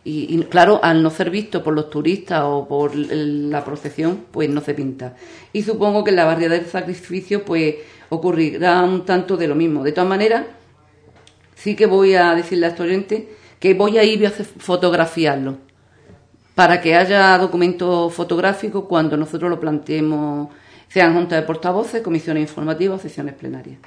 y, 0.06 0.38
claro, 0.44 0.82
al 0.84 1.02
no 1.02 1.10
ser 1.10 1.30
visto 1.30 1.64
por 1.64 1.74
los 1.74 1.90
turistas 1.90 2.42
o 2.44 2.68
por 2.68 2.94
la 2.94 3.64
procesión, 3.64 4.26
pues 4.32 4.50
no 4.50 4.60
se 4.60 4.74
pinta. 4.74 5.16
Y 5.54 5.64
supongo 5.64 6.04
que 6.04 6.10
en 6.10 6.18
la 6.18 6.26
barriada 6.26 6.56
del 6.56 6.66
sacrificio, 6.66 7.46
pues 7.46 7.76
ocurrirá 8.10 8.82
un 8.84 9.06
tanto 9.06 9.38
de 9.38 9.48
lo 9.48 9.56
mismo. 9.56 9.82
De 9.82 9.94
todas 9.94 10.10
maneras, 10.10 10.46
sí 11.56 11.76
que 11.76 11.86
voy 11.86 12.16
a 12.16 12.36
decirle 12.36 12.66
a 12.66 12.70
este 12.70 12.84
oyente 12.84 13.30
que 13.62 13.76
voy 13.76 13.98
a 13.98 14.04
ir 14.04 14.28
a 14.28 14.32
fotografiarlo 14.32 15.60
para 16.56 16.82
que 16.82 16.96
haya 16.96 17.38
documento 17.38 18.10
fotográfico 18.10 18.88
cuando 18.88 19.18
nosotros 19.18 19.50
lo 19.50 19.60
planteemos, 19.60 20.50
sean 20.88 21.14
juntas 21.14 21.40
de 21.40 21.48
portavoces, 21.48 22.02
comisiones 22.02 22.42
informativas 22.42 23.02
sesiones 23.02 23.34
plenarias. 23.36 23.78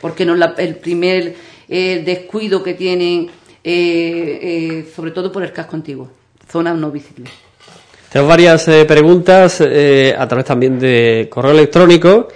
Porque 0.00 0.24
no 0.24 0.34
el 0.34 0.76
primer 0.76 1.34
eh, 1.68 2.02
descuido 2.04 2.62
que 2.62 2.74
tienen 2.74 3.30
eh, 3.66 4.38
eh, 4.42 4.92
sobre 4.94 5.10
todo 5.12 5.32
por 5.32 5.42
el 5.42 5.50
casco 5.50 5.74
antiguo, 5.74 6.10
zonas 6.46 6.76
no 6.76 6.90
visibles. 6.90 7.32
Tengo 8.12 8.26
varias 8.26 8.68
eh, 8.68 8.84
preguntas 8.84 9.62
a 9.62 10.28
través 10.28 10.44
también 10.44 10.78
de 10.78 11.28
correo 11.30 11.52
electrónico. 11.52 12.28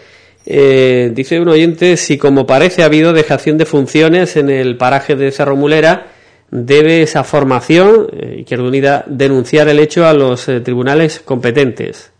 dice 0.47 1.39
un 1.39 1.49
oyente 1.49 1.99
si 1.99 2.17
como 2.17 2.47
parece 2.47 2.83
ha 2.83 2.87
habido 2.87 3.13
dejación 3.13 3.59
de 3.59 3.67
funciones 3.67 4.37
en 4.39 4.49
el 4.49 4.79
paraje 4.79 5.17
de 5.17 5.31
Cerro 5.31 5.55
Mulera, 5.55 6.07
debe 6.51 7.03
esa 7.03 7.25
formación, 7.25 8.09
Izquierda 8.37 8.65
Unida, 8.65 9.05
denunciar 9.07 9.69
el 9.69 9.79
hecho 9.79 10.07
a 10.07 10.13
los 10.13 10.47
tribunales 10.63 11.21
competentes. 11.21 12.13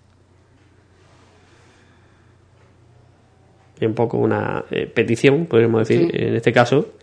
un 3.81 3.95
poco 3.95 4.19
una 4.19 4.65
petición, 4.93 5.47
podríamos 5.47 5.87
decir, 5.87 6.11
en 6.13 6.35
este 6.35 6.53
caso, 6.53 6.95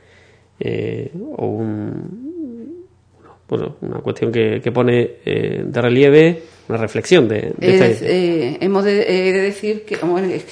eh, 0.59 1.09
o 1.37 1.47
un, 1.47 2.85
bueno, 3.47 3.75
una 3.81 3.99
cuestión 3.99 4.31
que, 4.31 4.61
que 4.61 4.71
pone 4.71 5.17
eh, 5.25 5.63
de 5.65 5.81
relieve 5.81 6.41
una 6.67 6.79
reflexión 6.79 7.27
de, 7.27 7.53
este 7.59 8.57
hemos 8.63 8.83
de, 8.83 9.33
decir 9.33 9.85
que, 9.85 9.97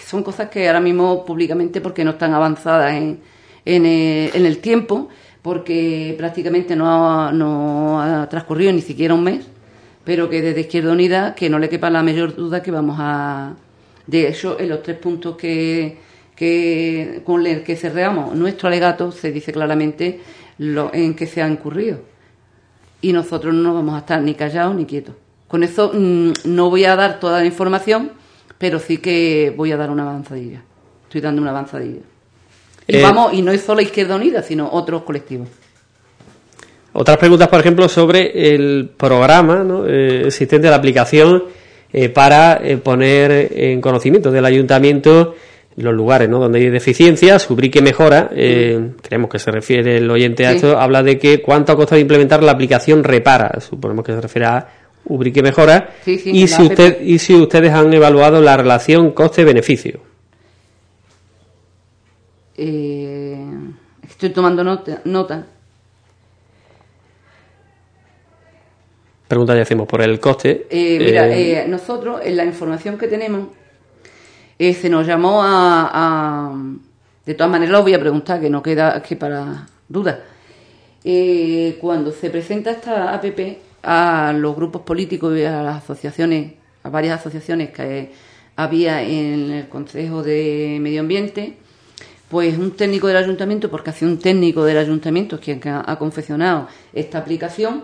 son 0.05 0.21
cosas 0.21 0.49
que 0.49 0.67
ahora 0.67 0.79
mismo 0.79 1.25
públicamente 1.25 1.81
porque 1.81 2.03
no 2.03 2.11
están 2.11 2.33
avanzadas 2.33 2.93
en, 2.93 3.19
en, 3.65 4.45
el, 4.45 4.57
tiempo 4.59 5.09
porque 5.43 6.15
prácticamente 6.17 6.75
no 6.75 6.87
ha, 6.87 7.31
no 7.31 8.27
transcurrido 8.29 8.71
ni 8.73 8.81
siquiera 8.81 9.13
un 9.13 9.23
mes 9.23 9.45
pero 10.03 10.29
que 10.29 10.41
desde 10.41 10.61
Izquierda 10.61 10.91
Unida 10.91 11.35
que 11.35 11.49
no 11.49 11.59
le 11.59 11.69
quepa 11.69 11.91
la 11.91 12.01
mayor 12.01 12.35
duda 12.35 12.63
que 12.63 12.71
vamos 12.71 12.97
a 12.99 13.53
de 14.07 14.27
hecho 14.27 14.59
en 14.59 14.69
los 14.69 14.81
tres 14.81 14.97
puntos 14.97 15.37
que 15.37 15.99
que 16.35 17.21
con 17.25 17.45
el 17.45 17.63
que 17.63 17.75
cerramos 17.75 18.35
nuestro 18.35 18.67
alegato 18.67 19.11
se 19.11 19.31
dice 19.31 19.51
claramente 19.51 20.21
lo, 20.57 20.93
en 20.93 21.15
que 21.15 21.27
se 21.27 21.41
ha 21.41 21.47
incurrido. 21.47 21.99
Y 23.01 23.13
nosotros 23.13 23.53
no 23.53 23.73
vamos 23.73 23.95
a 23.95 23.99
estar 23.99 24.21
ni 24.21 24.33
callados 24.33 24.75
ni 24.75 24.85
quietos. 24.85 25.15
Con 25.47 25.63
eso 25.63 25.91
mm, 25.93 26.31
no 26.45 26.69
voy 26.69 26.85
a 26.85 26.95
dar 26.95 27.19
toda 27.19 27.39
la 27.39 27.45
información, 27.45 28.11
pero 28.57 28.79
sí 28.79 28.97
que 28.97 29.53
voy 29.55 29.71
a 29.71 29.77
dar 29.77 29.91
una 29.91 30.03
avanzadilla. 30.03 30.63
Estoy 31.03 31.21
dando 31.21 31.41
una 31.41 31.51
avanzadilla. 31.51 32.01
Y 32.87 32.97
eh, 32.97 33.01
vamos, 33.01 33.33
y 33.33 33.41
no 33.41 33.51
es 33.51 33.61
solo 33.61 33.81
Izquierda 33.81 34.15
Unida, 34.15 34.41
sino 34.41 34.69
otros 34.71 35.03
colectivos. 35.03 35.47
Otras 36.93 37.17
preguntas, 37.17 37.47
por 37.47 37.59
ejemplo, 37.59 37.89
sobre 37.89 38.53
el 38.53 38.89
programa 38.95 39.63
¿no? 39.63 39.87
Eh, 39.87 40.27
existente 40.27 40.67
de 40.67 40.71
la 40.71 40.77
aplicación 40.77 41.43
eh, 41.91 42.09
para 42.09 42.61
poner 42.83 43.51
en 43.55 43.81
conocimiento 43.81 44.31
del 44.31 44.45
ayuntamiento 44.45 45.35
los 45.75 45.93
lugares 45.93 46.29
¿no? 46.29 46.39
donde 46.39 46.59
hay 46.59 46.69
deficiencias, 46.69 47.49
Ubrique 47.49 47.81
mejora, 47.81 48.29
eh, 48.35 48.91
creemos 49.01 49.29
que 49.29 49.39
se 49.39 49.51
refiere 49.51 49.97
el 49.97 50.09
oyente 50.09 50.45
a 50.45 50.51
esto, 50.51 50.77
habla 50.77 51.01
de 51.01 51.17
que 51.17 51.41
cuánto 51.41 51.71
ha 51.71 51.75
costado 51.75 51.99
implementar 51.99 52.43
la 52.43 52.51
aplicación 52.51 53.03
Repara, 53.03 53.59
suponemos 53.59 54.05
que 54.05 54.13
se 54.13 54.21
refiere 54.21 54.47
a 54.47 54.67
Ubrique 55.05 55.41
mejora, 55.41 55.95
y, 56.05 56.47
si 56.47 56.61
usted, 56.61 57.01
y 57.01 57.19
si 57.19 57.35
ustedes 57.35 57.73
han 57.73 57.93
evaluado 57.93 58.41
la 58.41 58.55
relación 58.55 59.11
coste-beneficio. 59.11 59.99
Eh, 62.65 63.35
estoy 64.07 64.29
tomando 64.29 64.63
nota. 64.63 65.01
nota. 65.03 65.45
Pregunta 69.27 69.53
ya 69.55 69.63
hacemos 69.63 69.85
por 69.85 70.01
el 70.01 70.17
coste. 70.21 70.67
Eh, 70.69 70.97
mira, 70.97 71.27
eh, 71.27 71.65
nosotros 71.67 72.21
en 72.23 72.37
la 72.37 72.45
información 72.45 72.97
que 72.97 73.07
tenemos 73.09 73.47
eh, 74.57 74.73
se 74.73 74.89
nos 74.89 75.05
llamó 75.05 75.41
a, 75.43 76.53
De 77.25 77.33
todas 77.33 77.51
maneras, 77.51 77.71
lo 77.73 77.81
voy 77.81 77.95
a 77.95 77.99
preguntar, 77.99 78.39
que 78.39 78.49
no 78.49 78.63
queda 78.63 79.01
que 79.01 79.17
para 79.17 79.67
dudas. 79.89 80.19
Eh, 81.03 81.77
cuando 81.81 82.13
se 82.13 82.29
presenta 82.29 82.71
esta 82.71 83.13
APP 83.13 83.57
a 83.81 84.33
los 84.33 84.55
grupos 84.55 84.83
políticos 84.83 85.37
y 85.37 85.43
a 85.43 85.63
las 85.63 85.83
asociaciones, 85.83 86.53
a 86.83 86.89
varias 86.89 87.19
asociaciones 87.19 87.71
que 87.71 88.11
había 88.55 89.01
en 89.03 89.51
el 89.51 89.67
Consejo 89.67 90.23
de 90.23 90.77
Medio 90.79 91.01
Ambiente, 91.01 91.57
pues 92.33 92.57
un 92.57 92.71
técnico 92.71 93.05
del 93.05 93.17
ayuntamiento, 93.17 93.69
porque 93.69 93.91
hace 93.91 94.07
un 94.07 94.17
técnico 94.17 94.63
del 94.65 94.79
ayuntamiento 94.79 95.39
quien 95.39 95.61
ha 95.67 95.95
confeccionado 95.99 96.67
esta 96.91 97.19
aplicación, 97.19 97.83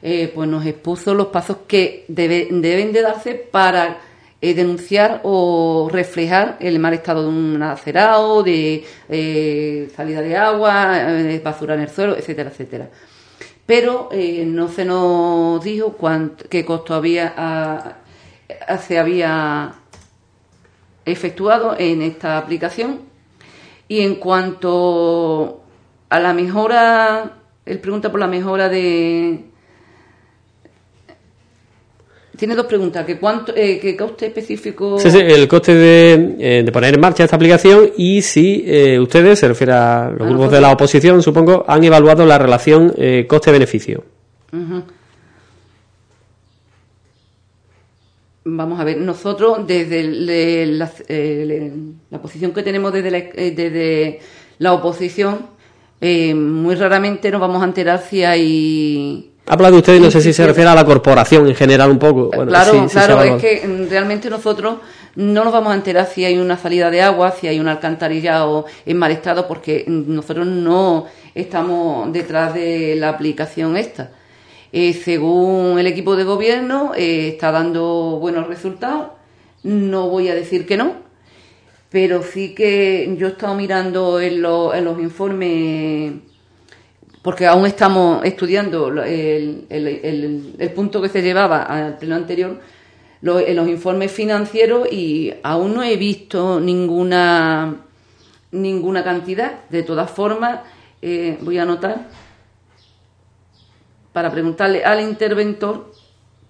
eh, 0.00 0.32
pues 0.34 0.48
nos 0.48 0.64
expuso 0.64 1.12
los 1.12 1.26
pasos 1.26 1.58
que 1.68 2.06
deben 2.08 2.62
de 2.62 3.02
darse 3.02 3.34
para 3.34 3.98
eh, 4.40 4.54
denunciar 4.54 5.20
o 5.22 5.90
reflejar 5.92 6.56
el 6.60 6.78
mal 6.78 6.94
estado 6.94 7.24
de 7.24 7.28
un 7.28 7.62
acerado, 7.62 8.42
de 8.42 8.86
eh, 9.10 9.90
salida 9.94 10.22
de 10.22 10.34
agua, 10.34 11.06
basura 11.44 11.74
en 11.74 11.80
el 11.80 11.90
suelo, 11.90 12.16
etcétera, 12.16 12.48
etcétera. 12.48 12.88
pero 13.66 14.08
no 14.46 14.68
se 14.68 14.86
nos 14.86 15.62
dijo 15.62 15.94
qué 16.48 16.64
costo 16.64 16.94
había, 16.94 17.98
se 18.80 18.98
había 18.98 19.74
efectuado 21.04 21.76
en 21.78 22.00
esta 22.00 22.38
aplicación. 22.38 23.09
Y 23.90 24.02
en 24.02 24.14
cuanto 24.14 25.64
a 26.08 26.20
la 26.20 26.32
mejora, 26.32 27.38
él 27.66 27.80
pregunta 27.80 28.08
por 28.08 28.20
la 28.20 28.28
mejora 28.28 28.68
de, 28.68 29.50
tiene 32.36 32.54
dos 32.54 32.66
preguntas. 32.66 33.04
¿Qué, 33.04 33.18
cuánto, 33.18 33.52
eh, 33.56 33.80
¿Qué 33.80 33.96
coste 33.96 34.26
específico? 34.26 34.96
Sí, 35.00 35.10
sí, 35.10 35.18
el 35.18 35.48
coste 35.48 35.74
de, 35.74 36.36
eh, 36.38 36.62
de, 36.62 36.70
poner 36.70 36.94
en 36.94 37.00
marcha 37.00 37.24
esta 37.24 37.34
aplicación 37.34 37.90
y 37.96 38.22
si 38.22 38.62
eh, 38.64 39.00
ustedes, 39.00 39.40
se 39.40 39.48
refiere 39.48 39.72
a 39.72 40.12
los 40.16 40.28
grupos 40.28 40.52
de 40.52 40.60
la 40.60 40.70
oposición, 40.70 41.20
supongo, 41.20 41.64
han 41.66 41.82
evaluado 41.82 42.24
la 42.24 42.38
relación 42.38 42.94
eh, 42.96 43.26
coste-beneficio. 43.28 44.04
Vamos 48.44 48.80
a 48.80 48.84
ver, 48.84 48.96
nosotros 48.98 49.66
desde 49.66 50.02
la, 50.66 50.90
la, 52.10 52.22
posición 52.22 52.52
que 52.52 52.62
tenemos 52.62 52.92
desde 52.92 53.10
la, 53.10 53.20
desde 53.20 54.20
la 54.58 54.72
oposición, 54.72 55.46
muy 56.00 56.74
raramente 56.74 57.30
nos 57.30 57.40
vamos 57.40 57.62
a 57.62 57.66
enterar 57.66 58.02
si 58.02 58.24
hay 58.24 59.30
Habla 59.50 59.72
de 59.72 59.78
usted 59.78 60.00
no 60.00 60.12
sé 60.12 60.20
si 60.20 60.32
se 60.32 60.46
refiere 60.46 60.70
a 60.70 60.76
la 60.76 60.84
corporación 60.84 61.48
en 61.48 61.56
general 61.56 61.90
un 61.90 61.98
poco. 61.98 62.30
claro, 62.30 62.86
claro, 62.86 63.22
es 63.24 63.42
que 63.42 63.66
mm, 63.66 63.90
realmente 63.90 64.30
nosotros 64.30 64.76
no 65.16 65.42
nos 65.42 65.52
vamos 65.52 65.72
a 65.72 65.74
enterar 65.74 66.06
si 66.06 66.24
hay 66.24 66.38
una 66.38 66.56
salida 66.56 66.88
de 66.88 67.02
agua, 67.02 67.32
si 67.32 67.48
hay 67.48 67.58
un 67.58 67.66
alcantarillado 67.66 68.66
en 68.86 68.96
mal 68.96 69.10
estado, 69.10 69.48
porque 69.48 69.84
mm, 69.88 70.14
nosotros 70.14 70.46
no 70.46 71.06
estamos 71.34 72.12
detrás 72.12 72.54
de 72.54 72.94
la 72.96 73.08
aplicación 73.08 73.76
esta. 73.76 74.12
Eh, 74.72 74.92
según 74.92 75.78
el 75.78 75.86
equipo 75.86 76.14
de 76.14 76.24
gobierno, 76.24 76.92
eh, 76.96 77.28
está 77.28 77.50
dando 77.50 78.18
buenos 78.20 78.46
resultados. 78.46 79.08
No 79.64 80.08
voy 80.08 80.28
a 80.28 80.34
decir 80.34 80.66
que 80.66 80.76
no, 80.76 80.94
pero 81.90 82.22
sí 82.22 82.54
que 82.54 83.14
yo 83.18 83.26
he 83.26 83.30
estado 83.30 83.54
mirando 83.54 84.20
en, 84.20 84.40
los 84.40 85.00
informes 85.00 86.12
porque 87.22 87.46
aún 87.46 87.66
estamos 87.66 88.24
estudiando 88.24 88.88
el, 89.02 90.72
punto 90.74 91.02
que 91.02 91.08
se 91.10 91.20
llevaba 91.20 91.64
al 91.64 91.98
pleno 91.98 92.14
anterior, 92.16 92.58
en 93.22 93.56
los 93.56 93.68
informes 93.68 94.10
financieros 94.12 94.90
y 94.90 95.34
aún 95.42 95.74
no 95.74 95.82
he 95.82 95.96
visto 95.96 96.58
ninguna, 96.60 97.76
ninguna 98.52 99.04
cantidad. 99.04 99.68
De 99.68 99.82
todas 99.82 100.10
formas, 100.10 100.60
eh, 101.02 101.36
voy 101.42 101.58
a 101.58 101.62
anotar 101.62 102.06
para 104.20 104.30
preguntarle 104.30 104.84
al 104.84 105.00
interventor 105.00 105.90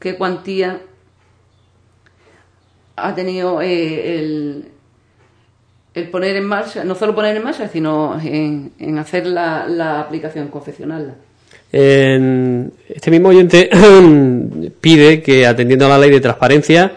qué 0.01 0.17
cuantía 0.17 0.81
ha 2.97 3.15
tenido 3.15 3.63
eh, 3.63 4.19
el, 4.19 4.65
el 5.95 6.11
poner 6.11 6.35
en 6.35 6.47
marcha, 6.47 6.83
no 6.83 6.97
solo 6.97 7.15
poner 7.15 7.37
en 7.37 7.45
marcha, 7.45 7.69
sino 7.69 8.21
en, 8.21 8.99
hacer 8.99 9.25
la, 9.27 10.01
aplicación, 10.01 10.49
confeccionarla. 10.49 11.15
este 11.71 13.09
mismo 13.13 13.29
oyente 13.29 13.71
pide 14.81 15.23
que, 15.23 15.47
atendiendo 15.47 15.87
a 15.87 15.91
la 15.91 15.99
ley 15.99 16.11
de 16.11 16.21
transparencia, 16.21 16.91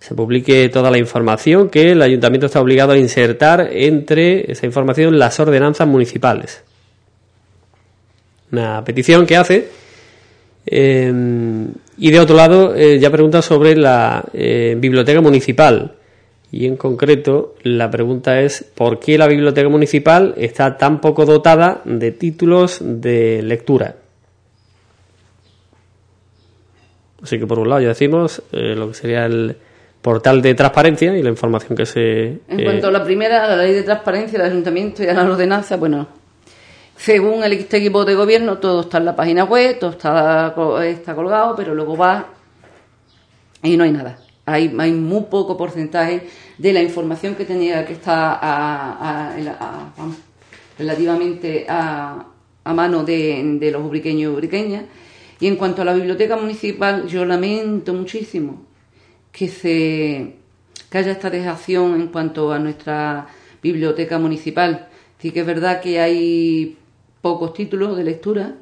se 0.00 0.14
publique 0.14 0.70
toda 0.70 0.90
la 0.90 0.96
información 0.96 1.68
que 1.68 1.92
el 1.92 2.00
ayuntamiento 2.00 2.46
está 2.46 2.62
obligado 2.62 2.92
a 2.92 2.96
insertar 2.96 3.68
entre 3.70 4.50
esa 4.50 4.64
información 4.64 5.18
las 5.18 5.38
ordenanzas 5.38 5.86
municipales. 5.86 6.62
Una 8.52 8.82
petición 8.82 9.26
que 9.26 9.36
hace. 9.36 9.83
Eh, 10.66 11.12
y 11.96 12.10
de 12.10 12.20
otro 12.20 12.36
lado, 12.36 12.74
eh, 12.74 12.98
ya 12.98 13.10
pregunta 13.10 13.42
sobre 13.42 13.76
la 13.76 14.24
eh, 14.32 14.76
biblioteca 14.78 15.20
municipal 15.20 15.92
y 16.50 16.66
en 16.66 16.76
concreto, 16.76 17.54
la 17.62 17.90
pregunta 17.90 18.40
es 18.40 18.64
¿por 18.74 19.00
qué 19.00 19.18
la 19.18 19.26
biblioteca 19.26 19.68
municipal 19.68 20.34
está 20.36 20.76
tan 20.76 21.00
poco 21.00 21.24
dotada 21.24 21.82
de 21.84 22.12
títulos 22.12 22.78
de 22.80 23.42
lectura? 23.42 23.96
Así 27.22 27.38
que 27.38 27.46
por 27.46 27.58
un 27.58 27.68
lado 27.68 27.80
ya 27.80 27.88
decimos 27.88 28.42
eh, 28.52 28.74
lo 28.76 28.88
que 28.88 28.94
sería 28.94 29.26
el 29.26 29.56
portal 30.02 30.42
de 30.42 30.54
transparencia 30.54 31.16
y 31.16 31.22
la 31.22 31.30
información 31.30 31.76
que 31.76 31.86
se... 31.86 32.40
En 32.48 32.62
cuanto 32.62 32.88
a 32.88 32.90
la 32.90 33.02
primera, 33.02 33.48
la 33.48 33.56
ley 33.56 33.72
de 33.72 33.82
transparencia 33.82 34.38
del 34.38 34.52
ayuntamiento 34.52 35.02
y 35.02 35.06
a 35.06 35.14
la 35.14 35.24
ordenanza, 35.24 35.76
bueno, 35.76 36.06
según 36.96 37.44
el 37.44 37.52
este 37.52 37.78
equipo 37.78 38.04
de 38.04 38.14
gobierno, 38.14 38.58
todo 38.58 38.82
está 38.82 38.98
en 38.98 39.04
la 39.04 39.16
página 39.16 39.44
web, 39.44 39.78
todo 39.78 39.90
está, 39.90 40.54
está 40.84 41.14
colgado, 41.14 41.54
pero 41.56 41.74
luego 41.74 41.96
va 41.96 42.26
y 43.62 43.76
no 43.76 43.84
hay 43.84 43.92
nada. 43.92 44.18
Hay, 44.46 44.68
muy 44.68 45.22
poco 45.22 45.56
porcentaje 45.56 46.28
de 46.58 46.72
la 46.72 46.82
información 46.82 47.34
que 47.34 47.46
tenía 47.46 47.86
que 47.86 47.94
estar 47.94 49.34
relativamente 50.78 51.66
a, 51.68 52.26
mano 52.64 53.04
de, 53.04 53.70
los 53.72 53.82
ubriqueños 53.82 54.22
y 54.22 54.26
ubriqueñas. 54.26 54.84
Y 55.40 55.46
en 55.46 55.56
cuanto 55.56 55.82
a 55.82 55.84
la 55.84 55.94
biblioteca 55.94 56.36
municipal, 56.36 57.06
yo 57.06 57.24
lamento 57.24 57.92
muchísimo 57.94 58.66
que 59.32 59.48
se 59.48 60.36
que 60.90 60.98
haya 60.98 61.10
esta 61.10 61.28
dejación 61.28 62.00
en 62.00 62.06
cuanto 62.08 62.52
a 62.52 62.58
nuestra 62.60 63.26
biblioteca 63.60 64.18
municipal. 64.18 64.88
Sí 65.18 65.32
que 65.32 65.40
es 65.40 65.46
verdad 65.46 65.80
que 65.80 65.98
hay 65.98 66.78
pocos 67.24 67.54
títulos 67.54 67.96
de 67.96 68.04
lectura, 68.04 68.54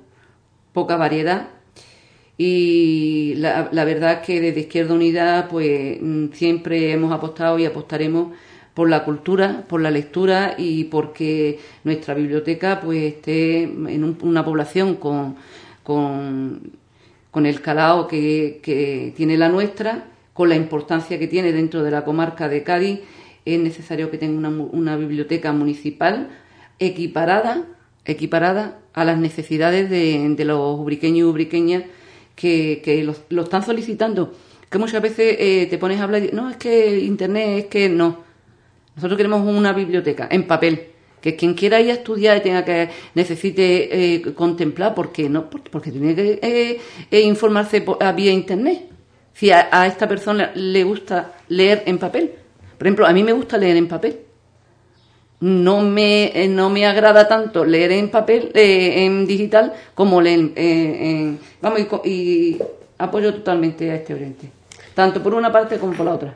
poca 0.73 0.97
variedad, 0.97 1.49
y 2.39 3.35
la, 3.39 3.85
verdad 3.85 4.13
es 4.13 4.19
que 4.21 4.41
desde 4.41 4.61
Izquierda 4.61 4.95
Unida 4.95 5.49
pues 5.51 5.99
mm, 6.01 6.27
siempre 6.33 6.93
hemos 6.93 7.11
apostado 7.11 7.59
y 7.59 7.65
apostaremos 7.65 8.29
por 8.73 8.89
la 8.89 9.03
cultura, 9.03 9.65
por 9.69 9.81
la 9.81 9.91
lectura 9.91 10.55
y 10.57 10.85
porque 10.85 11.59
nuestra 11.83 12.15
biblioteca 12.15 12.81
pues 12.81 13.15
esté 13.15 13.65
en 13.65 14.17
una 14.23 14.45
población 14.45 14.95
con, 14.95 15.35
con, 15.83 16.63
el 17.45 17.61
calao 17.63 18.07
que, 18.07 18.61
que, 18.63 19.13
tiene 19.17 19.37
la 19.37 19.49
nuestra, 19.49 20.05
con 20.35 20.49
la 20.49 20.55
importancia 20.55 21.19
que 21.19 21.27
tiene 21.27 21.51
dentro 21.51 21.83
de 21.83 21.91
la 21.91 22.05
comarca 22.05 22.49
de 22.49 22.63
Cádiz, 22.63 23.01
es 23.45 23.59
necesario 23.59 24.09
que 24.09 24.19
tenga 24.19 24.49
una 24.49 24.97
biblioteca 24.97 25.53
municipal 25.53 26.29
equiparada, 26.79 27.67
equiparada 28.05 28.79
a 28.93 29.05
las 29.05 29.19
necesidades 29.19 29.89
de, 29.89 30.35
de 30.37 30.45
los 30.45 30.79
ubriqueños 30.79 31.19
y 31.19 31.25
ubriqueñas 31.25 31.85
que, 32.35 33.15
lo, 33.29 33.43
están 33.43 33.63
solicitando. 33.63 34.33
Que 34.71 34.79
muchas 34.79 35.03
veces 35.03 35.37
eh, 35.39 35.67
te 35.69 35.79
pones 35.79 36.01
a 36.01 36.05
hablar 36.05 36.25
y 36.25 36.31
no, 36.33 36.51
es 36.51 36.57
que 36.57 37.01
Internet, 37.01 37.65
es 37.65 37.67
que 37.67 37.89
no. 37.89 38.25
Nosotros 38.97 39.17
queremos 39.17 39.47
una 39.47 39.73
biblioteca 39.73 40.29
en 40.31 40.47
papel. 40.47 40.89
Que 41.21 41.37
quien 41.37 41.55
quiera 41.55 41.81
ir 41.81 41.91
a 41.91 41.95
estudiar 41.95 42.39
y 42.39 42.41
tenga 42.41 42.65
que 42.65 42.89
necesite 43.15 44.15
eh, 44.15 44.35
contemplar, 44.35 44.93
¿por 44.95 45.13
qué 45.13 45.29
no? 45.29 45.49
Porque, 45.49 45.93
tiene 45.93 46.17
que 46.17 46.81
eh, 47.11 47.21
informarse 47.21 47.81
por, 47.81 47.99
vía 48.15 48.33
Internet. 48.33 48.89
Si 49.33 49.51
a, 49.51 49.69
a 49.71 49.87
esta 49.87 50.09
persona 50.09 50.51
le 50.55 50.83
gusta 50.83 51.35
leer 51.49 51.85
en 51.87 51.99
papel. 51.99 52.33
Por 52.77 52.87
ejemplo, 52.87 53.07
a 53.07 53.13
mí 53.13 53.23
me 53.23 53.33
gusta 53.33 53.57
leer 53.57 53.77
en 53.77 53.87
papel 53.87 54.19
no 55.43 55.81
me, 55.81 56.27
eh, 56.41 56.47
no 56.47 56.71
me 56.71 56.87
agrada 56.87 57.27
tanto 57.27 57.65
leer 57.65 57.91
en 57.91 58.11
papel, 58.11 58.53
eh, 58.55 59.05
en 59.05 59.27
digital, 59.27 59.73
como 59.93 60.21
leer 60.21 60.53
en... 60.55 61.39
vamos, 61.61 61.81
y, 62.05 62.59
apoyo 62.97 63.35
totalmente 63.35 63.91
a 63.91 63.97
este 63.97 64.15
oyente, 64.15 64.49
tanto 64.95 65.21
por 65.21 65.35
una 65.35 65.51
parte 65.51 65.79
como 65.79 65.95
por 65.95 66.07
la 66.07 66.15
otra. 66.15 66.35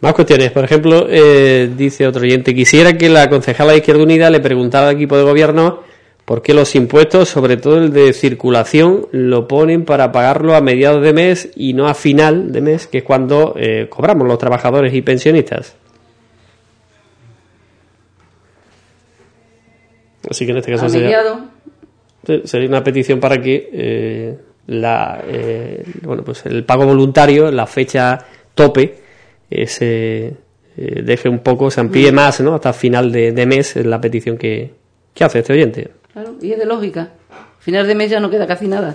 Más 0.00 0.14
cuestiones. 0.14 0.50
Por 0.50 0.64
ejemplo, 0.64 1.06
eh, 1.08 1.70
dice 1.76 2.08
otro 2.08 2.22
oyente, 2.22 2.52
quisiera 2.52 2.98
que 2.98 3.08
la 3.08 3.30
concejala 3.30 3.72
de 3.72 3.78
Izquierda 3.78 4.02
Unida 4.02 4.30
le 4.30 4.40
preguntara 4.40 4.88
al 4.88 4.96
equipo 4.96 5.16
de 5.16 5.22
gobierno 5.22 5.84
por 6.24 6.42
qué 6.42 6.52
los 6.52 6.74
impuestos, 6.74 7.28
sobre 7.28 7.56
todo 7.56 7.78
el 7.78 7.92
de 7.92 8.12
circulación, 8.12 9.06
lo 9.12 9.46
ponen 9.46 9.84
para 9.84 10.10
pagarlo 10.10 10.56
a 10.56 10.60
mediados 10.60 11.02
de 11.04 11.12
mes 11.12 11.50
y 11.54 11.74
no 11.74 11.86
a 11.86 11.94
final 11.94 12.50
de 12.50 12.60
mes, 12.62 12.88
que 12.88 12.98
es 12.98 13.04
cuando 13.04 13.54
cobramos 13.90 14.26
los 14.26 14.38
trabajadores 14.38 14.94
y 14.94 15.02
pensionistas. 15.02 15.76
Así 20.30 20.46
que 20.46 20.52
en 20.52 20.58
este 20.58 20.70
caso 20.70 20.88
sería, 20.88 21.22
sería, 22.44 22.68
una 22.68 22.84
petición 22.84 23.18
para 23.18 23.42
que 23.42 23.68
eh, 23.72 24.38
la, 24.68 25.24
eh, 25.26 25.84
bueno, 26.02 26.22
pues 26.22 26.46
el 26.46 26.64
pago 26.64 26.86
voluntario, 26.86 27.50
la 27.50 27.66
fecha 27.66 28.24
tope, 28.54 28.94
eh, 29.50 29.66
se 29.66 30.36
deje 30.76 31.28
un 31.28 31.40
poco, 31.40 31.70
se 31.70 31.80
amplíe 31.80 32.12
mm. 32.12 32.14
más, 32.14 32.40
¿no? 32.40 32.54
Hasta 32.54 32.72
final 32.72 33.10
de, 33.10 33.32
mes 33.44 33.76
es 33.76 33.84
la 33.84 34.00
petición 34.00 34.38
que, 34.38 34.72
hace 35.18 35.40
este 35.40 35.52
oyente. 35.52 35.90
Claro, 36.12 36.36
y 36.40 36.52
es 36.52 36.58
de 36.58 36.64
lógica. 36.64 37.10
Final 37.58 37.86
de 37.88 37.94
mes 37.96 38.10
ya 38.10 38.20
no 38.20 38.30
queda 38.30 38.46
casi 38.46 38.68
nada. 38.68 38.94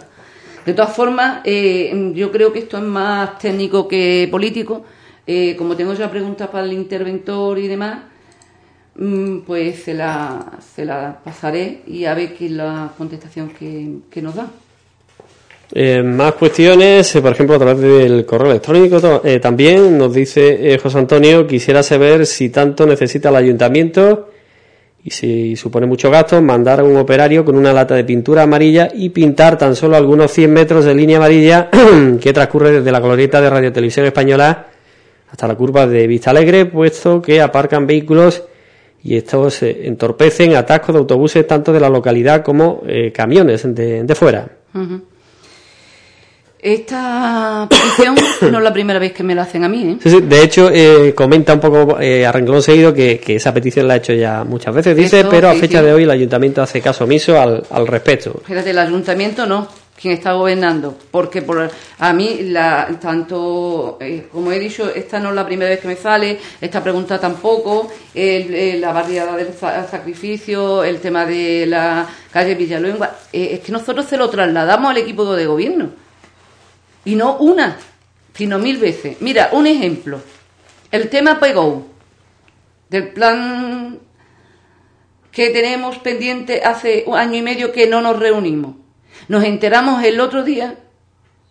De 0.66 0.74
todas 0.74 0.96
formas, 0.96 1.44
yo 1.44 2.32
creo 2.32 2.52
que 2.54 2.60
esto 2.60 2.78
es 2.78 2.84
más 2.84 3.38
técnico 3.38 3.88
que 3.88 4.28
político. 4.32 4.86
como 5.58 5.76
tengo 5.76 5.94
ya 5.94 6.10
preguntas 6.10 6.48
para 6.48 6.66
el 6.66 6.74
interventor 6.74 7.60
y 7.60 7.68
demás, 7.68 8.00
pues 9.46 9.84
se 9.84 9.94
la, 9.94 10.58
se 10.74 10.86
la 10.86 11.20
pasaré 11.24 11.82
y 11.88 12.06
a 12.06 12.14
ver 12.14 12.34
qué 12.34 12.46
es 12.46 12.52
la 12.52 12.92
contestación 12.98 13.50
que, 13.50 14.22
nos 14.22 14.36
da. 14.36 14.48
Eh, 15.74 16.02
más 16.02 16.34
cuestiones, 16.34 17.14
eh, 17.16 17.22
por 17.22 17.34
ejemplo, 17.34 17.56
a 17.56 17.60
través 17.60 17.80
del 17.80 18.26
correo 18.26 18.52
electrónico 18.52 19.22
eh, 19.26 19.40
también 19.40 19.98
nos 19.98 20.14
dice 20.14 20.78
José 20.82 21.00
Antonio, 21.00 21.46
quisiera 21.46 21.84
saber 21.84 22.26
si 22.26 22.50
tanto 22.50 22.86
necesita 22.86 23.30
el 23.30 23.36
ayuntamiento 23.36 24.30
y 25.04 25.12
si 25.12 25.56
supone 25.56 25.86
mucho 25.86 26.10
gasto 26.10 26.42
mandar 26.42 26.80
a 26.80 26.84
un 26.84 26.96
operario 26.96 27.44
con 27.44 27.58
una 27.58 27.74
lata 27.74 27.96
de 27.96 28.06
pintura 28.06 28.44
amarilla 28.44 28.90
y 28.94 29.10
pintar 29.10 29.58
tan 29.58 29.76
solo 29.76 29.98
algunos 29.98 30.32
100 30.32 30.54
metros 30.54 30.86
de 30.86 30.96
línea 30.96 31.18
amarilla 31.18 31.70
que 32.22 32.32
transcurre 32.32 32.72
desde 32.72 32.92
la 32.92 33.02
glorieta 33.02 33.42
de 33.42 33.50
Radio 33.50 33.74
Televisión 33.74 34.06
Española 34.06 34.68
hasta 35.30 35.48
la 35.48 35.56
curva 35.56 35.86
de 35.86 36.08
Vista 36.08 36.30
Alegre, 36.30 36.66
puesto 36.66 37.22
que 37.22 37.42
aparcan 37.42 37.86
vehículos 37.86 38.44
y 39.06 39.16
estos 39.16 39.64
entorpecen 39.64 40.56
atascos 40.56 40.94
de 40.96 41.00
autobuses 41.00 41.48
tanto 41.48 41.72
de 41.72 41.80
la 41.80 41.90
localidad 41.90 42.44
como 42.44 42.84
camiones 43.14 43.64
de, 43.74 44.16
fuera. 44.16 44.50
Esta 46.66 47.68
petición 47.70 48.16
no 48.52 48.58
es 48.58 48.64
la 48.64 48.74
primera 48.74 48.98
vez 48.98 49.14
que 49.14 49.22
me 49.22 49.36
la 49.36 49.44
hacen 49.44 49.64
a 49.64 49.70
mí. 49.70 49.84
¿eh? 49.84 49.98
Sí, 50.02 50.10
sí. 50.10 50.22
De 50.22 50.42
hecho, 50.42 50.72
eh, 50.74 51.14
comenta 51.14 51.54
un 51.54 51.60
poco 51.60 52.00
eh, 52.02 52.26
a 52.26 52.32
renglón 52.32 52.64
seguido 52.64 52.92
que, 52.92 53.22
esa 53.28 53.54
petición 53.54 53.88
la 53.88 53.94
ha 53.94 53.98
hecho 53.98 54.14
ya 54.14 54.44
muchas 54.44 54.74
veces, 54.74 54.98
dice, 54.98 55.26
pero 55.30 55.48
a 55.48 55.54
fecha 55.54 55.84
de 55.84 55.94
hoy 55.94 56.04
el 56.04 56.10
ayuntamiento 56.10 56.64
hace 56.64 56.82
caso 56.82 57.04
omiso 57.04 57.40
al, 57.40 57.64
al 57.70 57.86
respecto. 57.86 58.42
Fíjate, 58.44 58.72
el 58.72 58.80
ayuntamiento 58.80 59.46
no, 59.46 59.68
quien 60.00 60.14
está 60.14 60.34
gobernando, 60.34 60.98
porque 61.10 61.42
por, 61.42 61.72
a 62.00 62.14
mí, 62.14 62.40
la, 62.44 62.98
tanto, 63.00 63.98
eh, 64.02 64.28
como 64.32 64.52
he 64.52 64.60
dicho, 64.60 64.94
esta 64.94 65.20
no 65.20 65.30
es 65.30 65.36
la 65.36 65.46
primera 65.46 65.70
vez 65.70 65.80
que 65.80 65.88
me 65.88 65.96
sale, 65.96 66.38
esta 66.60 66.84
pregunta 66.84 67.20
tampoco, 67.20 67.90
la 68.14 68.92
barriada 68.92 69.38
del 69.38 69.54
sacrificio, 69.54 70.84
el 70.84 71.00
tema 71.00 71.26
de 71.26 71.66
la 71.66 72.06
calle 72.32 72.56
Villaluenga, 72.56 73.16
es 73.32 73.62
que 73.62 73.72
nosotros 73.72 74.06
se 74.06 74.18
lo 74.18 74.30
trasladamos 74.30 74.92
al 74.92 74.98
equipo 74.98 75.34
de 75.34 75.46
gobierno 75.46 75.90
y 77.06 77.16
no 77.16 77.38
una, 77.38 77.78
sino 78.34 78.60
mil 78.60 78.78
veces. 78.78 79.18
Mira, 79.22 79.50
un 79.54 79.68
ejemplo. 79.68 80.20
El 80.92 81.10
tema 81.10 81.40
PEGO, 81.40 81.86
del 82.90 83.10
plan 83.10 84.00
que 85.32 85.50
tenemos 85.50 85.98
pendiente 86.00 86.62
hace 86.64 87.04
un 87.08 87.18
año 87.18 87.38
y 87.38 87.42
medio 87.42 87.72
que 87.72 87.88
no 87.88 88.02
nos 88.02 88.20
reunimos. 88.20 88.76
Nos 89.28 89.44
enteramos 89.44 90.04
el 90.04 90.20
otro 90.20 90.44
día, 90.44 90.76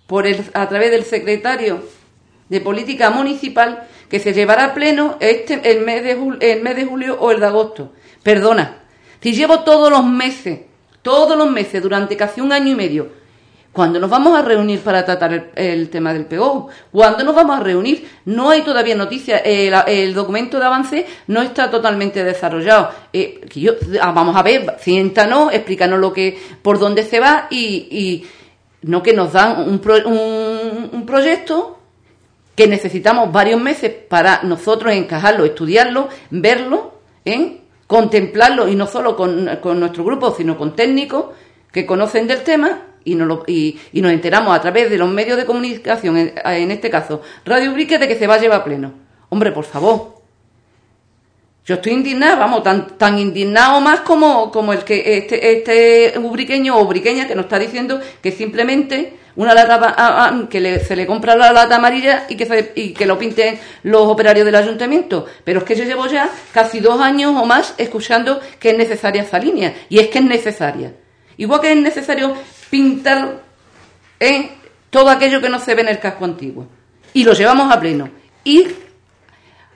por 0.07 0.27
el, 0.27 0.45
a 0.55 0.69
través 0.69 0.91
del 0.91 1.05
secretario 1.05 1.83
de 2.49 2.61
Política 2.61 3.11
Municipal, 3.11 3.89
que 4.09 4.21
se 4.21 4.33
llevará 4.33 4.67
a 4.67 4.75
pleno 4.75 5.17
este, 5.21 5.61
el, 5.71 5.85
mes 5.85 6.05
de 6.05 6.13
el 6.13 6.63
mes 6.63 6.77
de 6.77 6.85
julio 6.85 7.17
o 7.19 7.31
el 7.31 7.41
de 7.41 7.47
agosto. 7.47 7.93
Perdona, 8.23 8.83
si 9.21 9.33
llevo 9.33 9.61
todos 9.61 9.91
los 9.91 10.05
meses, 10.05 10.61
todos 11.03 11.37
los 11.37 11.51
meses, 11.51 11.83
durante 11.83 12.17
casi 12.17 12.41
un 12.41 12.53
año 12.53 12.73
y 12.73 12.75
medio, 12.75 13.24
¿Cuándo 13.75 13.99
nos 13.99 14.09
vamos 14.09 14.39
a 14.39 14.43
reunir 14.43 14.79
para 14.83 15.05
tratar 15.05 15.51
el, 15.57 15.91
tema 15.91 16.13
del 16.13 16.27
PO? 16.27 16.69
¿Cuándo 16.93 17.25
nos 17.25 17.35
vamos 17.35 17.57
a 17.57 17.61
reunir? 17.61 18.09
No 18.25 18.51
hay 18.51 18.63
todavía 18.63 18.95
noticias. 18.95 19.43
El, 19.45 20.15
documento 20.15 20.61
de 20.61 20.65
avance 20.65 21.07
no 21.27 21.43
está 21.43 21.69
totalmente 21.73 22.23
desarrollado. 22.23 22.91
Eh, 23.13 23.41
ah, 24.01 24.13
vamos 24.13 24.37
a 24.37 24.45
ver, 24.45 24.77
siéntanos, 24.79 25.53
explícanos 25.53 25.99
lo 25.99 26.13
que, 26.13 26.41
por 26.63 26.79
dónde 26.79 27.03
se 27.03 27.19
va 27.19 27.49
y, 27.51 28.25
no 28.83 29.03
que 29.03 29.13
nos 29.13 29.33
dan 29.33 29.69
un, 29.69 29.81
un, 30.93 31.05
proyecto 31.05 31.81
que 32.55 32.69
necesitamos 32.69 33.33
varios 33.33 33.61
meses 33.61 33.93
para 34.09 34.45
nosotros 34.45 34.93
encajarlo, 34.93 35.45
estudiarlo, 35.45 36.09
verlo, 36.31 36.95
¿eh? 37.25 37.59
contemplarlo 37.89 38.69
y 38.69 38.77
no 38.77 38.87
solo 38.87 39.17
con 39.17 39.81
nuestro 39.81 40.05
grupo, 40.05 40.33
sino 40.33 40.57
con 40.57 40.77
técnicos 40.77 41.25
que 41.73 41.85
conocen 41.85 42.29
del 42.29 42.45
tema 42.45 42.94
y 43.05 43.15
nos, 43.15 43.49
y, 43.49 43.79
nos 43.95 44.13
enteramos 44.13 44.57
a 44.57 44.61
través 44.61 44.91
de 44.91 44.99
los 44.99 45.09
medios 45.09 45.37
de 45.37 45.45
comunicación, 45.45 46.17
en, 46.17 46.71
este 46.71 46.91
caso 46.91 47.23
Radio 47.45 47.71
Ubrique, 47.71 47.99
de 47.99 48.09
que 48.09 48.17
se 48.17 48.27
va 48.27 48.35
a 48.35 48.41
llevar 48.41 48.65
pleno. 48.65 48.93
Hombre, 49.29 49.53
por 49.53 49.65
favor. 49.65 50.15
Yo 51.67 51.77
estoy 51.77 51.93
indignada, 51.93 52.37
vamos, 52.37 52.63
tan, 52.99 53.19
indignado 53.19 53.81
más 53.81 54.01
como, 54.01 54.51
como 54.51 54.73
el 54.75 54.85
que 54.85 55.17
este, 55.17 55.59
este 55.59 56.19
ubriqueño 56.19 56.77
o 56.77 56.83
ubriqueña 56.83 57.27
que 57.27 57.35
nos 57.35 57.47
está 57.47 57.59
diciendo 57.59 58.01
que 58.21 58.33
simplemente 58.33 59.15
una 59.37 59.55
lata 59.55 60.47
que 60.49 60.79
se 60.81 60.95
le 60.95 61.07
compra 61.07 61.35
la 61.35 61.53
lata 61.53 61.77
amarilla 61.77 62.27
y 62.29 62.37
que, 62.37 62.73
y 62.77 62.93
que 62.93 63.07
lo 63.07 63.19
pinten 63.19 63.59
los 63.83 64.03
operarios 64.03 64.45
del 64.47 64.55
ayuntamiento. 64.55 65.27
Pero 65.43 65.61
es 65.61 65.65
que 65.65 65.75
yo 65.75 65.85
llevo 65.85 66.07
ya 66.07 66.29
casi 66.53 66.81
dos 66.81 67.01
años 67.01 67.35
o 67.35 67.45
más 67.47 67.75
escuchando 67.79 68.41
que 68.61 68.71
es 68.71 68.79
necesaria 68.79 69.23
esa 69.23 69.39
línea. 69.39 69.75
Y 69.89 69.99
es 69.99 70.09
que 70.09 70.19
es 70.19 70.25
necesaria. 70.25 70.93
Igual 71.37 71.61
que 71.61 71.73
es 71.73 71.79
necesario 71.79 72.35
pintar 72.71 73.43
en 74.21 74.51
todo 74.91 75.11
aquello 75.11 75.41
que 75.41 75.49
no 75.49 75.59
se 75.59 75.75
ve 75.75 75.83
en 75.83 75.89
el 75.89 75.99
casco 75.99 76.25
antiguo. 76.25 76.67
Y 77.13 77.25
lo 77.25 77.33
llevamos 77.33 77.73
a 77.73 77.81
pleno. 77.81 78.09
Y 78.45 78.67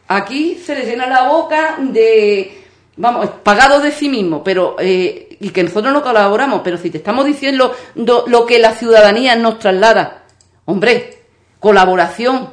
aquí 0.07 0.57
se 0.57 0.74
le 0.74 0.84
llena 0.84 1.07
la 1.07 1.28
boca 1.28 1.76
de, 1.80 2.64
vamos, 2.97 3.28
pagado 3.43 3.80
de 3.80 3.93
sí 3.93 4.09
mismo, 4.09 4.43
pero 4.43 4.76
eh, 4.78 5.36
y 5.41 5.51
que 5.51 5.62
nosotros 5.62 5.93
no 5.93 6.03
colaboramos, 6.03 6.62
pero 6.62 6.76
si 6.76 6.91
te 6.91 6.99
estamos 6.99 7.24
diciendo 7.24 7.74
lo 7.95 8.47
que 8.47 8.59
la 8.59 8.74
ciudadanía 8.74 9.36
nos 9.36 9.59
traslada, 9.59 10.24
hombre, 10.64 11.22
colaboración, 11.61 12.51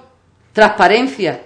transparencia, 0.53 1.41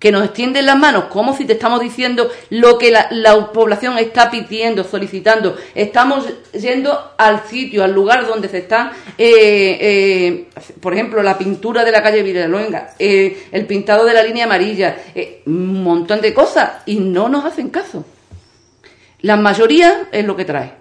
que 0.00 0.10
nos 0.10 0.24
extienden 0.24 0.64
las 0.64 0.78
manos, 0.78 1.04
como 1.04 1.36
si 1.36 1.44
te 1.44 1.52
estamos 1.52 1.78
diciendo 1.78 2.30
lo 2.48 2.78
que 2.78 2.90
la, 2.90 3.52
población 3.52 3.98
está 3.98 4.30
pidiendo, 4.30 4.82
solicitando. 4.82 5.56
Estamos 5.74 6.26
yendo 6.58 7.12
al 7.18 7.46
sitio, 7.46 7.84
al 7.84 7.92
lugar 7.92 8.26
donde 8.26 8.48
se 8.48 8.58
está, 8.58 8.92
eh, 9.18 9.78
eh, 9.80 10.46
por 10.80 10.94
ejemplo, 10.94 11.22
la 11.22 11.36
pintura 11.36 11.84
de 11.84 11.92
la 11.92 12.02
calle 12.02 12.22
Villaluenga, 12.22 12.94
eh, 12.98 13.46
el 13.52 13.66
pintado 13.66 14.06
de 14.06 14.14
la 14.14 14.22
línea 14.22 14.46
amarilla, 14.46 14.96
un 15.44 15.84
montón 15.84 16.22
de 16.22 16.32
cosas, 16.32 16.82
y 16.86 16.96
no 16.96 17.28
nos 17.28 17.44
hacen 17.44 17.68
caso. 17.68 18.06
La 19.20 19.36
mayoría 19.36 20.08
es 20.12 20.24
lo 20.24 20.34
que 20.34 20.46
trae. 20.46 20.79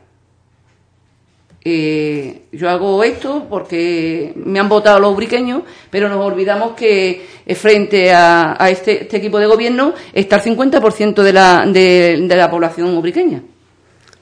Eh, 1.64 2.44
yo 2.54 2.70
hago 2.70 3.04
esto 3.04 3.46
porque 3.50 4.32
me 4.36 4.60
han 4.60 4.70
votado 4.70 5.00
los 5.00 5.14
ubriqueños, 5.14 5.64
pero 5.90 6.08
nos 6.08 6.24
olvidamos 6.26 6.74
que 6.74 7.28
eh, 7.46 7.56
frente 7.56 8.14
a, 8.14 8.56
este, 8.70 9.04
este, 9.04 9.18
equipo 9.18 9.40
de 9.40 9.46
gobierno 9.46 9.94
está 10.14 10.38
el 10.38 10.44
50% 10.58 11.22
de 11.22 11.34
la, 11.34 11.66
de, 11.66 12.28
la 12.28 12.50
población 12.50 12.96
ubriqueña. 12.96 13.44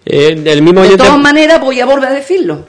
Eh, 0.06 0.36
mismo 0.62 0.82
de 0.82 0.98
todas 0.98 1.20
maneras, 1.20 1.62
voy 1.62 1.80
a 1.80 1.86
volver 1.86 2.10
a 2.10 2.14
decirlo. 2.14 2.66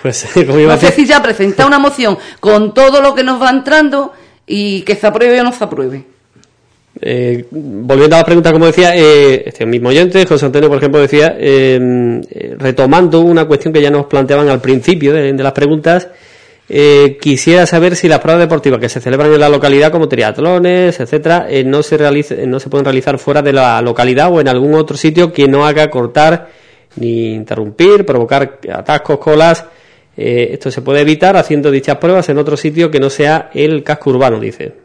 Pues, 0.00 0.26
no 0.36 0.76
sé 0.78 0.92
si 0.92 1.06
ya 1.06 1.22
presenta 1.22 1.66
una 1.66 1.78
moción 1.78 2.18
con 2.40 2.74
todo 2.74 3.00
lo 3.00 3.14
que 3.14 3.22
nos 3.22 3.40
va 3.40 3.50
entrando 3.50 4.12
y 4.46 4.82
que 4.82 4.96
se 4.96 5.06
apruebe 5.06 5.40
o 5.40 5.44
no 5.44 5.52
se 5.52 5.62
apruebe. 5.62 6.11
Eh, 7.04 7.46
volviendo 7.50 8.14
a 8.14 8.20
la 8.20 8.24
pregunta, 8.24 8.52
como 8.52 8.66
decía, 8.66 8.94
eh, 8.94 9.42
este 9.46 9.66
mismo 9.66 9.88
oyente, 9.88 10.24
José 10.24 10.46
Antonio, 10.46 10.68
por 10.68 10.78
ejemplo, 10.78 11.00
decía, 11.00 11.34
em, 11.36 12.20
eh, 12.30 12.54
retomando 12.56 13.20
una 13.20 13.44
cuestión 13.44 13.74
que 13.74 13.82
ya 13.82 13.90
nos 13.90 14.06
planteaban 14.06 14.48
al 14.48 14.60
principio 14.60 15.12
de, 15.12 15.32
las 15.32 15.52
preguntas, 15.52 16.08
eh, 16.68 17.18
quisiera 17.20 17.66
saber 17.66 17.96
si 17.96 18.06
las 18.06 18.20
pruebas 18.20 18.42
deportivas 18.42 18.78
que 18.78 18.88
se 18.88 19.00
celebran 19.00 19.32
en 19.32 19.40
la 19.40 19.48
localidad, 19.48 19.90
como 19.90 20.08
triatlones, 20.08 21.00
etcétera, 21.00 21.48
no 21.64 21.82
se 21.82 21.96
realice, 21.98 22.46
no 22.46 22.60
se 22.60 22.70
pueden 22.70 22.84
realizar 22.84 23.18
fuera 23.18 23.42
de 23.42 23.52
la 23.52 23.82
localidad 23.82 24.32
o 24.32 24.40
en 24.40 24.46
algún 24.46 24.74
otro 24.74 24.96
sitio 24.96 25.32
que 25.32 25.48
no 25.48 25.66
haga 25.66 25.90
cortar 25.90 26.50
ni 26.96 27.34
interrumpir, 27.34 28.06
provocar 28.06 28.60
atascos, 28.72 29.18
colas. 29.18 29.64
esto 30.16 30.70
se 30.70 30.82
puede 30.82 31.00
evitar 31.00 31.36
haciendo 31.36 31.70
dichas 31.70 31.96
pruebas 31.96 32.28
en 32.28 32.38
otro 32.38 32.56
sitio 32.56 32.90
que 32.92 33.00
no 33.00 33.10
sea 33.10 33.50
el 33.54 33.82
casco 33.82 34.10
urbano, 34.10 34.38
dice. 34.38 34.81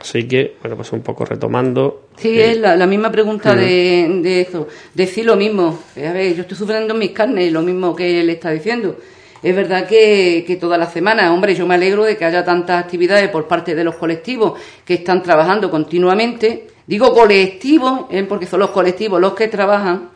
Así 0.00 0.26
que, 0.26 0.56
bueno, 0.62 0.76
pues 0.76 0.92
un 0.92 1.02
poco 1.02 1.26
retomando. 1.26 2.08
Sí, 2.16 2.40
es 2.40 2.56
la, 2.58 2.86
misma 2.86 3.12
pregunta 3.12 3.54
de, 3.54 4.20
de, 4.22 4.40
eso. 4.40 4.66
Decir 4.94 5.26
lo 5.26 5.36
mismo. 5.36 5.78
A 5.96 6.12
ver, 6.12 6.34
yo 6.34 6.42
estoy 6.42 6.56
sufriendo 6.56 6.94
en 6.94 7.00
mis 7.00 7.10
carnes 7.10 7.52
lo 7.52 7.60
mismo 7.60 7.94
que 7.94 8.20
él 8.20 8.30
está 8.30 8.50
diciendo. 8.50 8.96
Es 9.42 9.54
verdad 9.54 9.86
que, 9.86 10.44
que 10.46 10.56
toda 10.56 10.78
la 10.78 10.86
semana, 10.86 11.32
hombre, 11.32 11.54
yo 11.54 11.66
me 11.66 11.74
alegro 11.74 12.04
de 12.04 12.16
que 12.16 12.24
haya 12.24 12.44
tantas 12.44 12.82
actividades 12.82 13.28
por 13.28 13.46
parte 13.46 13.74
de 13.74 13.84
los 13.84 13.96
colectivos 13.96 14.58
que 14.84 14.94
están 14.94 15.22
trabajando 15.22 15.70
continuamente. 15.70 16.66
Digo 16.86 17.12
colectivos, 17.12 18.06
¿eh? 18.10 18.24
porque 18.28 18.46
son 18.46 18.60
los 18.60 18.70
colectivos 18.70 19.20
los 19.20 19.34
que 19.34 19.48
trabajan. 19.48 20.08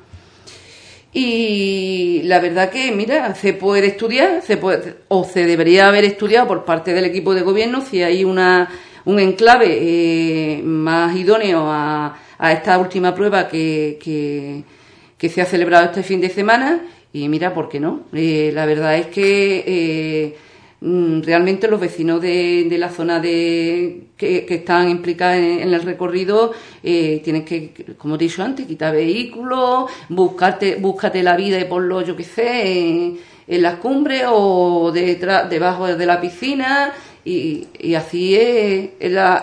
Y 1.12 2.22
la 2.24 2.40
verdad 2.40 2.70
que, 2.70 2.90
mira, 2.90 3.34
se 3.34 3.52
puede 3.52 3.86
estudiar, 3.86 4.42
se 4.42 4.56
puede, 4.56 4.96
o 5.08 5.24
se 5.24 5.46
debería 5.46 5.88
haber 5.88 6.04
estudiado 6.04 6.48
por 6.48 6.64
parte 6.64 6.92
del 6.92 7.04
equipo 7.04 7.34
de 7.34 7.42
gobierno 7.42 7.82
si 7.82 8.02
hay 8.02 8.24
una 8.24 8.68
un 9.04 9.18
enclave 9.18 9.78
eh, 9.80 10.62
más 10.62 11.14
idóneo 11.16 11.66
a, 11.68 12.16
a, 12.38 12.52
esta 12.52 12.78
última 12.78 13.14
prueba 13.14 13.48
que, 13.48 13.98
que, 14.00 15.28
se 15.28 15.40
ha 15.40 15.46
celebrado 15.46 15.86
este 15.86 16.02
fin 16.02 16.20
de 16.20 16.28
semana. 16.28 16.82
Y 17.12 17.28
mira, 17.28 17.54
¿por 17.54 17.68
qué 17.68 17.80
no? 17.80 18.00
Eh, 18.12 18.50
la 18.52 18.66
verdad 18.66 18.96
es 18.98 19.06
que 19.06 19.64
eh, 19.66 20.36
mm, 20.80 21.22
realmente 21.22 21.68
los 21.68 21.80
vecinos 21.80 22.20
de, 22.20 22.66
la 22.78 22.90
zona 22.90 23.20
de 23.20 24.08
que, 24.16 24.44
están 24.48 24.90
implicados 24.90 25.36
en, 25.36 25.72
el 25.72 25.82
recorrido 25.82 26.52
eh, 26.82 27.20
tienen 27.24 27.44
que, 27.44 27.72
como 27.96 28.16
he 28.16 28.18
dicho 28.18 28.42
antes, 28.42 28.66
quitar 28.66 28.92
vehículos, 28.92 29.90
buscarte, 30.08 30.76
búscate 30.76 31.22
la 31.22 31.36
vida 31.36 31.58
y 31.58 31.64
ponlo, 31.64 32.02
yo 32.02 32.16
qué 32.16 32.24
sé, 32.24 33.16
en, 33.46 33.62
las 33.62 33.76
cumbres 33.76 34.24
o 34.28 34.90
detrás, 34.92 35.48
debajo 35.48 35.86
de 35.86 36.06
la 36.06 36.20
piscina 36.20 36.92
y, 37.24 37.94
así 37.94 38.36
es. 38.36 38.90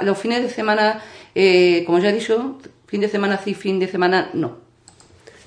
los 0.02 0.18
fines 0.18 0.44
de 0.44 0.50
semana, 0.50 1.02
eh, 1.34 1.84
como 1.86 2.00
ya 2.00 2.10
he 2.10 2.14
dicho, 2.14 2.60
fin 2.88 3.02
de 3.02 3.10
semana 3.10 3.40
sí, 3.44 3.54
fin 3.54 3.80
de 3.80 3.88
semana 3.88 4.30
no. 4.34 4.58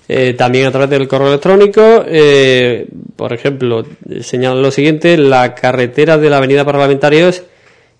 Eh, 0.06 0.34
también 0.34 0.66
a 0.66 0.70
través 0.70 0.90
del 0.90 1.08
correo 1.08 1.28
electrónico, 1.28 2.04
eh, 2.06 2.86
por 3.16 3.32
ejemplo, 3.32 3.86
señalan 4.20 4.60
lo 4.60 4.70
siguiente, 4.70 5.16
la 5.16 5.54
carretera 5.54 6.18
de 6.18 6.28
la 6.28 6.36
avenida 6.36 6.64
Parlamentarios 6.64 7.42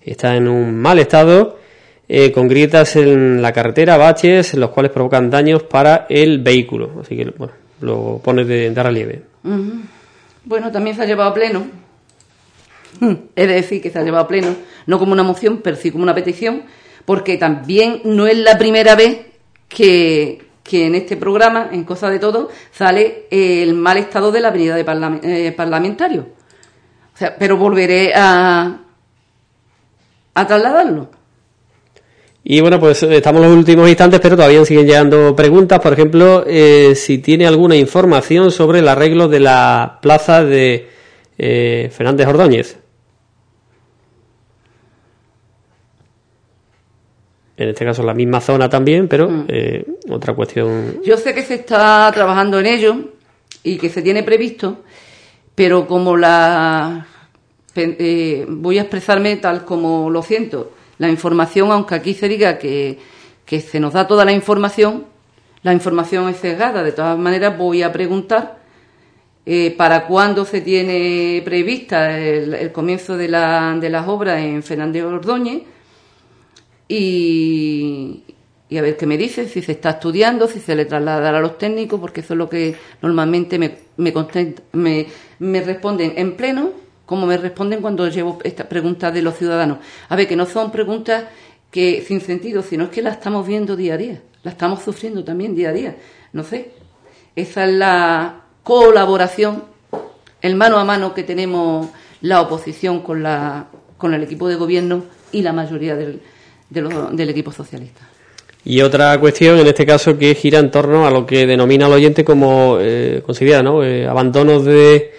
está 0.03 0.35
en 0.35 0.47
un 0.47 0.75
mal 0.75 0.99
estado, 0.99 1.57
eh, 2.07 2.31
con 2.31 2.47
grietas 2.47 2.95
en 2.95 3.41
la 3.41 3.51
carretera, 3.51 3.97
baches, 3.97 4.53
los 4.53 4.69
cuales 4.69 4.91
provocan 4.91 5.31
daños 5.31 5.63
para 5.63 6.05
el 6.07 6.39
vehículo. 6.39 6.91
Así 7.01 7.17
que, 7.17 7.25
bueno, 7.35 7.53
lo 7.81 8.21
pone 8.23 8.45
de, 8.45 8.71
relieve. 8.75 9.23
Bueno, 10.43 10.71
también 10.71 10.95
se 10.95 11.01
ha 11.01 11.05
llevado 11.05 11.31
a 11.31 11.33
pleno. 11.33 11.65
Es 13.35 13.47
decir, 13.47 13.81
que 13.81 13.89
se 13.89 13.99
ha 13.99 14.03
llevado 14.03 14.25
a 14.25 14.27
pleno, 14.27 14.55
no 14.87 14.99
como 14.99 15.13
una 15.13 15.23
moción, 15.23 15.61
pero 15.63 15.75
sí 15.75 15.91
como 15.91 16.03
una 16.03 16.15
petición, 16.15 16.63
porque 17.05 17.37
también 17.37 18.01
no 18.03 18.27
es 18.27 18.37
la 18.37 18.57
primera 18.57 18.95
vez 18.95 19.19
que, 19.67 20.45
que 20.63 20.87
en 20.87 20.95
este 20.95 21.17
programa, 21.17 21.69
en 21.71 21.83
Cosa 21.83 22.09
de 22.09 22.19
Todo, 22.19 22.49
sale 22.71 23.27
el 23.29 23.73
mal 23.73 23.97
estado 23.97 24.31
de 24.31 24.39
la 24.41 24.49
avenida 24.49 24.75
de 24.75 25.47
eh, 25.47 25.51
parlamentario. 25.51 26.27
O 27.13 27.17
sea, 27.17 27.35
pero 27.37 27.57
volveré 27.57 28.13
a, 28.13 28.81
a 30.33 30.47
trasladarlo. 30.47 31.09
Y 32.47 32.61
bueno, 32.61 32.79
pues 32.79 33.01
estamos 33.01 33.41
en 33.41 33.49
los 33.49 33.57
últimos 33.57 33.89
instantes, 33.89 34.19
pero 34.19 34.35
todavía 34.35 34.63
siguen 34.65 34.85
llegando 34.85 35.35
preguntas. 35.35 35.79
Por 35.79 35.93
ejemplo, 35.93 36.43
eh, 36.45 36.93
si 36.95 37.17
tiene 37.17 37.47
alguna 37.47 37.75
información 37.75 38.51
sobre 38.51 38.79
el 38.79 38.87
arreglo 38.87 39.27
de 39.27 39.39
la 39.39 39.97
plaza 40.01 40.43
de 40.43 40.87
eh, 41.37 41.89
Fernández 41.91 42.27
Ordóñez. 42.27 42.77
En 47.57 47.69
este 47.69 47.85
caso 47.85 48.03
la 48.03 48.13
misma 48.13 48.41
zona 48.41 48.69
también, 48.69 49.07
pero 49.07 49.29
mm. 49.29 49.45
eh, 49.47 49.85
otra 50.09 50.33
cuestión. 50.33 51.01
Yo 51.03 51.17
sé 51.17 51.33
que 51.33 51.41
se 51.41 51.55
está 51.55 52.11
trabajando 52.13 52.59
en 52.59 52.65
ello 52.65 52.95
y 53.63 53.77
que 53.77 53.89
se 53.89 54.01
tiene 54.01 54.23
previsto, 54.23 54.79
pero 55.55 55.87
como 55.87 56.17
la 56.17 57.07
eh, 57.75 58.45
voy 58.47 58.77
a 58.77 58.81
expresarme 58.81 59.37
tal 59.37 59.63
como 59.65 60.09
lo 60.09 60.21
siento, 60.21 60.73
la 60.97 61.09
información, 61.09 61.71
aunque 61.71 61.95
aquí 61.95 62.13
se 62.13 62.27
diga 62.27 62.57
que, 62.57 62.99
que 63.45 63.61
se 63.61 63.79
nos 63.79 63.93
da 63.93 64.07
toda 64.07 64.25
la 64.25 64.31
información, 64.31 65.05
la 65.63 65.73
información 65.73 66.29
es 66.29 66.37
sesgada. 66.37 66.83
De 66.83 66.91
todas 66.91 67.17
maneras, 67.17 67.57
voy 67.57 67.83
a 67.83 67.91
preguntar 67.91 68.59
eh, 69.45 69.73
para 69.77 70.07
cuándo 70.07 70.45
se 70.45 70.61
tiene 70.61 71.41
prevista 71.43 72.17
el, 72.17 72.53
el 72.53 72.71
comienzo 72.71 73.17
de, 73.17 73.27
la, 73.27 73.75
de 73.79 73.89
las 73.89 74.07
obras 74.07 74.41
en 74.41 74.61
Fernández 74.61 75.03
Ordóñez 75.03 75.63
y, 76.87 78.23
a 78.77 78.81
ver 78.81 78.97
qué 78.97 79.05
me 79.05 79.17
dice, 79.17 79.47
si 79.47 79.61
se 79.61 79.73
está 79.73 79.91
estudiando, 79.91 80.47
si 80.47 80.59
se 80.59 80.75
le 80.75 80.85
trasladará 80.85 81.37
a 81.37 81.41
los 81.41 81.57
técnicos, 81.57 81.99
porque 81.99 82.21
eso 82.21 82.33
es 82.33 82.37
lo 82.37 82.49
que 82.49 82.75
normalmente 83.01 83.57
me, 83.57 83.77
me, 83.97 84.13
me, 84.73 85.07
me 85.39 85.61
responden 85.61 86.13
en 86.17 86.35
pleno, 86.35 86.71
como 87.05 87.25
me 87.25 87.37
responden 87.37 87.81
cuando 87.81 88.07
llevo 88.09 88.39
estas 88.43 88.67
preguntas 88.67 89.13
de 89.13 89.21
los 89.21 89.37
ciudadanos. 89.37 89.79
A 90.09 90.15
ver, 90.15 90.27
que 90.27 90.35
no 90.35 90.45
son 90.45 90.71
preguntas 90.71 91.25
que 91.71 92.03
sin 92.07 92.21
sentido, 92.21 92.63
sino 92.63 92.85
es 92.85 92.89
que 92.89 93.01
las 93.01 93.17
estamos 93.17 93.45
viendo 93.45 93.75
día 93.75 93.95
a 93.95 93.97
día, 93.97 94.21
las 94.43 94.53
estamos 94.53 94.81
sufriendo 94.83 95.23
también 95.23 95.55
día 95.55 95.69
a 95.69 95.73
día. 95.73 95.95
No 96.33 96.43
sé, 96.43 96.71
esa 97.35 97.65
es 97.65 97.73
la 97.73 98.41
colaboración, 98.63 99.63
el 100.41 100.55
mano 100.55 100.77
a 100.77 100.85
mano 100.85 101.13
que 101.13 101.23
tenemos 101.23 101.87
la 102.21 102.41
oposición 102.41 103.01
con, 103.01 103.23
la, 103.23 103.67
con 103.97 104.13
el 104.13 104.23
equipo 104.23 104.47
de 104.47 104.55
gobierno 104.55 105.03
y 105.31 105.41
la 105.41 105.53
mayoría 105.53 105.95
del, 105.95 106.21
del 106.69 107.29
equipo 107.29 107.51
socialista. 107.51 108.07
Y 108.65 108.81
otra 108.81 109.19
cuestión, 109.19 109.59
en 109.59 109.67
este 109.67 109.85
caso, 109.85 110.17
que 110.17 110.33
gira 110.33 110.57
en 110.57 110.71
torno 110.71 111.05
a 111.05 111.11
lo 111.11 111.23
que 111.23 111.45
denomina 111.45 111.85
el 111.85 111.93
oyente 111.93 112.25
como, 112.25 112.77
eh, 112.81 113.21
considera, 113.23 113.61
¿no? 113.61 113.83
Eh, 113.83 114.07
abandonos 114.07 114.65
de, 114.65 115.11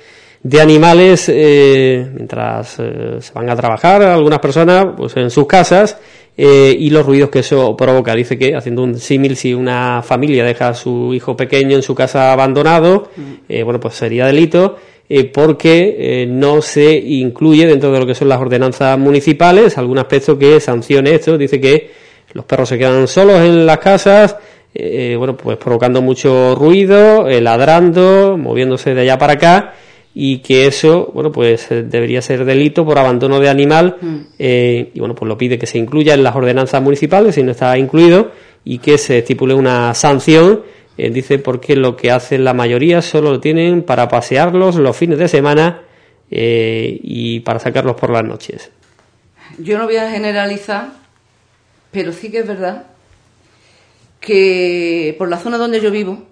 de 0.43 0.61
animales 0.61 1.29
eh, 1.29 2.11
mientras 2.13 2.77
eh, 2.81 3.19
se 3.21 3.33
van 3.33 3.49
a 3.49 3.55
trabajar 3.55 4.03
algunas 4.03 4.41
personas 4.41 4.87
pues 4.97 5.17
en 5.17 5.31
sus 5.31 5.47
casas 5.47 5.97
y 6.39 6.91
los 6.91 7.07
ruidos 7.07 7.31
que 7.31 7.39
eso 7.39 7.75
provoca. 7.77 8.15
Dice 8.15 8.37
que, 8.37 8.55
haciendo 8.55 8.83
un 8.83 8.99
símil, 8.99 9.37
si 9.37 9.55
una 9.55 10.03
familia 10.03 10.45
deja 10.45 10.69
a 10.69 10.75
su 10.75 11.15
hijo 11.15 11.35
pequeño 11.35 11.77
en 11.77 11.83
su 11.83 11.95
casa 11.95 12.31
abandonado, 12.31 13.09
mm. 13.17 13.65
bueno, 13.65 13.81
pues 13.81 13.95
sería 13.95 14.27
delito 14.27 14.77
eh, 15.09 15.25
porque 15.25 15.97
eh, 15.99 16.27
no 16.27 16.61
se 16.61 16.93
incluye 16.97 17.65
dentro 17.67 17.93
de 17.93 18.01
lo 18.01 18.07
que 18.07 18.15
son 18.15 18.29
las 18.29 18.41
ordenanzas 18.41 18.99
municipales 18.99 19.79
algún 19.79 19.99
aspecto 19.99 20.37
que 20.37 20.59
sancione 20.59 21.15
esto. 21.15 21.39
Dice 21.39 21.61
que 21.61 21.91
los 22.33 22.45
perros 22.45 22.69
se 22.69 22.77
quedan 22.77 23.07
solos 23.07 23.41
en 23.41 23.65
las 23.67 23.79
casas, 23.79 24.37
eh, 24.75 25.15
bueno, 25.17 25.37
pues 25.37 25.59
provocando 25.59 26.03
mucho 26.03 26.57
ruido, 26.57 27.29
ladrando, 27.41 28.37
moviéndose 28.37 28.95
de 28.95 29.03
allá 29.03 29.17
para 29.17 29.35
acá 29.35 29.75
y 30.13 30.39
que 30.39 30.67
eso, 30.67 31.11
bueno, 31.15 31.31
pues 31.31 31.69
debería 31.69 32.21
ser 32.21 32.45
delito 32.45 32.85
por 32.85 32.99
abandono 32.99 33.39
de 33.39 33.49
animal 33.49 33.97
mm. 34.01 34.21
y 34.39 34.99
bueno, 34.99 35.15
pues 35.15 35.29
lo 35.29 35.39
pide 35.39 35.59
que 35.59 35.67
se 35.67 35.79
incluya 35.79 36.15
en 36.15 36.25
las 36.25 36.35
ordenanzas 36.35 36.83
municipales 36.83 37.35
si 37.35 37.43
no 37.43 37.53
está 37.53 37.79
incluido 37.79 38.33
y 38.65 38.79
que 38.79 38.99
se 38.99 39.19
estipule 39.19 39.55
una 39.55 39.95
sanción 39.95 40.63
eh, 40.99 41.11
dice 41.11 41.39
porque 41.39 41.77
lo 41.77 41.97
que 41.97 42.11
hacen 42.11 42.45
la 42.45 42.55
mayoría 42.55 43.03
solo 43.03 43.33
lo 43.33 43.41
tienen 43.41 43.83
para 43.83 44.09
pasearlos 44.09 44.77
los 44.77 44.97
fines 44.97 45.19
de 45.19 45.29
semana 45.29 45.83
eh, 46.31 46.99
y 47.03 47.41
para 47.41 47.59
sacarlos 47.59 47.97
por 47.97 48.11
las 48.11 48.25
noches. 48.25 48.71
Yo 49.59 49.79
no 49.79 49.85
voy 49.85 49.97
a 49.97 50.11
generalizar, 50.11 50.93
pero 51.93 52.13
sí 52.13 52.31
que 52.31 52.39
es 52.39 52.47
verdad 52.47 52.87
que 54.21 55.15
por 55.19 55.29
la 55.29 55.39
zona 55.39 55.57
donde 55.57 55.81
yo 55.81 55.91
vivo, 55.91 56.25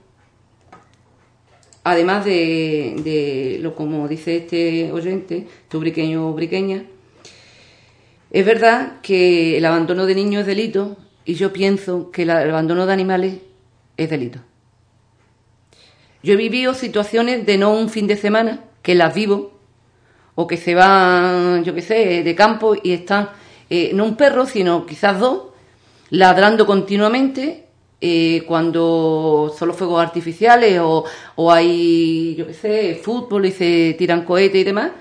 además 1.84 2.24
de, 2.24 3.59
lo 3.60 3.74
como 3.74 4.09
dice 4.09 4.36
este 4.38 4.90
oyente, 4.90 5.47
tu 5.68 5.78
briqueño 5.78 6.28
o 6.28 6.32
briqueña, 6.32 6.84
es 8.30 8.44
verdad 8.44 9.01
que 9.01 9.56
el 9.59 9.64
abandono 9.64 10.06
de 10.06 10.14
niños 10.16 10.40
es 10.40 10.47
delito 10.47 10.97
y 11.24 11.34
yo 11.34 11.52
pienso 11.52 12.10
que 12.10 12.22
el 12.22 12.30
abandono 12.30 12.84
de 12.86 12.93
animales 12.93 13.34
es 13.97 14.10
delito. 14.10 14.40
Yo 16.24 16.32
he 16.32 16.36
vivido 16.36 16.72
situaciones 16.72 17.44
de 17.44 17.59
no 17.59 17.74
un 17.74 17.90
fin 17.90 18.06
de 18.06 18.16
semana, 18.16 18.64
que 18.80 18.94
las 18.94 19.14
vivo, 19.14 19.52
o 20.34 20.46
que 20.46 20.56
se 20.56 20.74
van, 20.74 21.62
yo 21.64 21.74
qué 21.74 21.82
sé, 21.82 22.22
de 22.22 22.34
campo 22.34 22.74
y 22.82 22.92
están, 22.92 23.28
eh, 23.68 23.90
no 23.92 24.06
un 24.06 24.16
perro, 24.16 24.46
sino 24.46 24.86
quizás 24.86 25.20
dos, 25.20 25.48
ladrando 26.09 26.64
continuamente 26.64 27.66
eh, 28.01 28.42
cuando 28.46 29.55
son 29.55 29.68
los 29.68 29.76
fuegos 29.76 30.01
artificiales 30.01 30.80
o, 30.80 31.05
o, 31.36 31.52
hay, 31.52 32.34
yo 32.36 32.46
qué 32.46 32.55
sé, 32.55 33.01
fútbol 33.02 33.44
y 33.44 33.52
se 33.52 33.94
tiran 33.98 34.24
cohetes 34.24 34.62
y 34.62 34.64
demás. 34.64 34.92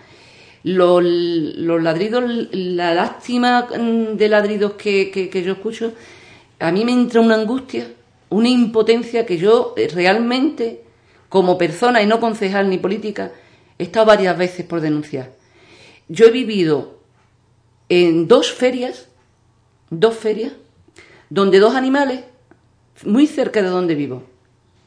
Los, 0.63 1.01
los, 1.01 1.81
ladridos, 1.81 2.21
la 2.51 2.93
lástima 2.93 3.69
de 3.71 4.27
ladridos 4.27 4.73
que, 4.73 5.09
que 5.09 5.41
yo 5.41 5.53
escucho, 5.53 5.93
a 6.59 6.69
mí 6.73 6.83
me 6.83 6.91
entra 6.91 7.21
una 7.21 7.35
angustia, 7.35 7.87
una 8.29 8.49
impotencia 8.49 9.25
que 9.25 9.37
yo 9.37 9.73
eh, 9.77 9.87
realmente 9.87 10.83
como 11.33 11.57
persona 11.57 12.03
y 12.03 12.05
no 12.05 12.19
concejal 12.19 12.69
ni 12.69 12.77
política, 12.77 13.31
he 13.79 13.85
estado 13.85 14.05
varias 14.05 14.37
veces 14.37 14.67
por 14.67 14.81
denunciar. 14.81 15.31
Yo 16.07 16.27
he 16.27 16.29
vivido 16.29 16.99
en 17.89 18.27
dos 18.27 18.53
ferias, 18.53 19.09
dos 19.89 20.15
ferias, 20.15 20.53
donde 21.31 21.57
dos 21.57 21.73
animales, 21.73 22.19
muy 23.03 23.25
cerca 23.25 23.63
de 23.63 23.69
donde 23.69 23.95
vivo, 23.95 24.21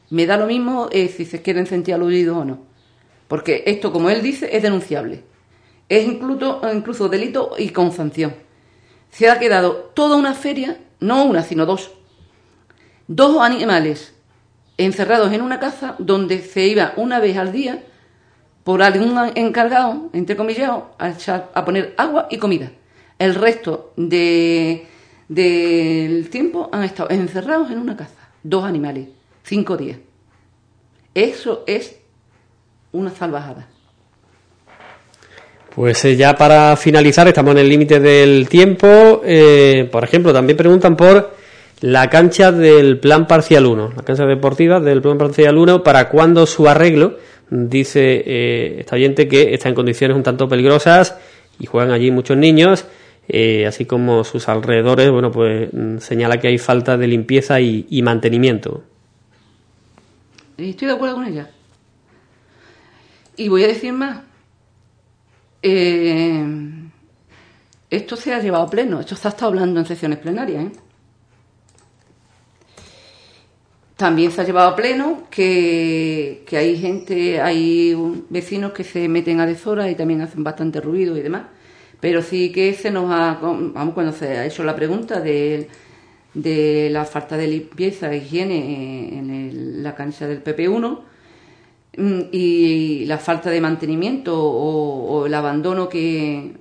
me 0.09 0.25
da 0.25 0.37
lo 0.37 0.47
mismo 0.47 0.87
eh, 0.93 1.09
si 1.09 1.25
se 1.25 1.41
quieren 1.41 1.65
sentir 1.65 1.95
aludidos 1.95 2.37
o 2.37 2.45
no. 2.45 2.59
Porque 3.27 3.63
esto, 3.65 3.91
como 3.91 4.09
él 4.09 4.21
dice, 4.21 4.55
es 4.55 4.63
denunciable. 4.63 5.25
Es 5.89 6.07
incluso, 6.07 6.61
incluso 6.73 7.09
delito 7.09 7.55
y 7.57 7.71
con 7.71 7.91
sanción. 7.91 8.33
Se 9.09 9.29
ha 9.29 9.37
quedado 9.37 9.91
toda 9.93 10.15
una 10.15 10.33
feria, 10.33 10.79
no 11.01 11.25
una, 11.25 11.43
sino 11.43 11.65
dos. 11.65 11.91
Dos 13.09 13.41
animales 13.41 14.13
encerrados 14.77 15.33
en 15.33 15.41
una 15.41 15.59
casa 15.59 15.95
donde 15.99 16.41
se 16.41 16.67
iba 16.67 16.93
una 16.97 17.19
vez 17.19 17.37
al 17.37 17.51
día 17.51 17.83
por 18.63 18.83
algún 18.83 19.17
encargado, 19.35 20.09
entre 20.13 20.35
comillas, 20.35 20.69
a, 20.99 21.49
a 21.53 21.65
poner 21.65 21.93
agua 21.97 22.27
y 22.29 22.37
comida. 22.37 22.71
El 23.17 23.35
resto 23.35 23.93
de, 23.95 24.85
del 25.27 26.29
tiempo 26.29 26.69
han 26.71 26.83
estado 26.83 27.09
encerrados 27.09 27.71
en 27.71 27.79
una 27.79 27.95
casa, 27.95 28.29
dos 28.43 28.65
animales, 28.65 29.07
cinco 29.43 29.77
días. 29.77 29.97
Eso 31.13 31.63
es 31.65 31.97
una 32.91 33.09
salvajada. 33.09 33.67
Pues 35.73 36.03
eh, 36.05 36.15
ya 36.15 36.35
para 36.35 36.75
finalizar, 36.75 37.27
estamos 37.27 37.51
en 37.53 37.59
el 37.59 37.69
límite 37.69 37.99
del 37.99 38.49
tiempo. 38.49 39.21
Eh, 39.23 39.87
por 39.91 40.03
ejemplo, 40.03 40.33
también 40.33 40.57
preguntan 40.57 40.97
por 40.97 41.36
la 41.81 42.09
cancha 42.09 42.51
del 42.51 42.99
Plan 42.99 43.27
Parcial 43.27 43.65
1, 43.65 43.93
la 43.95 44.03
cancha 44.03 44.25
deportiva 44.25 44.79
del 44.79 45.01
Plan 45.01 45.17
Parcial 45.17 45.57
1, 45.57 45.83
¿para 45.83 46.09
cuándo 46.09 46.45
su 46.45 46.67
arreglo? 46.67 47.17
Dice 47.49 48.23
eh, 48.25 48.77
esta 48.79 48.97
que 48.97 49.53
está 49.53 49.69
en 49.69 49.75
condiciones 49.75 50.17
un 50.17 50.23
tanto 50.23 50.49
peligrosas 50.49 51.15
y 51.59 51.65
juegan 51.65 51.91
allí 51.91 52.11
muchos 52.11 52.37
niños, 52.37 52.85
así 53.67 53.85
como 53.85 54.23
sus 54.23 54.49
alrededores, 54.49 55.09
bueno, 55.11 55.31
pues 55.31 55.69
mm, 55.71 55.97
señala 55.99 56.39
que 56.39 56.47
hay 56.47 56.57
falta 56.57 56.97
de 56.97 57.07
limpieza 57.07 57.59
y, 57.61 57.85
y 57.89 58.01
mantenimiento. 58.01 58.83
Estoy 60.57 60.87
de 60.87 60.93
acuerdo 60.93 61.15
con 61.15 61.25
ella. 61.25 61.49
Y 63.35 63.47
voy 63.49 63.63
a 63.63 63.67
decir 63.67 63.93
más 63.93 64.27
eh, 65.61 66.45
esto 67.89 68.15
se 68.15 68.33
ha 68.33 68.39
llevado 68.39 68.63
a 68.65 68.69
pleno, 68.69 68.99
esto 68.99 69.15
se 69.15 69.27
ha 69.27 69.31
estado 69.31 69.47
hablando 69.47 69.79
en 69.79 69.85
sesiones 69.85 70.19
plenarias. 70.19 70.65
¿eh? 70.65 70.71
También 73.97 74.31
se 74.31 74.41
ha 74.41 74.43
llevado 74.43 74.69
a 74.69 74.75
pleno 74.75 75.23
que, 75.29 76.45
hay 76.51 76.77
gente, 76.77 77.41
hay 77.41 77.95
vecinos 78.29 78.71
que 78.71 78.83
se 78.83 79.09
meten 79.09 79.39
a 79.39 79.45
deshora 79.45 79.89
y 79.89 79.95
también 79.95 80.21
hacen 80.21 80.43
bastante 80.43 80.79
ruido 80.81 81.17
y 81.17 81.21
demás. 81.21 81.47
Pero 81.99 82.21
sí 82.21 82.51
que 82.51 82.73
se 82.73 82.91
nos 82.91 83.11
ha, 83.11 83.39
vamos, 83.41 83.93
cuando 83.93 84.13
se 84.13 84.37
ha 84.37 84.45
hecho 84.45 84.63
la 84.63 84.75
pregunta 84.75 85.19
de, 85.19 85.67
de 86.33 86.89
la 86.91 87.05
falta 87.05 87.37
de 87.37 87.47
limpieza 87.47 88.11
e 88.11 88.17
higiene 88.17 89.17
en 89.17 89.83
la 89.83 89.95
cancha 89.95 90.27
del 90.27 90.43
PP1, 90.43 90.99
Mm, 91.97 92.29
y 92.31 93.05
la 93.05 93.17
falta 93.17 93.49
de 93.49 93.59
mantenimiento 93.59 94.39
o, 94.39 95.25
el 95.25 95.33
abandono 95.33 95.89
que, 95.89 96.53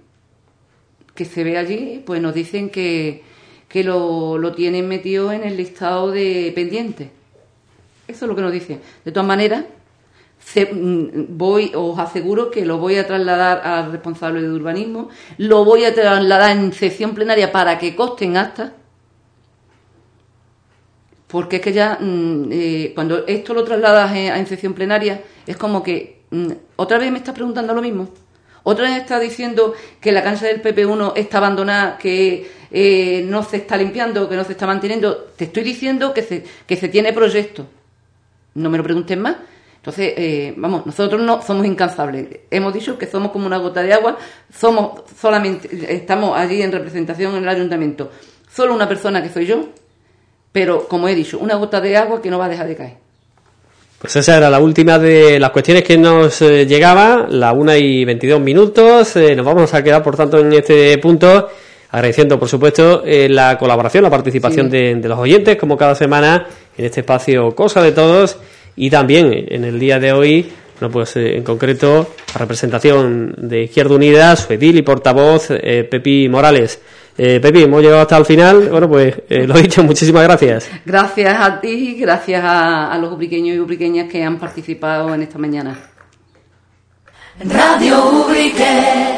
se 1.14 1.44
ve 1.44 1.58
allí, 1.58 2.02
pues 2.06 2.22
nos 2.22 2.34
dicen 2.34 2.70
que, 2.70 3.22
que 3.68 3.84
lo, 3.84 4.38
lo, 4.38 4.54
tienen 4.54 4.88
metido 4.88 5.32
en 5.32 5.44
el 5.44 5.56
listado 5.58 6.10
de 6.10 6.52
pendientes. 6.54 7.08
Eso 8.08 8.24
es 8.24 8.28
lo 8.28 8.36
que 8.36 8.42
nos 8.42 8.52
dicen. 8.52 8.80
De 9.04 9.12
todas 9.12 9.26
maneras, 9.26 9.64
mm, 10.54 11.36
voy, 11.36 11.72
os 11.74 11.98
aseguro 11.98 12.50
que 12.50 12.64
lo 12.64 12.78
voy 12.78 12.96
a 12.96 13.06
trasladar 13.06 13.66
al 13.66 13.92
responsable 13.92 14.42
de 14.42 14.50
urbanismo, 14.50 15.08
lo 15.38 15.64
voy 15.64 15.84
a 15.84 15.94
trasladar 15.94 16.56
en 16.56 16.72
sesión 16.72 17.14
plenaria 17.14 17.52
para 17.52 17.78
que 17.78 17.96
costen 17.96 18.36
hasta 18.36 18.74
porque 21.26 21.56
es 21.56 21.62
que 21.62 21.72
ya 21.72 21.98
mm, 22.00 22.48
eh, 22.52 22.92
cuando 22.94 23.26
esto 23.26 23.52
lo 23.52 23.64
trasladas 23.64 24.12
a 24.12 24.38
infección 24.38 24.74
plenaria 24.74 25.22
es 25.46 25.56
como 25.56 25.82
que 25.82 26.22
mm, 26.30 26.52
otra 26.76 26.98
vez 26.98 27.10
me 27.10 27.18
estás 27.18 27.34
preguntando 27.34 27.74
lo 27.74 27.82
mismo. 27.82 28.08
Otra 28.62 28.88
vez 28.88 29.02
estás 29.02 29.20
diciendo 29.20 29.74
que 30.00 30.10
la 30.10 30.24
cancha 30.24 30.46
del 30.46 30.60
PP1 30.60 31.12
está 31.14 31.38
abandonada, 31.38 31.98
que 31.98 32.50
eh, 32.72 33.24
no 33.28 33.44
se 33.44 33.58
está 33.58 33.76
limpiando, 33.76 34.28
que 34.28 34.34
no 34.34 34.42
se 34.42 34.52
está 34.52 34.66
manteniendo. 34.66 35.14
Te 35.36 35.44
estoy 35.44 35.62
diciendo 35.62 36.12
que 36.12 36.22
se, 36.22 36.44
que 36.66 36.76
se 36.76 36.88
tiene 36.88 37.12
proyecto. 37.12 37.66
No 38.56 38.70
me 38.70 38.78
lo 38.78 38.84
pregunten 38.84 39.20
más. 39.20 39.36
Entonces, 39.76 40.14
eh, 40.16 40.54
vamos, 40.56 40.84
nosotros 40.84 41.20
no 41.20 41.40
somos 41.42 41.64
incansables. 41.64 42.40
Hemos 42.50 42.74
dicho 42.74 42.98
que 42.98 43.06
somos 43.06 43.30
como 43.30 43.46
una 43.46 43.58
gota 43.58 43.82
de 43.82 43.92
agua, 43.92 44.18
somos 44.52 45.02
solamente, 45.18 45.94
estamos 45.94 46.36
allí 46.36 46.60
en 46.60 46.72
representación 46.72 47.36
en 47.36 47.44
el 47.44 47.48
ayuntamiento. 47.48 48.10
Solo 48.52 48.74
una 48.74 48.88
persona 48.88 49.22
que 49.22 49.28
soy 49.28 49.46
yo, 49.46 49.68
pero 50.50 50.88
como 50.88 51.08
he 51.08 51.14
dicho, 51.14 51.38
una 51.38 51.54
gota 51.54 51.80
de 51.80 51.96
agua 51.96 52.20
que 52.20 52.30
no 52.30 52.38
va 52.38 52.46
a 52.46 52.48
dejar 52.48 52.66
de 52.66 52.76
caer. 52.76 53.06
Pues 53.98 54.14
esa 54.16 54.36
era 54.36 54.50
la 54.50 54.58
última 54.58 54.98
de 54.98 55.40
las 55.40 55.50
cuestiones 55.50 55.82
que 55.82 55.96
nos 55.96 56.42
eh, 56.42 56.66
llegaba, 56.66 57.26
la 57.30 57.52
una 57.52 57.78
y 57.78 58.04
22 58.04 58.40
minutos. 58.40 59.16
Eh, 59.16 59.34
nos 59.34 59.46
vamos 59.46 59.72
a 59.72 59.82
quedar, 59.82 60.02
por 60.02 60.16
tanto, 60.16 60.38
en 60.38 60.52
este 60.52 60.98
punto, 60.98 61.48
agradeciendo, 61.90 62.38
por 62.38 62.48
supuesto, 62.48 63.02
eh, 63.06 63.26
la 63.28 63.56
colaboración, 63.56 64.04
la 64.04 64.10
participación 64.10 64.68
de, 64.68 65.00
los 65.02 65.18
oyentes, 65.18 65.56
como 65.56 65.78
cada 65.78 65.94
semana, 65.94 66.46
en 66.76 66.84
este 66.84 67.00
espacio 67.00 67.54
Cosa 67.54 67.82
de 67.82 67.92
Todos, 67.92 68.38
y 68.76 68.90
también 68.90 69.46
en 69.48 69.64
el 69.64 69.78
día 69.78 69.98
de 69.98 70.12
hoy, 70.12 70.52
bueno, 70.80 70.92
pues 70.92 71.16
en 71.16 71.42
concreto, 71.42 72.14
la 72.34 72.40
representación 72.40 73.34
de 73.38 73.64
Izquierda 73.64 73.94
Unida, 73.94 74.36
su 74.36 74.52
edil 74.52 74.76
y 74.76 74.82
portavoz, 74.82 75.48
Pepi 75.48 76.28
Morales. 76.28 76.80
Eh, 77.18 77.40
Pepi, 77.40 77.62
hemos 77.62 77.80
llegado 77.80 78.02
hasta 78.02 78.18
el 78.18 78.26
final. 78.26 78.68
Bueno, 78.68 78.88
pues 78.88 79.14
eh, 79.28 79.46
lo 79.46 79.56
he 79.56 79.62
dicho, 79.62 79.82
muchísimas 79.84 80.22
gracias. 80.24 80.68
Gracias 80.84 81.40
a 81.40 81.60
ti 81.60 81.68
y 81.68 82.00
gracias 82.00 82.42
a, 82.44 82.96
los 82.98 83.12
ubriqueños 83.12 83.56
y 83.56 83.60
ubriqueñas 83.60 84.10
que 84.10 84.22
han 84.22 84.38
participado 84.38 85.14
en 85.14 85.22
esta 85.22 85.38
mañana. 85.38 85.78
Radio 87.40 88.08
Ubrique, 88.10 89.14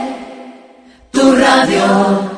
tu 1.10 1.34
radio. 1.34 2.36